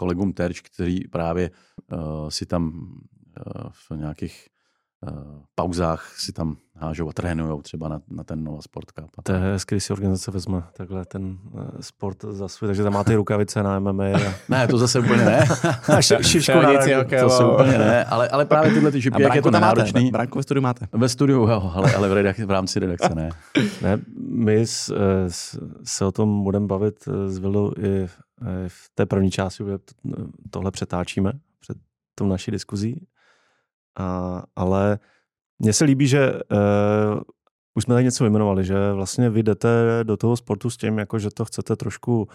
[0.00, 1.50] kolegům terč, který právě
[1.92, 4.48] uh, si tam uh, v nějakých
[5.10, 9.10] uh, pauzách si tam hážou a trénují třeba na, na ten Nova Sport Cup.
[9.22, 12.92] To je hezky, když si organizace vezme takhle ten uh, sport za svůj, takže tam
[12.92, 14.04] máte rukavice na MMA.
[14.04, 14.34] A...
[14.48, 15.44] ne, to zase úplně ne.
[16.00, 16.70] Šišku na
[17.00, 20.10] okay, to jsou úplně ne, ale, ale právě tyhle ty šipy, jak je to nenáročný.
[20.10, 20.88] Branku ve studiu máte?
[20.92, 23.30] Ve studiu, jo, ale, ale v, redakci, v rámci redakce ne.
[23.82, 23.98] ne
[24.28, 24.94] my s,
[25.28, 28.08] s, se o tom budeme bavit s Vilou i
[28.68, 29.64] v té první části,
[30.50, 31.76] tohle přetáčíme před
[32.14, 33.06] tou naší diskuzí.
[33.98, 34.98] A, ale
[35.58, 37.20] mně se líbí, že uh,
[37.74, 41.18] už jsme tady něco vyjmenovali, že vlastně vy jdete do toho sportu s tím, jako
[41.18, 42.28] že to chcete trošku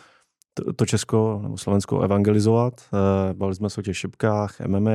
[0.76, 2.90] to, Česko nebo Slovensko evangelizovat.
[2.94, 4.92] Uh, bavili jsme se o těch šipkách, MMA, uh,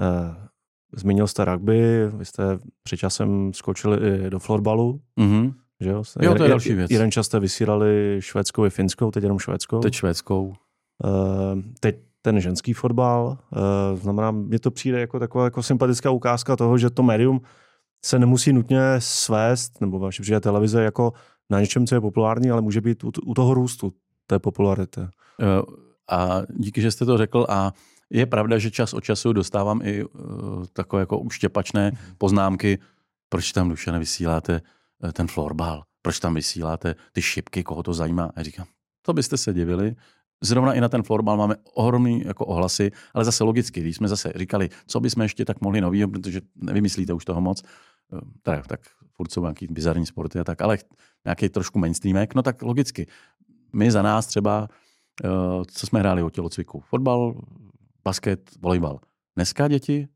[0.00, 0.48] eh,
[0.92, 5.00] zmínil jste rugby, vy jste před časem skočili i do florbalu.
[5.20, 5.54] Mm-hmm.
[5.80, 6.02] Že jo?
[6.20, 6.90] jo, to je další věc.
[6.90, 9.80] Jeden čas jste vysílali švédskou i finskou, teď jenom švédskou.
[9.80, 10.46] Teď švédskou.
[10.46, 10.54] Uh,
[11.80, 13.38] teď ten ženský fotbal.
[13.52, 17.40] Uh, znamená, mně to přijde jako taková jako sympatická ukázka toho, že to médium
[18.04, 21.12] se nemusí nutně svést, nebo vaše příklad televize, jako
[21.50, 23.92] na něčem, co je populární, ale může být u, u toho růstu
[24.26, 25.00] té popularity.
[25.00, 25.06] Uh,
[26.10, 27.72] a díky, že jste to řekl a
[28.10, 32.78] je pravda, že čas od času dostávám i uh, takové jako uštěpačné poznámky,
[33.28, 34.60] proč tam duše nevysíláte
[35.12, 38.30] ten florbal, proč tam vysíláte ty šipky, koho to zajímá.
[38.36, 38.66] A říkám,
[39.02, 39.96] to byste se divili,
[40.40, 44.32] zrovna i na ten florbal máme ohromný jako ohlasy, ale zase logicky, když jsme zase
[44.36, 48.80] říkali, co bychom ještě tak mohli novýho, protože nevymyslíte už toho moc, eh, tak, tak
[49.12, 50.78] furt jsou nějaký bizarní sporty a tak, ale
[51.24, 53.06] nějaký trošku mainstreamek, no tak logicky.
[53.72, 54.68] My za nás třeba,
[55.24, 55.28] eh,
[55.66, 57.40] co jsme hráli o tělocviku, fotbal,
[58.04, 59.00] basket, volejbal.
[59.36, 60.08] Dneska děti,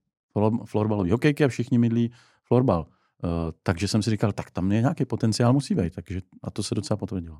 [0.64, 2.12] florbalový hokejky a všichni mydlí
[2.44, 2.86] florbal.
[3.24, 6.62] Eh, takže jsem si říkal, tak tam je nějaký potenciál musí být, takže a to
[6.62, 7.38] se docela potvrdilo.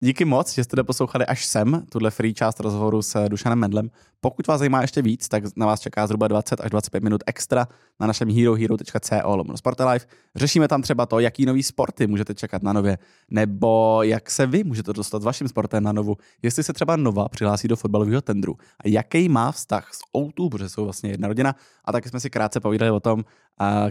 [0.00, 3.90] Díky moc, že jste doposlouchali až sem, tuhle free část rozhovoru s Dušanem Mendlem.
[4.20, 7.68] Pokud vás zajímá ještě víc, tak na vás čeká zhruba 20 až 25 minut extra
[8.00, 10.06] na našem herohero.co lomno Sportelife.
[10.36, 12.98] Řešíme tam třeba to, jaký nový sporty můžete čekat na nově,
[13.30, 17.28] nebo jak se vy můžete dostat s vaším sportem na novu, jestli se třeba Nova
[17.28, 21.54] přihlásí do fotbalového tendru a jaký má vztah s O2, protože jsou vlastně jedna rodina.
[21.84, 23.24] A taky jsme si krátce povídali o tom,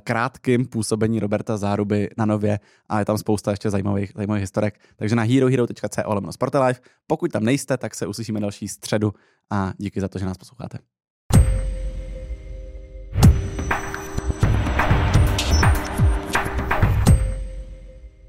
[0.03, 2.59] krátkým působení Roberta Záruby na nově
[2.89, 4.79] a je tam spousta ještě zajímavých, zajímavých historek.
[4.95, 6.81] Takže na herohero.co lomno Sportelife.
[7.07, 9.13] Pokud tam nejste, tak se uslyšíme další středu
[9.49, 10.96] a díky za to, že nás posloucháte.